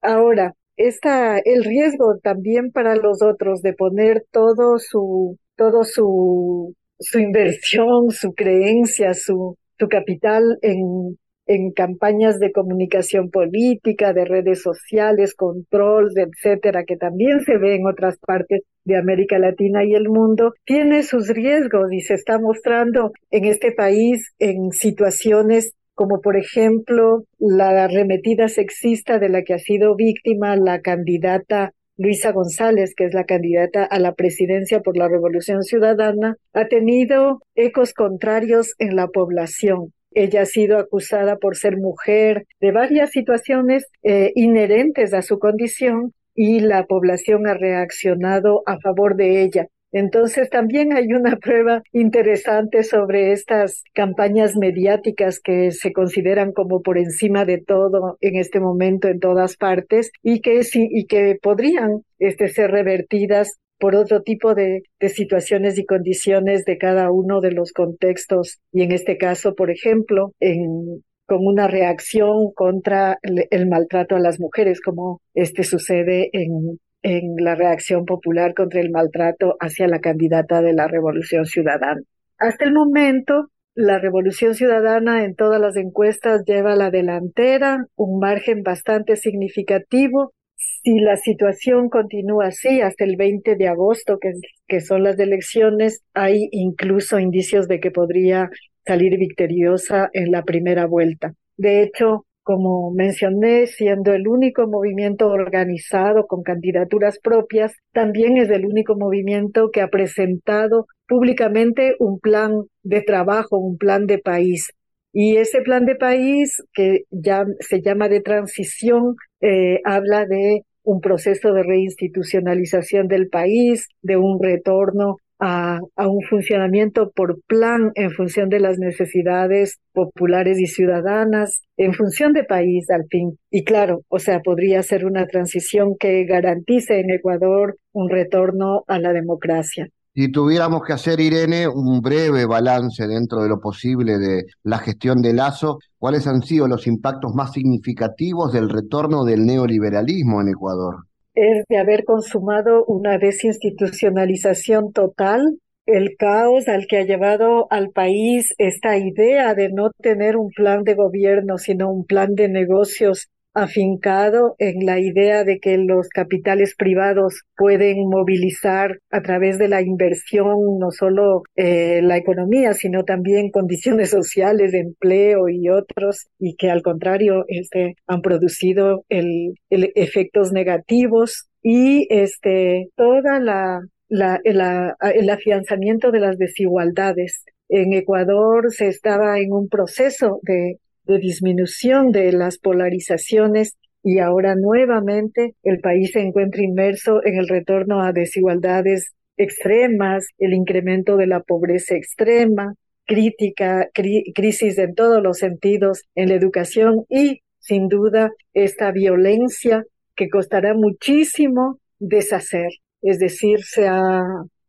ahora, 0.00 0.54
está 0.76 1.38
el 1.38 1.64
riesgo 1.64 2.18
también 2.22 2.72
para 2.72 2.96
los 2.96 3.22
otros 3.22 3.62
de 3.62 3.74
poner 3.74 4.24
todo 4.30 4.78
su, 4.78 5.38
todo 5.56 5.84
su, 5.84 6.74
su 6.98 7.18
inversión, 7.18 8.10
su 8.10 8.32
creencia, 8.32 9.14
su, 9.14 9.56
su 9.78 9.88
capital 9.88 10.58
en, 10.62 11.18
en 11.46 11.72
campañas 11.72 12.38
de 12.38 12.52
comunicación 12.52 13.30
política, 13.30 14.12
de 14.12 14.24
redes 14.24 14.62
sociales, 14.62 15.34
control, 15.34 16.10
etcétera, 16.16 16.84
que 16.84 16.96
también 16.96 17.40
se 17.40 17.58
ve 17.58 17.74
en 17.74 17.86
otras 17.86 18.18
partes 18.18 18.62
de 18.84 18.96
América 18.96 19.38
Latina 19.38 19.84
y 19.84 19.94
el 19.94 20.08
mundo, 20.08 20.54
tiene 20.64 21.02
sus 21.02 21.28
riesgos 21.28 21.92
y 21.92 22.00
se 22.00 22.14
está 22.14 22.38
mostrando 22.38 23.12
en 23.30 23.44
este 23.44 23.72
país 23.72 24.32
en 24.38 24.72
situaciones 24.72 25.74
como 25.94 26.20
por 26.20 26.36
ejemplo 26.36 27.24
la 27.38 27.84
arremetida 27.84 28.48
sexista 28.48 29.18
de 29.18 29.28
la 29.28 29.42
que 29.42 29.54
ha 29.54 29.58
sido 29.58 29.94
víctima 29.94 30.56
la 30.56 30.80
candidata 30.80 31.72
Luisa 31.96 32.32
González, 32.32 32.94
que 32.96 33.04
es 33.04 33.14
la 33.14 33.24
candidata 33.24 33.84
a 33.84 33.98
la 33.98 34.14
presidencia 34.14 34.80
por 34.80 34.96
la 34.96 35.08
Revolución 35.08 35.62
Ciudadana, 35.62 36.36
ha 36.52 36.66
tenido 36.66 37.40
ecos 37.54 37.92
contrarios 37.92 38.74
en 38.78 38.96
la 38.96 39.08
población. 39.08 39.92
Ella 40.14 40.42
ha 40.42 40.46
sido 40.46 40.78
acusada 40.78 41.36
por 41.36 41.56
ser 41.56 41.76
mujer 41.76 42.44
de 42.60 42.72
varias 42.72 43.10
situaciones 43.10 43.86
eh, 44.02 44.32
inherentes 44.34 45.14
a 45.14 45.22
su 45.22 45.38
condición 45.38 46.12
y 46.34 46.60
la 46.60 46.84
población 46.84 47.46
ha 47.46 47.54
reaccionado 47.54 48.62
a 48.66 48.78
favor 48.80 49.16
de 49.16 49.42
ella. 49.42 49.66
Entonces 49.92 50.48
también 50.50 50.94
hay 50.94 51.12
una 51.12 51.36
prueba 51.40 51.82
interesante 51.92 52.82
sobre 52.82 53.32
estas 53.32 53.84
campañas 53.94 54.56
mediáticas 54.56 55.38
que 55.38 55.70
se 55.70 55.92
consideran 55.92 56.52
como 56.52 56.80
por 56.80 56.98
encima 56.98 57.44
de 57.44 57.58
todo 57.58 58.16
en 58.20 58.36
este 58.36 58.58
momento 58.58 59.08
en 59.08 59.20
todas 59.20 59.56
partes 59.56 60.10
y 60.22 60.40
que 60.40 60.62
y 60.74 61.06
que 61.06 61.36
podrían 61.40 62.02
este, 62.18 62.48
ser 62.48 62.70
revertidas 62.70 63.58
por 63.78 63.96
otro 63.96 64.22
tipo 64.22 64.54
de, 64.54 64.82
de, 65.00 65.08
situaciones 65.08 65.76
y 65.76 65.84
condiciones 65.84 66.64
de 66.64 66.78
cada 66.78 67.10
uno 67.10 67.40
de 67.40 67.50
los 67.50 67.72
contextos. 67.72 68.60
Y 68.72 68.82
en 68.82 68.92
este 68.92 69.16
caso, 69.16 69.56
por 69.56 69.72
ejemplo, 69.72 70.30
en, 70.38 71.02
con 71.26 71.44
una 71.44 71.66
reacción 71.66 72.52
contra 72.54 73.18
el, 73.22 73.46
el 73.50 73.68
maltrato 73.68 74.14
a 74.14 74.20
las 74.20 74.38
mujeres, 74.38 74.80
como 74.80 75.20
este 75.34 75.64
sucede 75.64 76.30
en, 76.32 76.78
en 77.02 77.36
la 77.36 77.54
reacción 77.54 78.04
popular 78.04 78.54
contra 78.54 78.80
el 78.80 78.90
maltrato 78.90 79.56
hacia 79.60 79.88
la 79.88 80.00
candidata 80.00 80.62
de 80.62 80.72
la 80.72 80.88
Revolución 80.88 81.46
Ciudadana. 81.46 82.00
Hasta 82.38 82.64
el 82.64 82.72
momento, 82.72 83.48
la 83.74 83.98
Revolución 83.98 84.54
Ciudadana 84.54 85.24
en 85.24 85.34
todas 85.34 85.60
las 85.60 85.76
encuestas 85.76 86.42
lleva 86.46 86.76
la 86.76 86.90
delantera, 86.90 87.86
un 87.96 88.18
margen 88.18 88.62
bastante 88.62 89.16
significativo. 89.16 90.32
Si 90.56 91.00
la 91.00 91.16
situación 91.16 91.88
continúa 91.88 92.46
así 92.46 92.80
hasta 92.80 93.04
el 93.04 93.16
20 93.16 93.56
de 93.56 93.68
agosto, 93.68 94.18
que, 94.20 94.32
que 94.68 94.80
son 94.80 95.02
las 95.02 95.18
elecciones, 95.18 96.02
hay 96.14 96.48
incluso 96.52 97.18
indicios 97.18 97.66
de 97.66 97.80
que 97.80 97.90
podría 97.90 98.50
salir 98.84 99.18
victoriosa 99.18 100.10
en 100.12 100.30
la 100.30 100.42
primera 100.42 100.86
vuelta. 100.86 101.34
De 101.56 101.82
hecho, 101.82 102.26
como 102.42 102.90
mencioné, 102.92 103.66
siendo 103.66 104.12
el 104.12 104.26
único 104.26 104.66
movimiento 104.66 105.28
organizado 105.28 106.26
con 106.26 106.42
candidaturas 106.42 107.18
propias, 107.22 107.72
también 107.92 108.36
es 108.36 108.50
el 108.50 108.66
único 108.66 108.96
movimiento 108.96 109.70
que 109.72 109.80
ha 109.80 109.88
presentado 109.88 110.86
públicamente 111.06 111.94
un 111.98 112.18
plan 112.18 112.52
de 112.82 113.02
trabajo, 113.02 113.58
un 113.58 113.78
plan 113.78 114.06
de 114.06 114.18
país. 114.18 114.72
Y 115.12 115.36
ese 115.36 115.60
plan 115.60 115.84
de 115.84 115.94
país, 115.94 116.62
que 116.72 117.02
ya 117.10 117.44
se 117.60 117.82
llama 117.82 118.08
de 118.08 118.20
transición, 118.20 119.14
eh, 119.40 119.80
habla 119.84 120.24
de 120.26 120.62
un 120.84 121.00
proceso 121.00 121.52
de 121.52 121.62
reinstitucionalización 121.62 123.08
del 123.08 123.28
país, 123.28 123.88
de 124.00 124.16
un 124.16 124.42
retorno 124.42 125.16
a, 125.42 125.80
un 125.96 126.22
funcionamiento 126.30 127.10
por 127.10 127.40
plan 127.48 127.90
en 127.96 128.12
función 128.12 128.48
de 128.48 128.60
las 128.60 128.78
necesidades 128.78 129.80
populares 129.92 130.58
y 130.60 130.66
ciudadanas, 130.66 131.62
en 131.76 131.94
función 131.94 132.32
de 132.32 132.44
país 132.44 132.88
al 132.90 133.06
fin. 133.10 133.38
Y 133.50 133.64
claro, 133.64 134.02
o 134.08 134.20
sea, 134.20 134.40
podría 134.40 134.82
ser 134.84 135.04
una 135.04 135.26
transición 135.26 135.96
que 135.98 136.24
garantice 136.26 137.00
en 137.00 137.10
Ecuador 137.10 137.76
un 137.92 138.08
retorno 138.08 138.84
a 138.86 139.00
la 139.00 139.12
democracia. 139.12 139.88
Si 140.14 140.30
tuviéramos 140.30 140.82
que 140.86 140.92
hacer, 140.92 141.18
Irene, 141.18 141.66
un 141.66 142.00
breve 142.00 142.46
balance 142.46 143.06
dentro 143.08 143.42
de 143.42 143.48
lo 143.48 143.60
posible 143.60 144.18
de 144.18 144.44
la 144.62 144.78
gestión 144.78 145.22
de 145.22 145.32
Lazo, 145.32 145.78
¿cuáles 145.98 146.26
han 146.26 146.42
sido 146.42 146.68
los 146.68 146.86
impactos 146.86 147.34
más 147.34 147.52
significativos 147.52 148.52
del 148.52 148.68
retorno 148.68 149.24
del 149.24 149.44
neoliberalismo 149.44 150.40
en 150.40 150.48
Ecuador? 150.50 151.06
Es 151.34 151.64
de 151.68 151.78
haber 151.78 152.04
consumado 152.04 152.84
una 152.86 153.18
desinstitucionalización 153.18 154.92
total, 154.92 155.40
el 155.86 156.16
caos 156.16 156.68
al 156.68 156.86
que 156.86 156.98
ha 156.98 157.04
llevado 157.04 157.66
al 157.70 157.90
país 157.90 158.54
esta 158.58 158.96
idea 158.96 159.54
de 159.54 159.70
no 159.70 159.90
tener 160.00 160.36
un 160.36 160.50
plan 160.50 160.84
de 160.84 160.94
gobierno, 160.94 161.58
sino 161.58 161.90
un 161.90 162.04
plan 162.04 162.34
de 162.34 162.48
negocios 162.48 163.28
afincado 163.54 164.54
en 164.58 164.86
la 164.86 164.98
idea 164.98 165.44
de 165.44 165.58
que 165.58 165.76
los 165.76 166.08
capitales 166.08 166.74
privados 166.76 167.42
pueden 167.56 168.08
movilizar 168.08 168.98
a 169.10 169.22
través 169.22 169.58
de 169.58 169.68
la 169.68 169.82
inversión 169.82 170.78
no 170.78 170.90
solo 170.90 171.42
eh, 171.56 172.00
la 172.02 172.16
economía, 172.16 172.74
sino 172.74 173.04
también 173.04 173.50
condiciones 173.50 174.10
sociales 174.10 174.72
de 174.72 174.80
empleo 174.80 175.48
y 175.48 175.68
otros, 175.68 176.28
y 176.38 176.56
que 176.56 176.70
al 176.70 176.82
contrario 176.82 177.44
este, 177.48 177.96
han 178.06 178.22
producido 178.22 179.04
el, 179.08 179.54
el 179.70 179.92
efectos 179.94 180.52
negativos 180.52 181.48
y 181.62 182.06
este, 182.10 182.88
toda 182.96 183.38
la, 183.38 183.80
la, 184.08 184.40
el 184.44 185.30
afianzamiento 185.30 186.10
de 186.10 186.20
las 186.20 186.38
desigualdades. 186.38 187.44
En 187.68 187.92
Ecuador 187.94 188.72
se 188.72 188.88
estaba 188.88 189.38
en 189.38 189.52
un 189.52 189.68
proceso 189.68 190.40
de 190.42 190.78
de 191.04 191.18
disminución 191.18 192.10
de 192.10 192.32
las 192.32 192.58
polarizaciones 192.58 193.76
y 194.02 194.18
ahora 194.18 194.54
nuevamente 194.56 195.54
el 195.62 195.80
país 195.80 196.10
se 196.12 196.20
encuentra 196.20 196.62
inmerso 196.62 197.24
en 197.24 197.36
el 197.36 197.48
retorno 197.48 198.02
a 198.02 198.12
desigualdades 198.12 199.12
extremas, 199.36 200.26
el 200.38 200.54
incremento 200.54 201.16
de 201.16 201.26
la 201.26 201.40
pobreza 201.40 201.94
extrema, 201.94 202.74
crítica, 203.06 203.88
crisis 204.34 204.78
en 204.78 204.94
todos 204.94 205.22
los 205.22 205.38
sentidos 205.38 206.02
en 206.14 206.28
la 206.28 206.34
educación 206.34 207.04
y, 207.08 207.40
sin 207.58 207.88
duda, 207.88 208.30
esta 208.54 208.90
violencia 208.92 209.84
que 210.16 210.28
costará 210.28 210.74
muchísimo 210.74 211.78
deshacer. 211.98 212.68
Es 213.02 213.18
decir, 213.18 213.60
se 213.62 213.88
ha, 213.88 214.22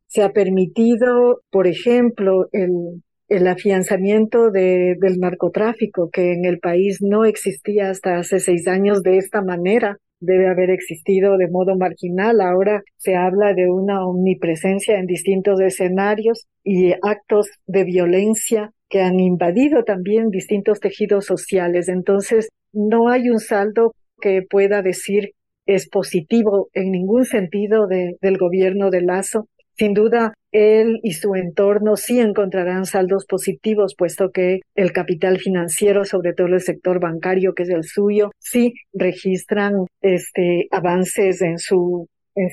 se 0.07 0.23
ha 0.23 0.29
permitido, 0.29 1.41
por 1.51 1.67
ejemplo, 1.67 2.47
el, 2.51 3.03
el 3.33 3.47
afianzamiento 3.47 4.51
de, 4.51 4.95
del 4.99 5.17
narcotráfico, 5.19 6.09
que 6.11 6.33
en 6.33 6.45
el 6.45 6.59
país 6.59 6.99
no 7.01 7.25
existía 7.25 7.89
hasta 7.89 8.17
hace 8.17 8.39
seis 8.39 8.67
años 8.67 9.01
de 9.01 9.17
esta 9.17 9.41
manera, 9.41 9.97
debe 10.19 10.47
haber 10.47 10.69
existido 10.69 11.37
de 11.37 11.49
modo 11.49 11.75
marginal. 11.75 12.41
Ahora 12.41 12.83
se 12.97 13.15
habla 13.15 13.53
de 13.53 13.69
una 13.69 14.05
omnipresencia 14.05 14.99
en 14.99 15.07
distintos 15.07 15.59
escenarios 15.59 16.45
y 16.63 16.93
actos 17.01 17.49
de 17.65 17.83
violencia 17.83 18.71
que 18.87 19.01
han 19.01 19.19
invadido 19.19 19.83
también 19.83 20.29
distintos 20.29 20.79
tejidos 20.79 21.25
sociales. 21.25 21.89
Entonces, 21.89 22.49
no 22.71 23.09
hay 23.09 23.29
un 23.29 23.39
saldo 23.39 23.93
que 24.21 24.43
pueda 24.47 24.81
decir 24.81 25.31
es 25.65 25.87
positivo 25.89 26.69
en 26.73 26.91
ningún 26.91 27.25
sentido 27.25 27.87
de, 27.87 28.17
del 28.21 28.37
gobierno 28.37 28.89
de 28.89 29.01
Lazo. 29.01 29.47
Sin 29.75 29.93
duda, 29.93 30.33
él 30.51 30.99
y 31.01 31.13
su 31.13 31.35
entorno 31.35 31.95
sí 31.95 32.19
encontrarán 32.19 32.85
saldos 32.85 33.25
positivos, 33.25 33.95
puesto 33.97 34.31
que 34.31 34.61
el 34.75 34.91
capital 34.91 35.39
financiero, 35.39 36.05
sobre 36.05 36.33
todo 36.33 36.47
el 36.47 36.61
sector 36.61 36.99
bancario, 36.99 37.53
que 37.53 37.63
es 37.63 37.69
el 37.69 37.83
suyo, 37.83 38.31
sí 38.39 38.73
registran 38.93 39.73
este, 40.01 40.67
avances 40.71 41.41
en 41.41 41.57
su 41.57 42.07
en, 42.35 42.49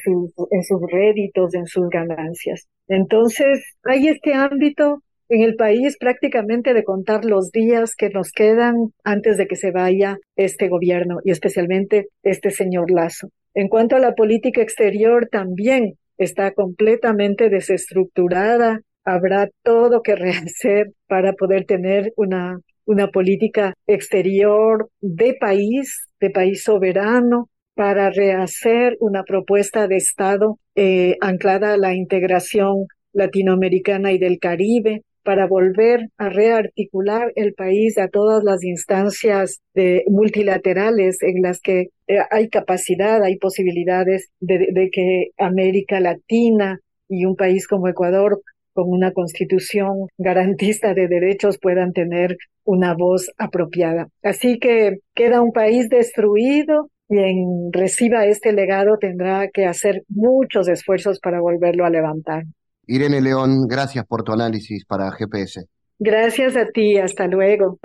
en 0.50 0.62
sus 0.62 0.80
réditos, 0.90 1.54
en 1.54 1.66
sus 1.66 1.88
ganancias. 1.88 2.66
Entonces, 2.88 3.64
hay 3.84 4.08
este 4.08 4.34
ámbito 4.34 5.02
en 5.30 5.42
el 5.42 5.54
país 5.54 5.96
prácticamente 5.98 6.74
de 6.74 6.84
contar 6.84 7.24
los 7.24 7.50
días 7.50 7.94
que 7.94 8.10
nos 8.10 8.32
quedan 8.32 8.74
antes 9.04 9.36
de 9.36 9.46
que 9.46 9.56
se 9.56 9.70
vaya 9.70 10.18
este 10.36 10.68
gobierno 10.68 11.18
y 11.24 11.30
especialmente 11.30 12.08
este 12.22 12.50
señor 12.50 12.90
Lazo. 12.90 13.28
En 13.54 13.68
cuanto 13.68 13.96
a 13.96 14.00
la 14.00 14.14
política 14.14 14.60
exterior, 14.60 15.28
también 15.30 15.94
está 16.20 16.52
completamente 16.52 17.48
desestructurada. 17.48 18.80
Habrá 19.04 19.48
todo 19.64 20.02
que 20.02 20.14
rehacer 20.16 20.92
para 21.08 21.32
poder 21.32 21.64
tener 21.64 22.12
una, 22.16 22.60
una 22.84 23.08
política 23.08 23.74
exterior 23.86 24.88
de 25.00 25.34
país, 25.40 26.06
de 26.20 26.30
país 26.30 26.62
soberano, 26.62 27.48
para 27.74 28.10
rehacer 28.10 28.96
una 29.00 29.22
propuesta 29.24 29.88
de 29.88 29.96
Estado 29.96 30.58
eh, 30.74 31.16
anclada 31.22 31.72
a 31.72 31.78
la 31.78 31.94
integración 31.94 32.86
latinoamericana 33.12 34.12
y 34.12 34.18
del 34.18 34.38
Caribe, 34.38 35.02
para 35.22 35.46
volver 35.46 36.08
a 36.18 36.28
rearticular 36.28 37.32
el 37.34 37.54
país 37.54 37.98
a 37.98 38.08
todas 38.08 38.42
las 38.44 38.64
instancias 38.64 39.60
multilaterales 40.08 41.22
en 41.22 41.42
las 41.42 41.60
que 41.60 41.88
eh, 42.06 42.18
hay 42.30 42.48
capacidad, 42.48 43.22
hay 43.22 43.36
posibilidades 43.36 44.30
de, 44.40 44.90
que 44.92 45.28
América 45.38 46.00
Latina 46.00 46.80
y 47.08 47.24
un 47.24 47.36
país 47.36 47.66
como 47.66 47.88
Ecuador 47.88 48.40
con 48.72 48.88
una 48.88 49.12
constitución 49.12 50.06
garantista 50.16 50.94
de 50.94 51.08
derechos 51.08 51.58
puedan 51.60 51.92
tener 51.92 52.36
una 52.64 52.94
voz 52.94 53.30
apropiada. 53.36 54.08
Así 54.22 54.58
que 54.58 54.98
queda 55.14 55.42
un 55.42 55.52
país 55.52 55.88
destruido. 55.88 56.88
Quien 57.08 57.72
reciba 57.72 58.26
este 58.26 58.52
legado 58.52 58.96
tendrá 58.98 59.48
que 59.48 59.66
hacer 59.66 60.02
muchos 60.08 60.68
esfuerzos 60.68 61.18
para 61.18 61.40
volverlo 61.40 61.84
a 61.84 61.90
levantar. 61.90 62.44
Irene 62.86 63.20
León, 63.20 63.66
gracias 63.68 64.06
por 64.06 64.22
tu 64.22 64.32
análisis 64.32 64.84
para 64.84 65.10
GPS. 65.12 65.66
Gracias 65.98 66.56
a 66.56 66.66
ti, 66.66 66.98
hasta 66.98 67.26
luego. 67.26 67.78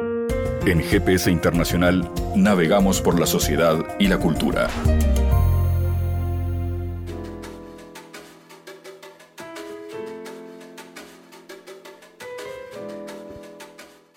En 0.66 0.82
GPS 0.82 1.30
Internacional 1.30 2.10
navegamos 2.36 3.02
por 3.02 3.20
la 3.20 3.26
sociedad 3.26 3.76
y 4.00 4.08
la 4.08 4.18
cultura. 4.18 4.68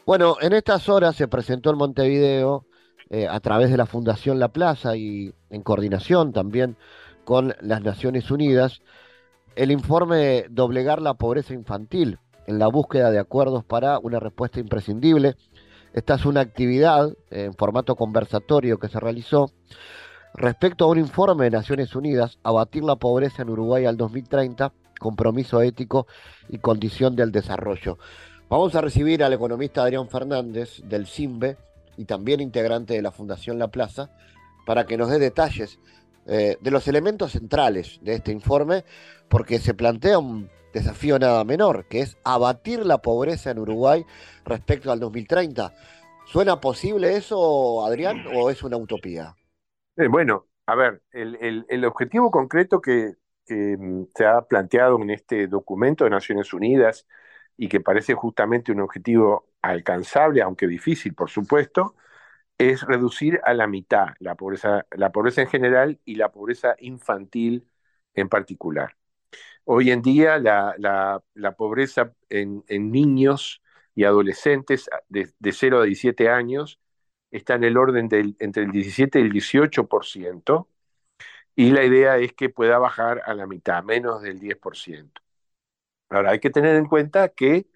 Bueno, 0.07 0.37
en 0.41 0.55
estas 0.55 0.89
horas 0.89 1.17
se 1.17 1.29
presentó 1.29 1.71
en 1.71 1.77
Montevideo 1.77 2.65
eh, 3.11 3.27
a 3.29 3.41
través 3.41 3.71
de 3.71 3.77
la 3.77 3.85
Fundación 3.85 4.39
La 4.39 4.49
Plaza 4.49 4.97
y 4.97 5.35
en 5.51 5.63
coordinación 5.63 6.33
también 6.33 6.77
con 7.25 7.55
las 7.61 7.83
Naciones 7.83 8.31
Unidas 8.31 8.81
el 9.59 9.73
informe 9.73 10.45
Doblegar 10.51 11.03
la 11.03 11.15
pobreza 11.15 11.53
infantil 11.53 12.21
en 12.47 12.61
la 12.61 12.69
búsqueda 12.69 13.11
de 13.11 13.19
acuerdos 13.19 13.65
para 13.65 13.99
una 13.99 14.21
respuesta 14.21 14.61
imprescindible. 14.61 15.35
Esta 15.93 16.15
es 16.15 16.25
una 16.27 16.43
actividad 16.43 17.13
en 17.33 17.53
formato 17.55 17.97
conversatorio 17.97 18.79
que 18.79 18.87
se 18.87 19.01
realizó 19.01 19.51
respecto 20.33 20.85
a 20.85 20.89
un 20.89 20.99
informe 20.99 21.47
de 21.47 21.51
Naciones 21.51 21.97
Unidas, 21.97 22.39
Abatir 22.45 22.85
la 22.85 22.95
pobreza 22.95 23.43
en 23.43 23.51
Uruguay 23.51 23.85
al 23.85 23.97
2030, 23.97 24.73
compromiso 25.01 25.61
ético 25.61 26.07
y 26.49 26.59
condición 26.59 27.17
del 27.17 27.33
desarrollo. 27.33 27.99
Vamos 28.49 28.77
a 28.77 28.81
recibir 28.81 29.25
al 29.25 29.33
economista 29.33 29.83
Adrián 29.83 30.09
Fernández 30.09 30.83
del 30.85 31.09
CIMBE 31.09 31.57
y 31.97 32.05
también 32.05 32.41
integrante 32.41 32.95
de 32.95 33.03
la 33.03 33.11
Fundación 33.11 33.59
La 33.59 33.67
Plaza 33.67 34.09
para 34.65 34.87
que 34.87 34.97
nos 34.97 35.11
dé 35.11 35.19
detalles 35.19 35.81
eh, 36.31 36.59
de 36.61 36.71
los 36.71 36.87
elementos 36.87 37.33
centrales 37.33 38.01
de 38.03 38.13
este 38.13 38.33
informe, 38.33 38.85
porque 39.29 39.59
se 39.59 39.75
plantea 39.75 40.19
un 40.19 40.51
desafío 40.73 41.19
nada 41.19 41.45
menor, 41.45 41.87
que 41.87 42.01
es 42.01 42.19
abatir 42.25 42.85
la 42.85 42.99
pobreza 42.99 43.51
en 43.51 43.59
Uruguay 43.59 44.05
respecto 44.45 44.93
al 44.93 45.01
2030. 45.01 45.73
¿Suena 46.27 46.61
posible 46.61 47.17
eso, 47.17 47.85
Adrián, 47.87 48.25
o 48.35 48.51
es 48.51 48.63
una 48.63 48.77
utopía? 48.77 49.35
Eh, 49.97 50.09
bueno, 50.09 50.47
a 50.67 50.75
ver, 50.75 51.03
el, 51.11 51.85
objetivo 51.87 52.31
concreto 52.31 52.81
que, 52.81 53.15
mm, 53.49 54.03
se 54.15 54.27
ha 54.27 54.43
planteado 54.43 55.01
en 55.01 55.11
este 55.11 55.47
documento 55.47 56.05
de 56.05 56.11
Naciones 56.11 56.53
Unidas 56.53 57.07
y 57.57 57.69
que 57.69 57.81
parece 57.81 58.15
justamente 58.15 58.73
un 58.73 58.81
objetivo 58.81 59.49
alcanzable, 59.63 60.43
aunque 60.43 60.67
difícil, 60.67 61.15
por 61.15 61.31
supuesto, 61.31 61.95
es 62.59 62.83
reducir 62.83 63.41
a 63.45 63.55
la 63.55 63.67
mitad 63.67 64.09
la 64.21 64.35
pobreza, 64.35 64.87
la 64.93 65.13
pobreza 65.13 65.43
en 65.43 65.49
general 65.49 66.01
y 66.05 66.17
la 66.17 66.31
pobreza 66.31 66.77
infantil 66.81 67.67
en 68.15 68.29
particular. 68.29 68.98
Hoy 69.65 69.91
en 69.91 70.03
día 70.03 70.39
la, 70.39 71.23
pobreza 71.57 72.13
en, 72.29 72.65
niños 72.69 73.63
y 73.95 74.05
adolescentes 74.05 74.89
de, 75.09 75.31
de, 75.39 75.53
0 75.53 75.81
a 75.81 75.85
17 75.85 76.29
años 76.31 76.81
está 77.31 77.55
en 77.55 77.65
el 77.65 77.77
orden 77.77 78.09
del, 78.09 78.37
entre 78.41 78.65
el 78.65 78.71
17 78.73 79.21
y 79.21 79.23
el 79.23 79.33
18%, 79.33 80.69
y 81.57 81.71
la 81.73 81.85
idea 81.85 82.19
es 82.19 82.33
que 82.35 82.51
pueda 82.51 82.79
bajar 82.79 83.23
a 83.27 83.35
la 83.35 83.47
mitad, 83.47 83.83
menos 83.83 84.23
del 84.23 84.39
10%. 84.41 85.21
Ahora, 86.11 86.31
hay 86.33 86.41
que 86.41 86.51
tener 86.51 86.77
en 86.77 86.87
cuenta 86.87 87.29
que 87.31 87.67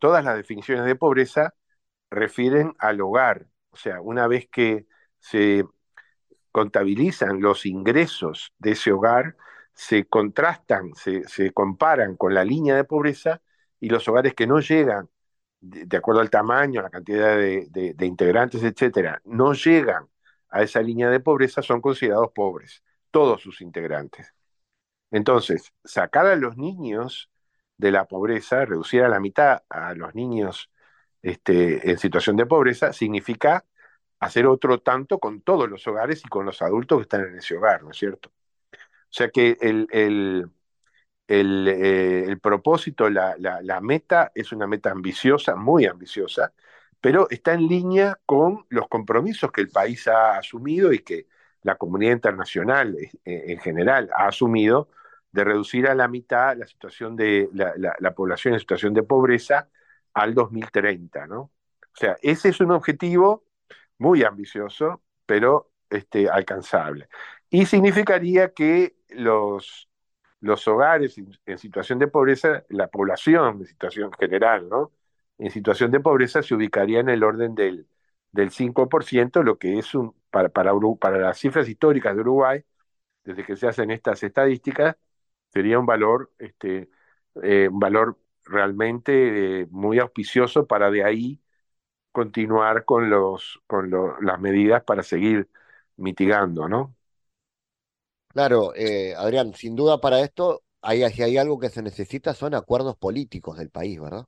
todas 0.00 0.24
las 0.24 0.36
definiciones 0.36 0.84
de 0.86 0.96
pobreza 0.96 1.54
refieren 2.10 2.74
al 2.78 3.00
hogar, 3.00 3.48
o 3.70 3.76
sea, 3.76 4.00
una 4.00 4.28
vez 4.28 4.48
que 4.50 4.86
se 5.18 5.64
contabilizan 6.52 7.40
los 7.40 7.66
ingresos 7.66 8.54
de 8.58 8.72
ese 8.72 8.92
hogar, 8.92 9.36
se 9.78 10.06
contrastan, 10.06 10.92
se, 10.96 11.52
comparan 11.52 12.16
con 12.16 12.34
la 12.34 12.44
línea 12.44 12.74
de 12.74 12.82
pobreza 12.84 13.42
y 13.78 13.88
los 13.88 14.08
hogares 14.08 14.34
que 14.34 14.46
no 14.46 14.58
llegan, 14.60 15.08
de, 15.60 15.96
acuerdo 15.96 16.20
al 16.20 16.30
tamaño, 16.30 16.82
la 16.82 16.90
cantidad 16.90 17.36
de, 17.36 17.94
integrantes, 18.00 18.64
etcétera, 18.64 19.22
no 19.24 19.52
llegan 19.54 20.08
a 20.50 20.62
esa 20.62 20.82
línea 20.82 21.10
de 21.10 21.20
pobreza 21.20 21.62
son 21.62 21.80
considerados 21.80 22.32
pobres, 22.34 22.82
todos 23.12 23.40
sus 23.40 23.60
integrantes. 23.60 24.34
Entonces, 25.12 25.72
sacar 25.84 26.26
a 26.26 26.36
los 26.36 26.56
niños 26.56 27.30
de 27.76 27.92
la 27.92 28.06
pobreza, 28.06 28.64
reducir 28.64 29.04
a 29.04 29.08
la 29.08 29.20
mitad 29.20 29.62
a 29.68 29.94
los 29.94 30.14
niños 30.14 30.70
este, 31.22 31.90
en 31.90 31.98
situación 31.98 32.36
de 32.36 32.46
pobreza, 32.46 32.92
significa 32.92 33.64
hacer 34.20 34.46
otro 34.46 34.80
tanto 34.80 35.18
con 35.20 35.42
todos 35.42 35.68
los 35.70 35.86
hogares 35.86 36.24
y 36.24 36.28
con 36.28 36.46
los 36.46 36.62
adultos 36.62 36.98
que 36.98 37.02
están 37.02 37.22
en 37.26 37.36
ese 37.38 37.56
hogar, 37.56 37.84
¿no 37.84 37.92
es 37.92 37.98
cierto? 37.98 38.32
O 39.10 39.12
sea 39.12 39.30
que 39.30 39.56
el, 39.60 39.86
el, 39.92 41.68
eh, 41.68 42.36
propósito, 42.42 43.08
la, 43.10 43.36
la, 43.38 43.80
meta 43.80 44.32
es 44.34 44.52
una 44.52 44.66
meta 44.66 44.90
ambiciosa, 44.90 45.56
muy 45.56 45.86
ambiciosa, 45.86 46.52
pero 47.00 47.28
está 47.30 47.54
en 47.54 47.66
línea 47.68 48.18
con 48.26 48.66
los 48.70 48.88
compromisos 48.88 49.52
que 49.52 49.60
el 49.62 49.70
país 49.70 50.08
ha 50.08 50.38
asumido 50.38 50.92
y 50.92 51.00
que 51.00 51.26
la 51.62 51.76
comunidad 51.76 52.12
internacional 52.12 52.96
eh, 52.98 53.10
en 53.24 53.58
general 53.60 54.10
ha 54.14 54.26
asumido 54.28 54.88
de 55.32 55.44
reducir 55.44 55.86
a 55.88 55.94
la 55.94 56.08
mitad 56.08 56.56
la 56.56 56.66
situación 56.66 57.16
de 57.16 57.48
la, 57.52 57.74
la 57.98 58.14
población 58.14 58.54
en 58.54 58.60
situación 58.60 58.94
de 58.94 59.02
pobreza 59.02 59.68
al 60.14 60.34
2030, 60.34 61.26
¿no? 61.26 61.40
O 61.40 62.00
sea, 62.00 62.16
ese 62.22 62.50
es 62.50 62.60
un 62.60 62.70
objetivo 62.70 63.44
muy 63.98 64.22
ambicioso, 64.22 65.02
pero 65.26 65.72
este, 65.90 66.28
alcanzable. 66.28 67.08
Y 67.50 67.66
significaría 67.66 68.52
que 68.52 68.96
los, 69.08 69.88
los 70.40 70.66
hogares 70.68 71.16
en, 71.46 71.58
situación 71.58 71.98
de 71.98 72.08
pobreza, 72.08 72.64
la 72.68 72.88
población 72.88 73.60
en 73.60 73.66
situación 73.66 74.12
general, 74.12 74.68
¿no? 74.68 74.92
En 75.38 75.50
situación 75.50 75.90
de 75.90 76.00
pobreza 76.00 76.42
se 76.42 76.54
ubicaría 76.54 77.00
en 77.00 77.08
el 77.08 77.22
orden 77.24 77.54
del, 77.54 77.88
del 78.32 78.50
5%, 78.50 79.42
lo 79.42 79.58
que 79.58 79.78
es 79.78 79.94
un, 79.94 80.14
para, 80.30 80.48
para, 80.50 80.72
para 81.00 81.18
las 81.18 81.38
cifras 81.38 81.68
históricas 81.68 82.14
de 82.14 82.20
Uruguay, 82.22 82.64
desde 83.24 83.44
que 83.44 83.56
se 83.56 83.68
hacen 83.68 83.90
estas 83.92 84.22
estadísticas, 84.24 84.96
sería 85.52 85.78
un 85.80 85.86
valor, 85.86 86.32
este, 86.38 86.90
eh, 87.42 87.68
un 87.70 87.80
valor 87.80 88.18
realmente 88.44 89.62
eh, 89.62 89.66
muy 89.70 89.98
auspicioso 90.00 90.66
para 90.66 90.90
de 90.90 91.04
ahí 91.04 91.42
continuar 92.12 92.84
con, 92.86 93.10
los, 93.10 93.62
con 93.68 93.90
las 94.22 94.40
medidas 94.40 94.84
para 94.84 95.02
seguir 95.04 95.50
mitigando, 95.96 96.68
¿no? 96.68 96.96
Claro, 98.28 98.72
eh, 98.74 99.14
Adrián, 99.16 99.54
sin 99.54 99.74
duda 99.74 100.00
para 100.00 100.20
esto, 100.20 100.62
hay, 100.82 101.10
si 101.10 101.22
hay 101.22 101.38
algo 101.38 101.58
que 101.58 101.70
se 101.70 101.82
necesita 101.82 102.34
son 102.34 102.54
acuerdos 102.54 102.96
políticos 102.96 103.58
del 103.58 103.70
país, 103.70 104.00
¿verdad? 104.00 104.26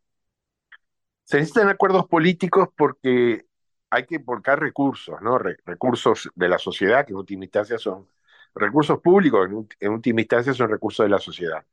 Se 1.24 1.36
necesitan 1.36 1.68
acuerdos 1.68 2.06
políticos 2.06 2.68
porque 2.76 3.46
hay 3.90 4.06
que 4.06 4.18
volcar 4.18 4.58
recursos, 4.60 5.20
¿no? 5.20 5.38
recursos 5.38 6.30
de 6.34 6.48
la 6.48 6.58
sociedad, 6.58 7.04
que 7.04 7.12
en 7.12 7.18
última 7.18 7.44
instancia 7.44 7.78
son 7.78 8.08
recursos 8.54 9.00
públicos, 9.00 9.48
en, 9.80 9.92
última 9.92 10.20
instancia 10.20 10.54
son 10.54 10.70
recursos 10.70 11.04
de 11.04 11.10
la 11.10 11.18
sociedad. 11.18 11.64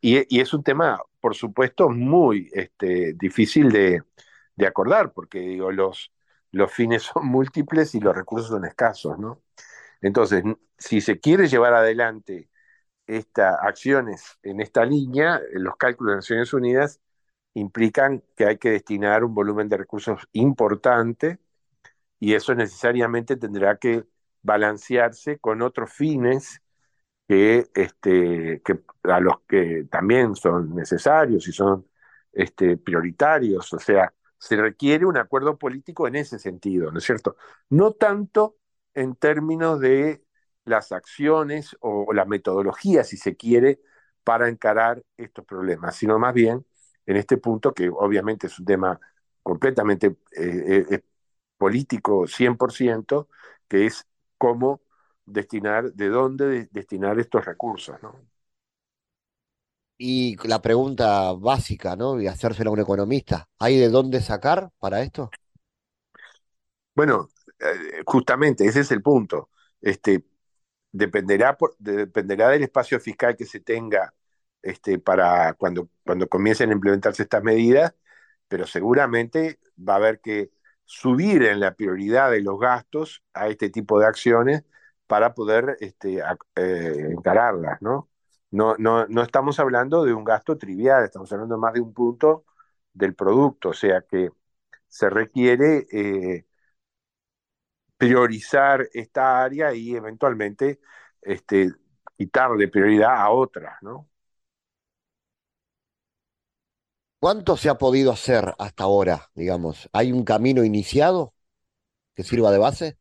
Y, 0.00 0.40
es 0.40 0.52
un 0.54 0.62
tema, 0.62 1.00
por 1.20 1.34
supuesto, 1.34 1.88
muy 1.88 2.50
este, 2.52 3.14
difícil 3.14 3.70
de, 3.70 4.02
acordar, 4.66 5.12
porque 5.12 5.40
digo, 5.40 5.70
los 5.72 6.10
fines 6.72 7.02
son 7.14 7.26
múltiples 7.26 7.94
y 7.94 8.00
los 8.00 8.14
recursos 8.14 8.48
son 8.50 8.64
escasos, 8.64 9.18
¿no? 9.18 9.42
Entonces, 10.02 10.44
si 10.78 11.00
se 11.00 11.20
quiere 11.20 11.48
llevar 11.48 11.74
adelante 11.74 12.50
estas 13.06 13.56
acciones 13.62 14.38
en 14.42 14.60
esta 14.60 14.84
línea, 14.84 15.40
los 15.54 15.76
cálculos 15.76 16.12
de 16.12 16.16
Naciones 16.16 16.52
Unidas 16.54 17.00
implican 17.54 18.22
que 18.36 18.46
hay 18.46 18.58
que 18.58 18.70
destinar 18.70 19.24
un 19.24 19.34
volumen 19.34 19.68
de 19.68 19.76
recursos 19.78 20.28
importante 20.32 21.38
y 22.20 22.34
eso 22.34 22.54
necesariamente 22.54 23.36
tendrá 23.36 23.78
que 23.78 24.04
balancearse 24.42 25.38
con 25.38 25.62
otros 25.62 25.92
fines 25.92 26.62
que, 27.28 27.68
este, 27.74 28.62
a 29.04 29.20
los 29.20 29.40
que 29.48 29.86
también 29.90 30.36
son 30.36 30.74
necesarios 30.74 31.48
y 31.48 31.52
son 31.52 31.86
este, 32.32 32.76
prioritarios. 32.76 33.72
O 33.72 33.78
sea, 33.78 34.12
se 34.38 34.56
requiere 34.56 35.06
un 35.06 35.16
acuerdo 35.16 35.58
político 35.58 36.06
en 36.08 36.16
ese 36.16 36.38
sentido, 36.38 36.90
¿no 36.92 36.98
es 36.98 37.04
cierto? 37.04 37.36
No 37.70 37.92
tanto 37.92 38.56
en 38.94 39.14
términos 39.16 39.80
de 39.80 40.24
las 40.64 40.92
acciones 40.92 41.76
o 41.80 42.12
la 42.12 42.24
metodología, 42.24 43.04
si 43.04 43.16
se 43.16 43.36
quiere, 43.36 43.80
para 44.24 44.48
encarar 44.48 45.02
estos 45.16 45.44
problemas, 45.44 45.96
sino 45.96 46.18
más 46.18 46.34
bien 46.34 46.64
en 47.06 47.16
este 47.16 47.36
punto, 47.38 47.74
que 47.74 47.88
obviamente 47.90 48.46
es 48.46 48.58
un 48.58 48.64
tema 48.66 49.00
completamente 49.42 50.08
eh, 50.36 50.86
eh, 50.90 51.02
político 51.56 52.26
100%, 52.26 53.28
que 53.68 53.86
es 53.86 54.06
cómo 54.38 54.82
destinar, 55.26 55.92
de 55.94 56.08
dónde 56.08 56.68
destinar 56.72 57.18
estos 57.18 57.44
recursos, 57.44 57.96
¿no? 58.02 58.14
Y 59.98 60.36
la 60.46 60.60
pregunta 60.60 61.32
básica, 61.32 61.96
¿no? 61.96 62.20
Y 62.20 62.26
hacérsela 62.26 62.68
a 62.70 62.72
un 62.74 62.80
economista, 62.80 63.48
¿hay 63.58 63.78
de 63.78 63.88
dónde 63.88 64.20
sacar 64.20 64.70
para 64.78 65.00
esto? 65.02 65.30
Bueno, 66.94 67.28
justamente 68.06 68.64
ese 68.66 68.80
es 68.80 68.90
el 68.90 69.02
punto. 69.02 69.50
Este, 69.80 70.24
dependerá, 70.92 71.56
dependerá 71.78 72.48
del 72.50 72.62
espacio 72.64 73.00
fiscal 73.00 73.36
que 73.36 73.46
se 73.46 73.60
tenga 73.60 74.14
este, 74.62 74.98
para 74.98 75.54
cuando, 75.54 75.88
cuando 76.04 76.28
comiencen 76.28 76.70
a 76.70 76.74
implementarse 76.74 77.22
estas 77.24 77.42
medidas, 77.42 77.94
pero 78.48 78.66
seguramente 78.66 79.58
va 79.78 79.94
a 79.94 79.96
haber 79.96 80.20
que 80.20 80.50
subir 80.84 81.42
en 81.44 81.60
la 81.60 81.74
prioridad 81.74 82.30
de 82.30 82.42
los 82.42 82.58
gastos 82.60 83.24
a 83.34 83.48
este 83.48 83.70
tipo 83.70 83.98
de 83.98 84.06
acciones 84.06 84.64
para 85.06 85.34
poder 85.34 85.76
este, 85.80 86.20
eh, 86.56 87.08
encararlas, 87.10 87.80
¿no? 87.82 88.08
No, 88.50 88.76
¿no? 88.78 89.06
no 89.06 89.22
estamos 89.22 89.58
hablando 89.60 90.04
de 90.04 90.12
un 90.12 90.24
gasto 90.24 90.58
trivial, 90.58 91.04
estamos 91.04 91.32
hablando 91.32 91.58
más 91.58 91.72
de 91.72 91.80
un 91.80 91.94
punto 91.94 92.44
del 92.92 93.14
producto, 93.14 93.70
o 93.70 93.72
sea 93.72 94.02
que 94.02 94.30
se 94.88 95.08
requiere 95.10 95.86
eh, 95.92 96.46
priorizar 98.02 98.88
esta 98.94 99.44
área 99.44 99.72
y 99.72 99.94
eventualmente 99.94 100.80
este, 101.20 101.70
quitarle 102.18 102.66
prioridad 102.66 103.14
a 103.14 103.30
otras, 103.30 103.80
¿no? 103.80 104.08
¿Cuánto 107.20 107.56
se 107.56 107.68
ha 107.68 107.78
podido 107.78 108.10
hacer 108.10 108.54
hasta 108.58 108.82
ahora, 108.82 109.30
digamos? 109.36 109.88
¿Hay 109.92 110.10
un 110.10 110.24
camino 110.24 110.64
iniciado 110.64 111.32
que 112.16 112.24
sirva 112.24 112.50
de 112.50 112.58
base? 112.58 112.98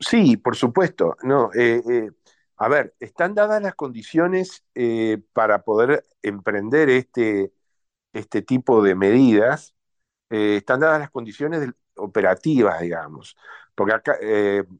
Sí, 0.00 0.36
por 0.36 0.56
supuesto. 0.56 1.16
No, 1.22 1.50
eh, 1.54 1.80
eh, 1.88 2.10
a 2.56 2.68
ver, 2.68 2.94
están 2.98 3.34
dadas 3.36 3.62
las 3.62 3.76
condiciones 3.76 4.64
eh, 4.74 5.18
para 5.32 5.62
poder 5.62 6.04
emprender 6.22 6.90
este, 6.90 7.52
este 8.12 8.42
tipo 8.42 8.82
de 8.82 8.96
medidas, 8.96 9.74
están 10.30 10.80
dadas 10.80 11.00
las 11.00 11.10
condiciones 11.10 11.60
operativas, 11.96 12.80
digamos, 12.80 13.36
porque 13.74 13.94
acá, 13.94 14.16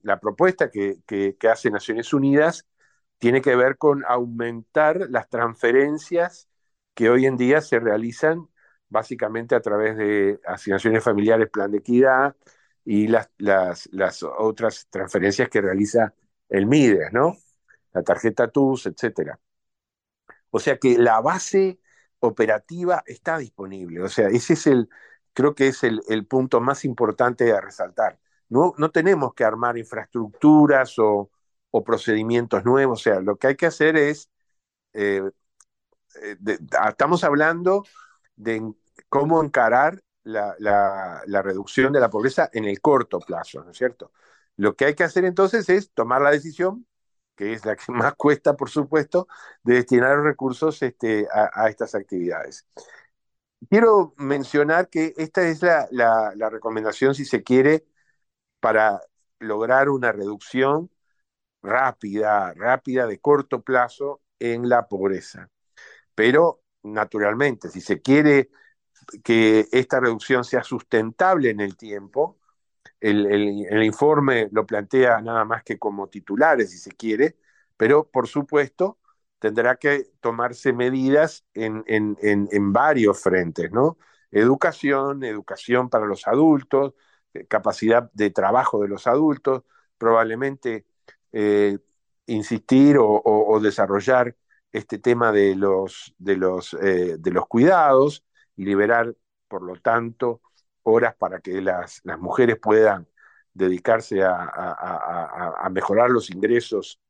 la 0.02 0.20
propuesta 0.20 0.70
que, 0.70 0.98
que 1.06 1.48
hace 1.48 1.70
Naciones 1.70 2.12
Unidas 2.12 2.66
tiene 3.18 3.40
que 3.40 3.56
ver 3.56 3.78
con 3.78 4.04
aumentar 4.06 5.08
las 5.10 5.28
transferencias 5.28 6.48
que 6.94 7.08
hoy 7.08 7.26
en 7.26 7.36
día 7.36 7.60
se 7.60 7.78
realizan 7.80 8.48
básicamente 8.88 9.54
a 9.54 9.60
través 9.60 9.96
de 9.96 10.40
asignaciones 10.46 11.02
familiares, 11.02 11.48
plan 11.50 11.70
de 11.70 11.78
equidad 11.78 12.36
y 12.84 13.08
las, 13.08 13.30
las, 13.38 13.88
las 13.92 14.22
otras 14.22 14.86
transferencias 14.90 15.48
que 15.48 15.60
realiza 15.60 16.14
el 16.48 16.66
MIDES, 16.66 17.12
¿no? 17.12 17.36
La 17.92 18.02
tarjeta 18.02 18.48
TUS, 18.48 18.86
etcétera. 18.86 19.38
O 20.50 20.60
sea 20.60 20.76
que 20.78 20.98
la 20.98 21.20
base 21.20 21.80
operativa 22.20 23.02
está 23.06 23.38
disponible. 23.38 24.02
O 24.02 24.08
sea, 24.08 24.28
ese 24.28 24.54
es 24.54 24.66
el, 24.66 24.88
creo 25.32 25.54
que 25.54 25.68
es 25.68 25.82
el, 25.84 26.26
punto 26.26 26.60
más 26.60 26.84
importante 26.84 27.52
a 27.52 27.60
resaltar. 27.60 28.18
No, 28.48 28.74
tenemos 28.92 29.34
que 29.34 29.44
armar 29.44 29.78
infraestructuras 29.78 30.98
o, 30.98 31.30
procedimientos 31.84 32.64
nuevos. 32.64 33.00
O 33.00 33.02
sea, 33.02 33.20
lo 33.20 33.36
que 33.36 33.48
hay 33.48 33.56
que 33.56 33.66
hacer 33.66 33.96
es, 33.96 34.30
eh, 34.92 35.22
eh 36.22 36.36
estamos 36.88 37.24
hablando 37.24 37.84
de 38.36 38.74
cómo 39.08 39.42
encarar 39.42 40.02
la, 40.24 41.42
reducción 41.42 41.92
de 41.92 42.00
la 42.00 42.10
pobreza 42.10 42.50
en 42.52 42.64
el 42.64 42.80
corto 42.80 43.20
plazo, 43.20 43.64
¿no 43.64 43.70
es 43.70 43.78
cierto? 43.78 44.12
Lo 44.56 44.76
que 44.76 44.86
hay 44.86 44.94
que 44.94 45.04
hacer 45.04 45.24
entonces 45.24 45.68
es 45.68 45.92
tomar 45.92 46.20
la 46.22 46.30
decisión, 46.30 46.86
que 47.36 47.52
es 47.54 47.64
la 47.64 47.76
que 47.76 47.84
más 47.92 48.14
cuesta, 48.14 48.56
por 48.56 48.70
supuesto, 48.70 49.28
de 49.62 49.74
destinar 49.74 50.20
recursos 50.20 50.82
este, 50.82 51.26
a, 51.32 51.68
estas 51.68 51.94
actividades. 51.94 52.66
Quiero 53.68 54.14
mencionar 54.16 54.88
que 54.88 55.14
esta 55.16 55.42
es 55.48 55.62
la, 55.62 56.50
recomendación, 56.50 57.14
si 57.14 57.24
se 57.24 57.42
quiere, 57.42 57.86
para 58.60 59.00
lograr 59.38 59.88
una 59.88 60.12
reducción 60.12 60.90
rápida, 61.62 62.54
rápida, 62.54 63.06
de 63.06 63.20
corto 63.20 63.62
plazo 63.62 64.22
en 64.38 64.68
la 64.68 64.88
pobreza. 64.88 65.50
Pero, 66.14 66.62
naturalmente, 66.82 67.70
si 67.70 67.80
se 67.80 68.00
quiere 68.02 68.50
que 69.22 69.68
esta 69.72 70.00
reducción 70.00 70.44
sea 70.44 70.62
sustentable 70.62 71.50
en 71.50 71.60
el 71.60 71.76
tiempo. 71.76 72.38
El, 73.00 73.82
informe 73.82 74.48
lo 74.52 74.66
plantea 74.66 75.20
nada 75.20 75.44
más 75.44 75.64
que 75.64 75.78
como 75.78 76.08
titulares, 76.08 76.70
si 76.70 76.78
se 76.78 76.92
quiere, 76.92 77.36
pero 77.76 78.08
por 78.08 78.28
supuesto 78.28 78.98
tendrá 79.42 79.74
que 79.74 80.06
tomarse 80.20 80.72
medidas 80.72 81.44
en, 81.52 82.72
varios 82.72 83.20
frentes, 83.20 83.72
¿no? 83.72 83.98
Educación, 84.30 85.24
educación 85.24 85.90
para 85.90 86.06
los 86.06 86.28
adultos, 86.28 86.94
eh, 87.34 87.44
capacidad 87.48 88.08
de 88.12 88.30
trabajo 88.30 88.80
de 88.80 88.86
los 88.86 89.08
adultos, 89.08 89.64
probablemente 89.98 90.86
eh, 91.32 91.76
insistir 92.26 92.98
o, 93.00 93.58
desarrollar 93.60 94.36
este 94.70 94.98
tema 94.98 95.32
de 95.32 95.56
los, 95.56 96.14
de 96.18 96.36
los, 96.36 96.74
eh, 96.74 97.16
de 97.18 97.30
los 97.32 97.48
cuidados, 97.48 98.24
liberar, 98.54 99.12
por 99.48 99.62
lo 99.62 99.74
tanto, 99.80 100.40
horas 100.84 101.16
para 101.16 101.40
que 101.40 101.60
las, 101.60 102.00
las 102.04 102.20
mujeres 102.20 102.58
puedan 102.62 103.08
dedicarse 103.54 104.22
a, 104.22 105.68
mejorar 105.72 106.10
los 106.10 106.30
ingresos 106.30 107.00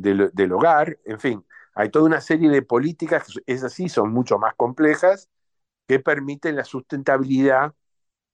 del, 0.00 0.30
del, 0.32 0.52
hogar, 0.52 0.98
en 1.04 1.20
fin, 1.20 1.46
hay 1.74 1.90
toda 1.90 2.06
una 2.06 2.20
serie 2.20 2.50
de 2.50 2.62
políticas 2.62 3.26
que 3.26 3.52
es 3.52 3.62
así, 3.64 3.88
son 3.88 4.12
mucho 4.12 4.38
más 4.38 4.54
complejas, 4.54 5.28
que 5.86 6.00
permiten 6.00 6.56
la 6.56 6.64
sustentabilidad 6.64 7.74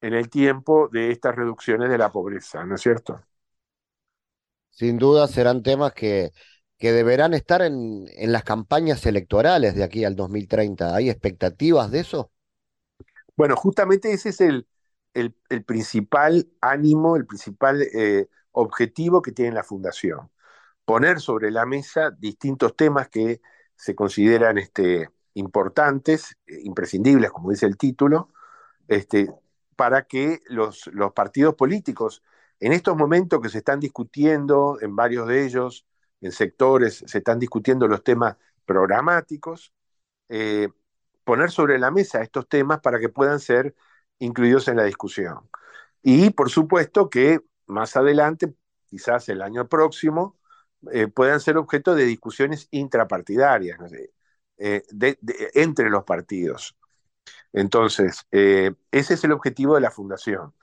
en 0.01 0.15
el 0.15 0.29
tiempo 0.29 0.89
de 0.89 1.11
estas 1.11 1.35
reducciones 1.37 1.91
de 1.91 1.99
la 1.99 2.13
pobreza, 2.13 2.65
¿no 2.65 2.75
es 2.75 2.81
cierto? 2.81 3.21
Sin 4.71 4.99
duda 4.99 5.27
serán 5.27 5.63
temas 5.63 5.93
que, 5.93 6.33
que 6.79 6.93
deberán 6.93 7.33
estar 7.35 7.63
en, 7.63 8.07
en 8.15 8.33
las 8.33 8.45
campañas 8.45 9.07
electorales 9.07 9.75
de 9.75 9.85
aquí 9.85 10.05
al 10.05 10.17
2030. 10.17 10.95
¿Hay 10.95 11.09
expectativas 11.09 11.91
de 11.91 12.01
eso? 12.01 12.31
Bueno, 13.37 13.57
justamente 13.57 14.13
ese 14.13 14.31
es 14.31 14.41
el, 14.41 14.67
el, 15.15 15.65
principal 15.65 16.49
ánimo, 16.61 17.17
el 17.17 17.27
principal 17.27 17.83
eh, 17.83 18.29
objetivo 18.53 19.23
que 19.23 19.33
tiene 19.33 19.53
la 19.53 19.65
Fundación. 19.65 20.31
Poner 20.87 21.21
sobre 21.21 21.51
la 21.51 21.67
mesa 21.67 22.11
distintos 22.11 22.75
temas 22.77 23.09
que 23.11 23.43
se 23.77 23.95
consideran 23.95 24.57
este, 24.57 25.11
importantes, 25.35 26.39
eh, 26.47 26.61
imprescindibles, 26.65 27.31
como 27.31 27.51
dice 27.51 27.67
el 27.67 27.77
título, 27.77 28.31
este, 28.89 29.29
para 29.77 30.07
que 30.07 30.41
los, 30.49 30.91
partidos 31.15 31.55
políticos, 31.55 32.23
en 32.61 32.73
estos 32.73 32.97
momentos 32.97 33.41
que 33.41 33.51
se 33.51 33.59
están 33.59 33.81
discutiendo, 33.81 34.79
en 34.81 34.97
varios 34.97 35.29
de 35.29 35.45
ellos, 35.45 35.87
en 36.23 36.33
sectores, 36.33 37.05
se 37.07 37.19
están 37.19 37.39
discutiendo 37.39 37.87
los 37.87 38.03
temas 38.03 38.37
programáticos, 38.65 39.75
eh, 40.31 40.69
poner 41.25 41.51
sobre 41.51 41.79
la 41.79 41.91
mesa 41.91 42.23
estos 42.23 42.49
temas 42.49 42.81
para 42.81 42.99
que 42.99 43.11
puedan 43.11 43.41
ser 43.41 43.75
incluidos 44.19 44.69
en 44.69 44.77
la 44.77 44.85
discusión. 44.85 45.51
Y 46.03 46.31
por 46.31 46.51
supuesto 46.51 47.11
que 47.11 47.41
más 47.67 47.97
adelante, 47.97 48.55
quizás 48.89 49.29
el 49.29 49.43
año 49.43 49.69
próximo, 49.69 50.39
eh, 50.93 51.09
puedan 51.09 51.41
ser 51.41 51.57
objeto 51.57 51.95
de 51.95 52.05
discusiones 52.05 52.69
intrapartidarias, 52.71 53.79
eh, 54.59 54.83
entre 55.55 55.91
los 55.91 56.05
partidos. 56.05 56.77
Entonces, 57.53 58.27
eh, 58.33 58.75
ese 58.91 59.15
es 59.15 59.25
el 59.25 59.33
objetivo 59.33 59.75
de 59.75 59.81
la 59.81 59.91
fundación. 59.91 60.55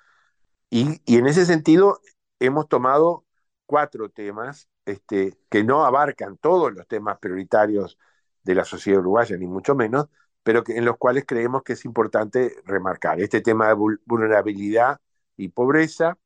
Y, 0.70 1.02
en 1.08 1.28
ese 1.28 1.46
sentido, 1.46 2.02
hemos 2.40 2.68
tomado 2.68 3.26
cuatro 3.66 4.10
temas 4.10 4.70
este, 4.86 5.38
que 5.50 5.64
no 5.64 5.86
abarcan 5.86 6.38
todos 6.38 6.74
los 6.74 6.88
temas 6.88 7.20
prioritarios 7.20 7.98
de 8.44 8.56
la 8.56 8.66
sociedad 8.66 9.00
uruguaya, 9.02 9.38
ni 9.38 9.48
mucho 9.48 9.76
menos, 9.76 10.08
pero 10.44 10.64
que, 10.64 10.78
en 10.78 10.86
los 10.86 10.98
cuales 10.98 11.26
creemos 11.28 11.64
que 11.64 11.74
es 11.74 11.86
importante 11.86 12.56
remarcar 12.66 13.22
este 13.22 13.42
tema 13.42 13.70
de 13.70 13.76
vulnerabilidad 14.06 15.00
y 15.38 15.50
pobreza, 15.50 16.18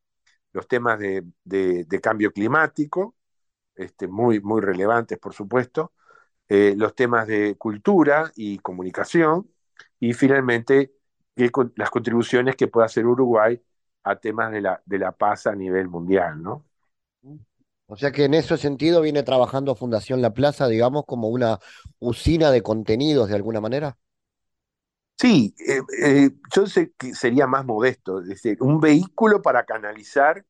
los 0.54 0.68
temas 0.68 1.00
de, 1.00 2.00
cambio 2.02 2.32
climático, 2.32 3.16
este, 3.78 4.08
muy, 4.08 4.40
muy 4.42 4.62
relevantes, 4.62 5.18
por 5.18 5.34
supuesto, 5.34 5.94
eh, 6.50 6.74
los 6.78 6.96
temas 6.96 7.28
de 7.28 7.56
cultura 7.58 8.32
y 8.36 8.60
comunicación, 8.60 9.50
y 10.00 10.14
finalmente 10.14 10.94
las 11.76 11.90
contribuciones 11.90 12.56
que 12.56 12.68
pueda 12.68 12.88
hacer 12.88 13.06
Uruguay 13.06 13.62
a 14.04 14.16
temas 14.16 14.52
de 14.52 14.62
la, 14.62 14.82
de 14.86 15.00
la 15.00 15.12
paz 15.12 15.48
a 15.48 15.56
nivel 15.56 15.88
mundial, 15.88 16.42
¿no? 16.42 16.66
O 17.90 17.96
sea 17.96 18.12
que 18.12 18.26
en 18.26 18.34
ese 18.34 18.58
sentido 18.58 19.02
viene 19.02 19.24
trabajando 19.24 19.76
Fundación 19.76 20.22
La 20.22 20.34
Plaza, 20.34 20.68
digamos, 20.68 21.06
como 21.06 21.30
una 21.30 21.60
usina 22.00 22.52
de 22.52 22.62
contenidos 22.62 23.30
de 23.30 23.36
alguna 23.36 23.62
manera. 23.62 23.98
Sí, 25.18 25.56
eh, 25.68 25.82
eh, 26.04 26.30
yo 26.54 26.68
sé 26.68 26.92
que 26.98 27.16
sería 27.16 27.48
más 27.48 27.66
modesto, 27.66 28.20
es 28.20 28.28
decir, 28.28 28.58
un 28.62 28.80
vehículo 28.80 29.42
para 29.42 29.66
canalizar 29.66 30.46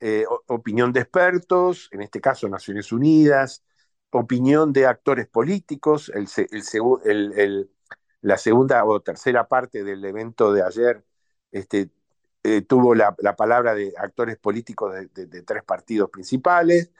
eh, 0.00 0.24
opinión 0.46 0.92
de 0.92 1.00
expertos, 1.00 1.88
en 1.92 2.02
este 2.02 2.20
caso 2.20 2.48
Naciones 2.48 2.92
Unidas, 2.92 3.64
opinión 4.10 4.72
de 4.72 4.86
actores 4.86 5.26
políticos, 5.28 6.10
la 8.20 8.38
segunda 8.38 8.84
o 8.84 9.00
tercera 9.00 9.46
parte 9.48 9.84
del 9.84 10.04
evento 10.04 10.52
de 10.52 10.62
ayer 10.62 11.04
este, 11.52 11.90
tuvo 12.66 12.94
la, 12.94 13.14
palabra 13.36 13.74
de 13.74 13.92
actores 13.98 14.38
políticos 14.38 14.94
de, 15.12 15.42
tres 15.42 15.62
partidos 15.64 16.10
principales, 16.10 16.90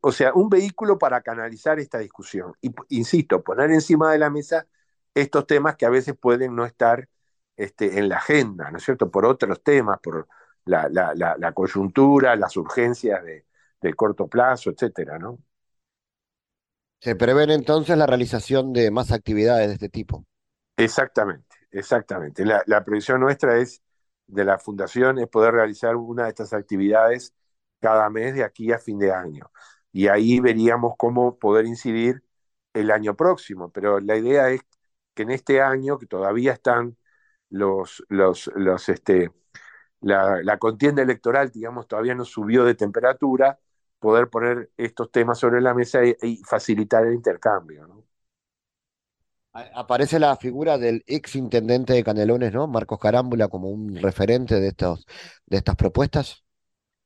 o 0.00 0.12
sea, 0.12 0.34
un 0.34 0.50
vehículo 0.50 0.98
para 0.98 1.22
canalizar 1.22 1.78
esta 1.80 1.98
discusión. 1.98 2.54
Y, 2.60 2.72
insisto, 2.90 3.42
poner 3.42 3.70
encima 3.70 4.12
de 4.12 4.18
la 4.18 4.30
mesa 4.30 4.66
estos 5.14 5.46
temas 5.46 5.76
que 5.76 5.86
a 5.86 5.90
veces 5.90 6.16
pueden 6.16 6.54
no 6.54 6.64
estar 6.64 7.08
este, 7.56 7.98
en 7.98 8.08
la 8.08 8.16
agenda, 8.16 8.70
¿no 8.70 8.78
es 8.78 8.84
cierto? 8.84 9.10
Por 9.10 9.26
otros 9.26 9.62
temas, 9.62 9.98
por 10.00 10.28
la, 10.70 11.36
la, 11.38 11.52
coyuntura, 11.52 12.36
las 12.36 12.56
urgencias 12.56 13.22
de, 13.24 13.94
corto 13.94 14.28
plazo, 14.28 14.70
etcétera, 14.70 15.18
¿no? 15.18 15.38
Se 17.00 17.16
prevén 17.16 17.50
entonces 17.50 17.96
la 17.96 18.06
realización 18.06 18.72
de 18.72 18.90
más 18.90 19.10
actividades 19.10 19.68
de 19.68 19.74
este 19.74 19.88
tipo. 19.88 20.24
Exactamente, 20.76 21.56
exactamente. 21.70 22.44
La, 22.44 22.62
la 22.66 22.84
previsión 22.84 23.20
nuestra 23.20 23.56
es 23.58 23.82
de 24.26 24.44
la 24.44 24.58
fundación 24.58 25.18
es 25.18 25.28
poder 25.28 25.54
realizar 25.54 25.96
una 25.96 26.24
de 26.24 26.28
estas 26.28 26.52
actividades 26.52 27.34
cada 27.80 28.08
mes 28.10 28.34
de 28.34 28.44
aquí 28.44 28.70
a 28.72 28.78
fin 28.78 28.98
de 28.98 29.12
año. 29.12 29.50
Y 29.92 30.08
ahí 30.08 30.40
veríamos 30.40 30.94
cómo 30.96 31.38
poder 31.38 31.66
incidir 31.66 32.22
el 32.74 32.90
año 32.90 33.16
próximo. 33.16 33.70
Pero 33.72 34.00
la 34.00 34.16
idea 34.16 34.50
es 34.50 34.60
que 35.14 35.22
en 35.22 35.30
este 35.30 35.60
año, 35.60 35.98
que 35.98 36.06
todavía 36.06 36.52
están 36.52 36.96
los, 37.50 38.04
los, 38.08 38.50
los 38.54 38.88
este, 38.88 39.32
la, 40.00 40.58
contienda 40.58 41.02
electoral, 41.02 41.50
digamos, 41.50 41.86
todavía 41.86 42.14
no 42.14 42.24
subió 42.24 42.64
de 42.64 42.74
temperatura, 42.74 43.58
poder 43.98 44.28
poner 44.28 44.70
estos 44.76 45.10
temas 45.10 45.38
sobre 45.38 45.60
la 45.60 45.74
mesa 45.74 46.00
y, 46.04 46.42
facilitar 46.44 47.06
el 47.06 47.14
intercambio. 47.14 47.86
¿no? 47.86 48.04
Aparece 49.52 50.18
la 50.18 50.36
figura 50.36 50.78
del 50.78 51.04
ex 51.06 51.36
intendente 51.36 51.92
de 51.92 52.04
Canelones, 52.04 52.52
¿no? 52.52 52.66
Marcos 52.66 52.98
Carámbula, 52.98 53.48
como 53.48 53.68
un 53.68 53.96
referente 53.96 54.60
de, 54.60 54.68
estos, 54.68 55.06
de 55.46 55.58
estas 55.58 55.76
propuestas. 55.76 56.44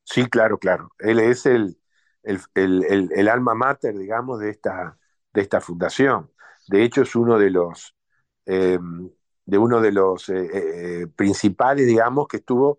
Sí, 0.05 0.27
claro, 0.27 0.59
claro. 0.59 0.91
Él 0.99 1.19
es 1.19 1.47
el, 1.47 1.79
el, 2.23 2.41
el, 2.55 3.11
el 3.15 3.29
alma 3.29 3.55
mater, 3.55 3.97
digamos, 3.97 4.41
de 4.41 4.51
esta, 4.51 4.99
de 5.33 5.41
esta 5.41 5.61
fundación. 5.61 6.31
De 6.69 6.85
hecho, 6.85 7.03
es 7.03 7.17
uno 7.17 7.39
de 7.39 7.51
los, 7.51 7.95
eh, 8.47 8.79
de 9.45 9.59
uno 9.59 9.81
de 9.81 9.93
los 9.93 10.29
eh, 10.29 11.03
eh, 11.03 11.07
principales, 11.09 11.87
digamos, 11.87 12.27
que 12.29 12.39
estuvo 12.39 12.79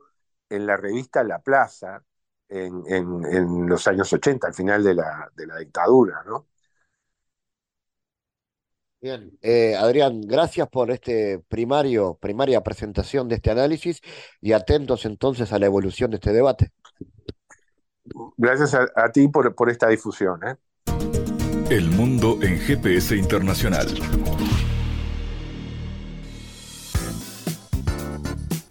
en 0.50 0.66
la 0.66 0.78
revista 0.78 1.24
La 1.24 1.40
Plaza 1.40 2.04
en, 2.48 2.84
en, 2.88 3.68
los 3.68 3.88
años 3.88 4.12
80, 4.12 4.48
al 4.48 4.54
final 4.54 4.84
de 4.84 4.94
la, 4.94 5.32
de 5.36 5.48
la 5.48 5.58
dictadura, 5.58 6.24
¿no? 6.26 6.48
Bien, 9.02 9.38
Adrián, 9.78 10.22
gracias 10.22 10.68
por 10.68 10.90
este 10.90 11.40
primario, 11.48 12.18
primaria 12.20 12.64
presentación 12.64 13.28
de 13.28 13.36
este 13.36 13.52
análisis 13.52 14.02
y 14.42 14.54
atentos 14.54 15.06
entonces 15.06 15.52
a 15.54 15.60
la 15.60 15.68
evolución 15.68 16.10
de 16.12 16.16
este 16.16 16.34
debate. 16.34 16.72
Gracias 18.38 18.74
a, 18.74 18.88
a 18.96 19.12
ti 19.12 19.28
por, 19.28 19.54
por 19.56 19.70
esta 19.70 19.90
difusión. 19.90 20.40
El 21.70 21.90
mundo 21.90 22.38
en 22.42 22.60
GPS 22.60 23.16
internacional. 23.16 23.88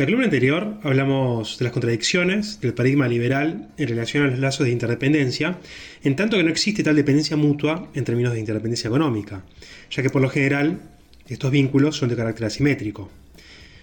La 0.00 0.06
columna 0.06 0.24
anterior 0.24 0.78
hablamos 0.82 1.58
de 1.58 1.64
las 1.64 1.74
contradicciones 1.74 2.58
del 2.62 2.72
paradigma 2.72 3.06
liberal 3.06 3.68
en 3.76 3.86
relación 3.86 4.24
a 4.24 4.28
los 4.28 4.38
lazos 4.38 4.64
de 4.64 4.72
interdependencia, 4.72 5.58
en 6.02 6.16
tanto 6.16 6.38
que 6.38 6.42
no 6.42 6.48
existe 6.48 6.82
tal 6.82 6.96
dependencia 6.96 7.36
mutua 7.36 7.86
en 7.92 8.04
términos 8.06 8.32
de 8.32 8.40
interdependencia 8.40 8.88
económica, 8.88 9.44
ya 9.90 10.02
que 10.02 10.08
por 10.08 10.22
lo 10.22 10.30
general 10.30 10.80
estos 11.28 11.50
vínculos 11.50 11.96
son 11.96 12.08
de 12.08 12.16
carácter 12.16 12.46
asimétrico. 12.46 13.10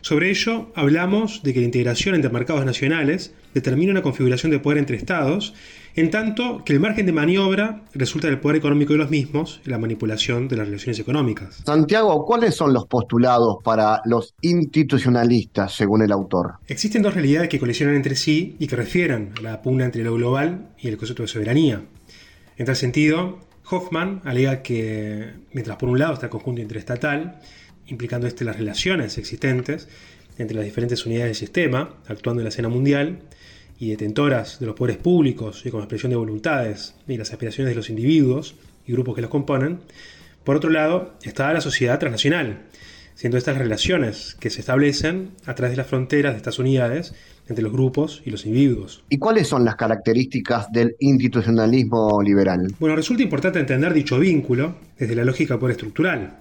Sobre 0.07 0.29
ello, 0.29 0.71
hablamos 0.73 1.43
de 1.43 1.53
que 1.53 1.59
la 1.59 1.65
integración 1.65 2.15
entre 2.15 2.31
mercados 2.31 2.63
nacionales 2.63 3.33
determina 3.53 3.91
una 3.91 4.01
configuración 4.01 4.53
de 4.53 4.59
poder 4.59 4.77
entre 4.77 4.95
estados, 4.95 5.53
en 5.97 6.09
tanto 6.11 6.63
que 6.63 6.71
el 6.71 6.79
margen 6.79 7.05
de 7.05 7.11
maniobra 7.11 7.83
resulta 7.93 8.29
del 8.29 8.39
poder 8.39 8.55
económico 8.55 8.93
de 8.93 8.99
los 8.99 9.09
mismos 9.09 9.59
y 9.65 9.69
la 9.69 9.77
manipulación 9.77 10.47
de 10.47 10.55
las 10.55 10.67
relaciones 10.67 10.97
económicas. 10.99 11.61
Santiago, 11.65 12.23
¿cuáles 12.25 12.55
son 12.55 12.71
los 12.71 12.85
postulados 12.85 13.57
para 13.61 13.99
los 14.05 14.33
institucionalistas, 14.39 15.75
según 15.75 16.01
el 16.03 16.13
autor? 16.13 16.53
Existen 16.69 17.01
dos 17.01 17.13
realidades 17.13 17.49
que 17.49 17.59
colisionan 17.59 17.97
entre 17.97 18.15
sí 18.15 18.55
y 18.59 18.67
que 18.67 18.77
refieren 18.77 19.33
a 19.37 19.41
la 19.41 19.61
pugna 19.61 19.83
entre 19.83 20.05
lo 20.05 20.13
global 20.13 20.69
y 20.79 20.87
el 20.87 20.95
concepto 20.95 21.23
de 21.23 21.27
soberanía. 21.27 21.81
En 22.55 22.65
tal 22.65 22.77
sentido, 22.77 23.39
Hoffman 23.69 24.21
alega 24.23 24.61
que, 24.61 25.33
mientras 25.51 25.75
por 25.75 25.89
un 25.89 25.99
lado 25.99 26.13
está 26.13 26.27
el 26.27 26.31
conjunto 26.31 26.61
interestatal, 26.61 27.41
implicando 27.87 28.27
este 28.27 28.45
las 28.45 28.57
relaciones 28.57 29.17
existentes 29.17 29.87
entre 30.37 30.55
las 30.55 30.65
diferentes 30.65 31.05
unidades 31.05 31.29
del 31.29 31.35
sistema, 31.35 31.95
actuando 32.07 32.41
en 32.41 32.45
la 32.45 32.49
escena 32.49 32.69
mundial, 32.69 33.19
y 33.79 33.89
detentoras 33.89 34.59
de 34.59 34.65
los 34.65 34.75
poderes 34.75 34.97
públicos 34.97 35.65
y 35.65 35.69
con 35.69 35.81
expresión 35.81 36.09
de 36.09 36.15
voluntades 36.15 36.95
y 37.07 37.17
las 37.17 37.31
aspiraciones 37.31 37.71
de 37.71 37.75
los 37.75 37.89
individuos 37.89 38.55
y 38.85 38.91
grupos 38.91 39.15
que 39.15 39.21
los 39.21 39.29
componen. 39.29 39.79
Por 40.43 40.55
otro 40.55 40.69
lado, 40.69 41.13
está 41.23 41.51
la 41.53 41.61
sociedad 41.61 41.99
transnacional, 41.99 42.63
siendo 43.15 43.37
estas 43.37 43.57
relaciones 43.57 44.35
que 44.39 44.49
se 44.49 44.61
establecen 44.61 45.31
a 45.45 45.55
través 45.55 45.71
de 45.71 45.77
las 45.77 45.87
fronteras 45.87 46.33
de 46.33 46.37
estas 46.37 46.57
unidades 46.57 47.13
entre 47.49 47.63
los 47.63 47.71
grupos 47.71 48.21
y 48.25 48.31
los 48.31 48.45
individuos. 48.45 49.03
¿Y 49.09 49.17
cuáles 49.19 49.47
son 49.47 49.63
las 49.63 49.75
características 49.75 50.71
del 50.71 50.95
institucionalismo 50.99 52.21
liberal? 52.21 52.73
Bueno, 52.79 52.95
resulta 52.95 53.23
importante 53.23 53.59
entender 53.59 53.93
dicho 53.93 54.19
vínculo 54.19 54.75
desde 54.97 55.15
la 55.15 55.23
lógica 55.23 55.59
poder 55.59 55.73
estructural. 55.73 56.39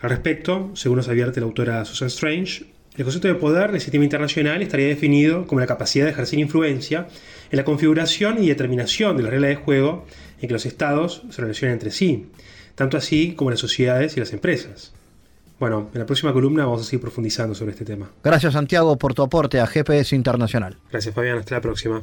Al 0.00 0.10
respecto, 0.10 0.70
según 0.74 0.98
nos 0.98 1.08
advierte 1.08 1.40
la 1.40 1.46
autora 1.46 1.84
Susan 1.84 2.08
Strange, 2.08 2.66
el 2.96 3.04
concepto 3.04 3.28
de 3.28 3.34
poder 3.34 3.70
del 3.70 3.80
sistema 3.80 4.04
internacional 4.04 4.60
estaría 4.60 4.88
definido 4.88 5.46
como 5.46 5.60
la 5.60 5.66
capacidad 5.66 6.04
de 6.04 6.10
ejercer 6.10 6.38
influencia 6.38 7.06
en 7.50 7.56
la 7.56 7.64
configuración 7.64 8.42
y 8.42 8.48
determinación 8.48 9.16
de 9.16 9.22
las 9.22 9.32
reglas 9.32 9.50
de 9.50 9.56
juego 9.56 10.06
en 10.40 10.48
que 10.48 10.52
los 10.52 10.66
estados 10.66 11.22
se 11.30 11.42
relacionan 11.42 11.74
entre 11.74 11.90
sí, 11.90 12.26
tanto 12.74 12.96
así 12.96 13.34
como 13.34 13.50
las 13.50 13.60
sociedades 13.60 14.16
y 14.16 14.20
las 14.20 14.32
empresas. 14.32 14.92
Bueno, 15.58 15.90
en 15.92 15.98
la 15.98 16.06
próxima 16.06 16.32
columna 16.32 16.64
vamos 16.64 16.82
a 16.82 16.84
seguir 16.84 17.00
profundizando 17.00 17.54
sobre 17.54 17.72
este 17.72 17.84
tema. 17.84 18.10
Gracias 18.22 18.52
Santiago 18.52 18.96
por 18.96 19.14
tu 19.14 19.22
aporte 19.22 19.60
a 19.60 19.66
GPS 19.66 20.14
Internacional. 20.14 20.76
Gracias 20.90 21.14
Fabián, 21.14 21.38
hasta 21.38 21.56
la 21.56 21.60
próxima. 21.60 22.02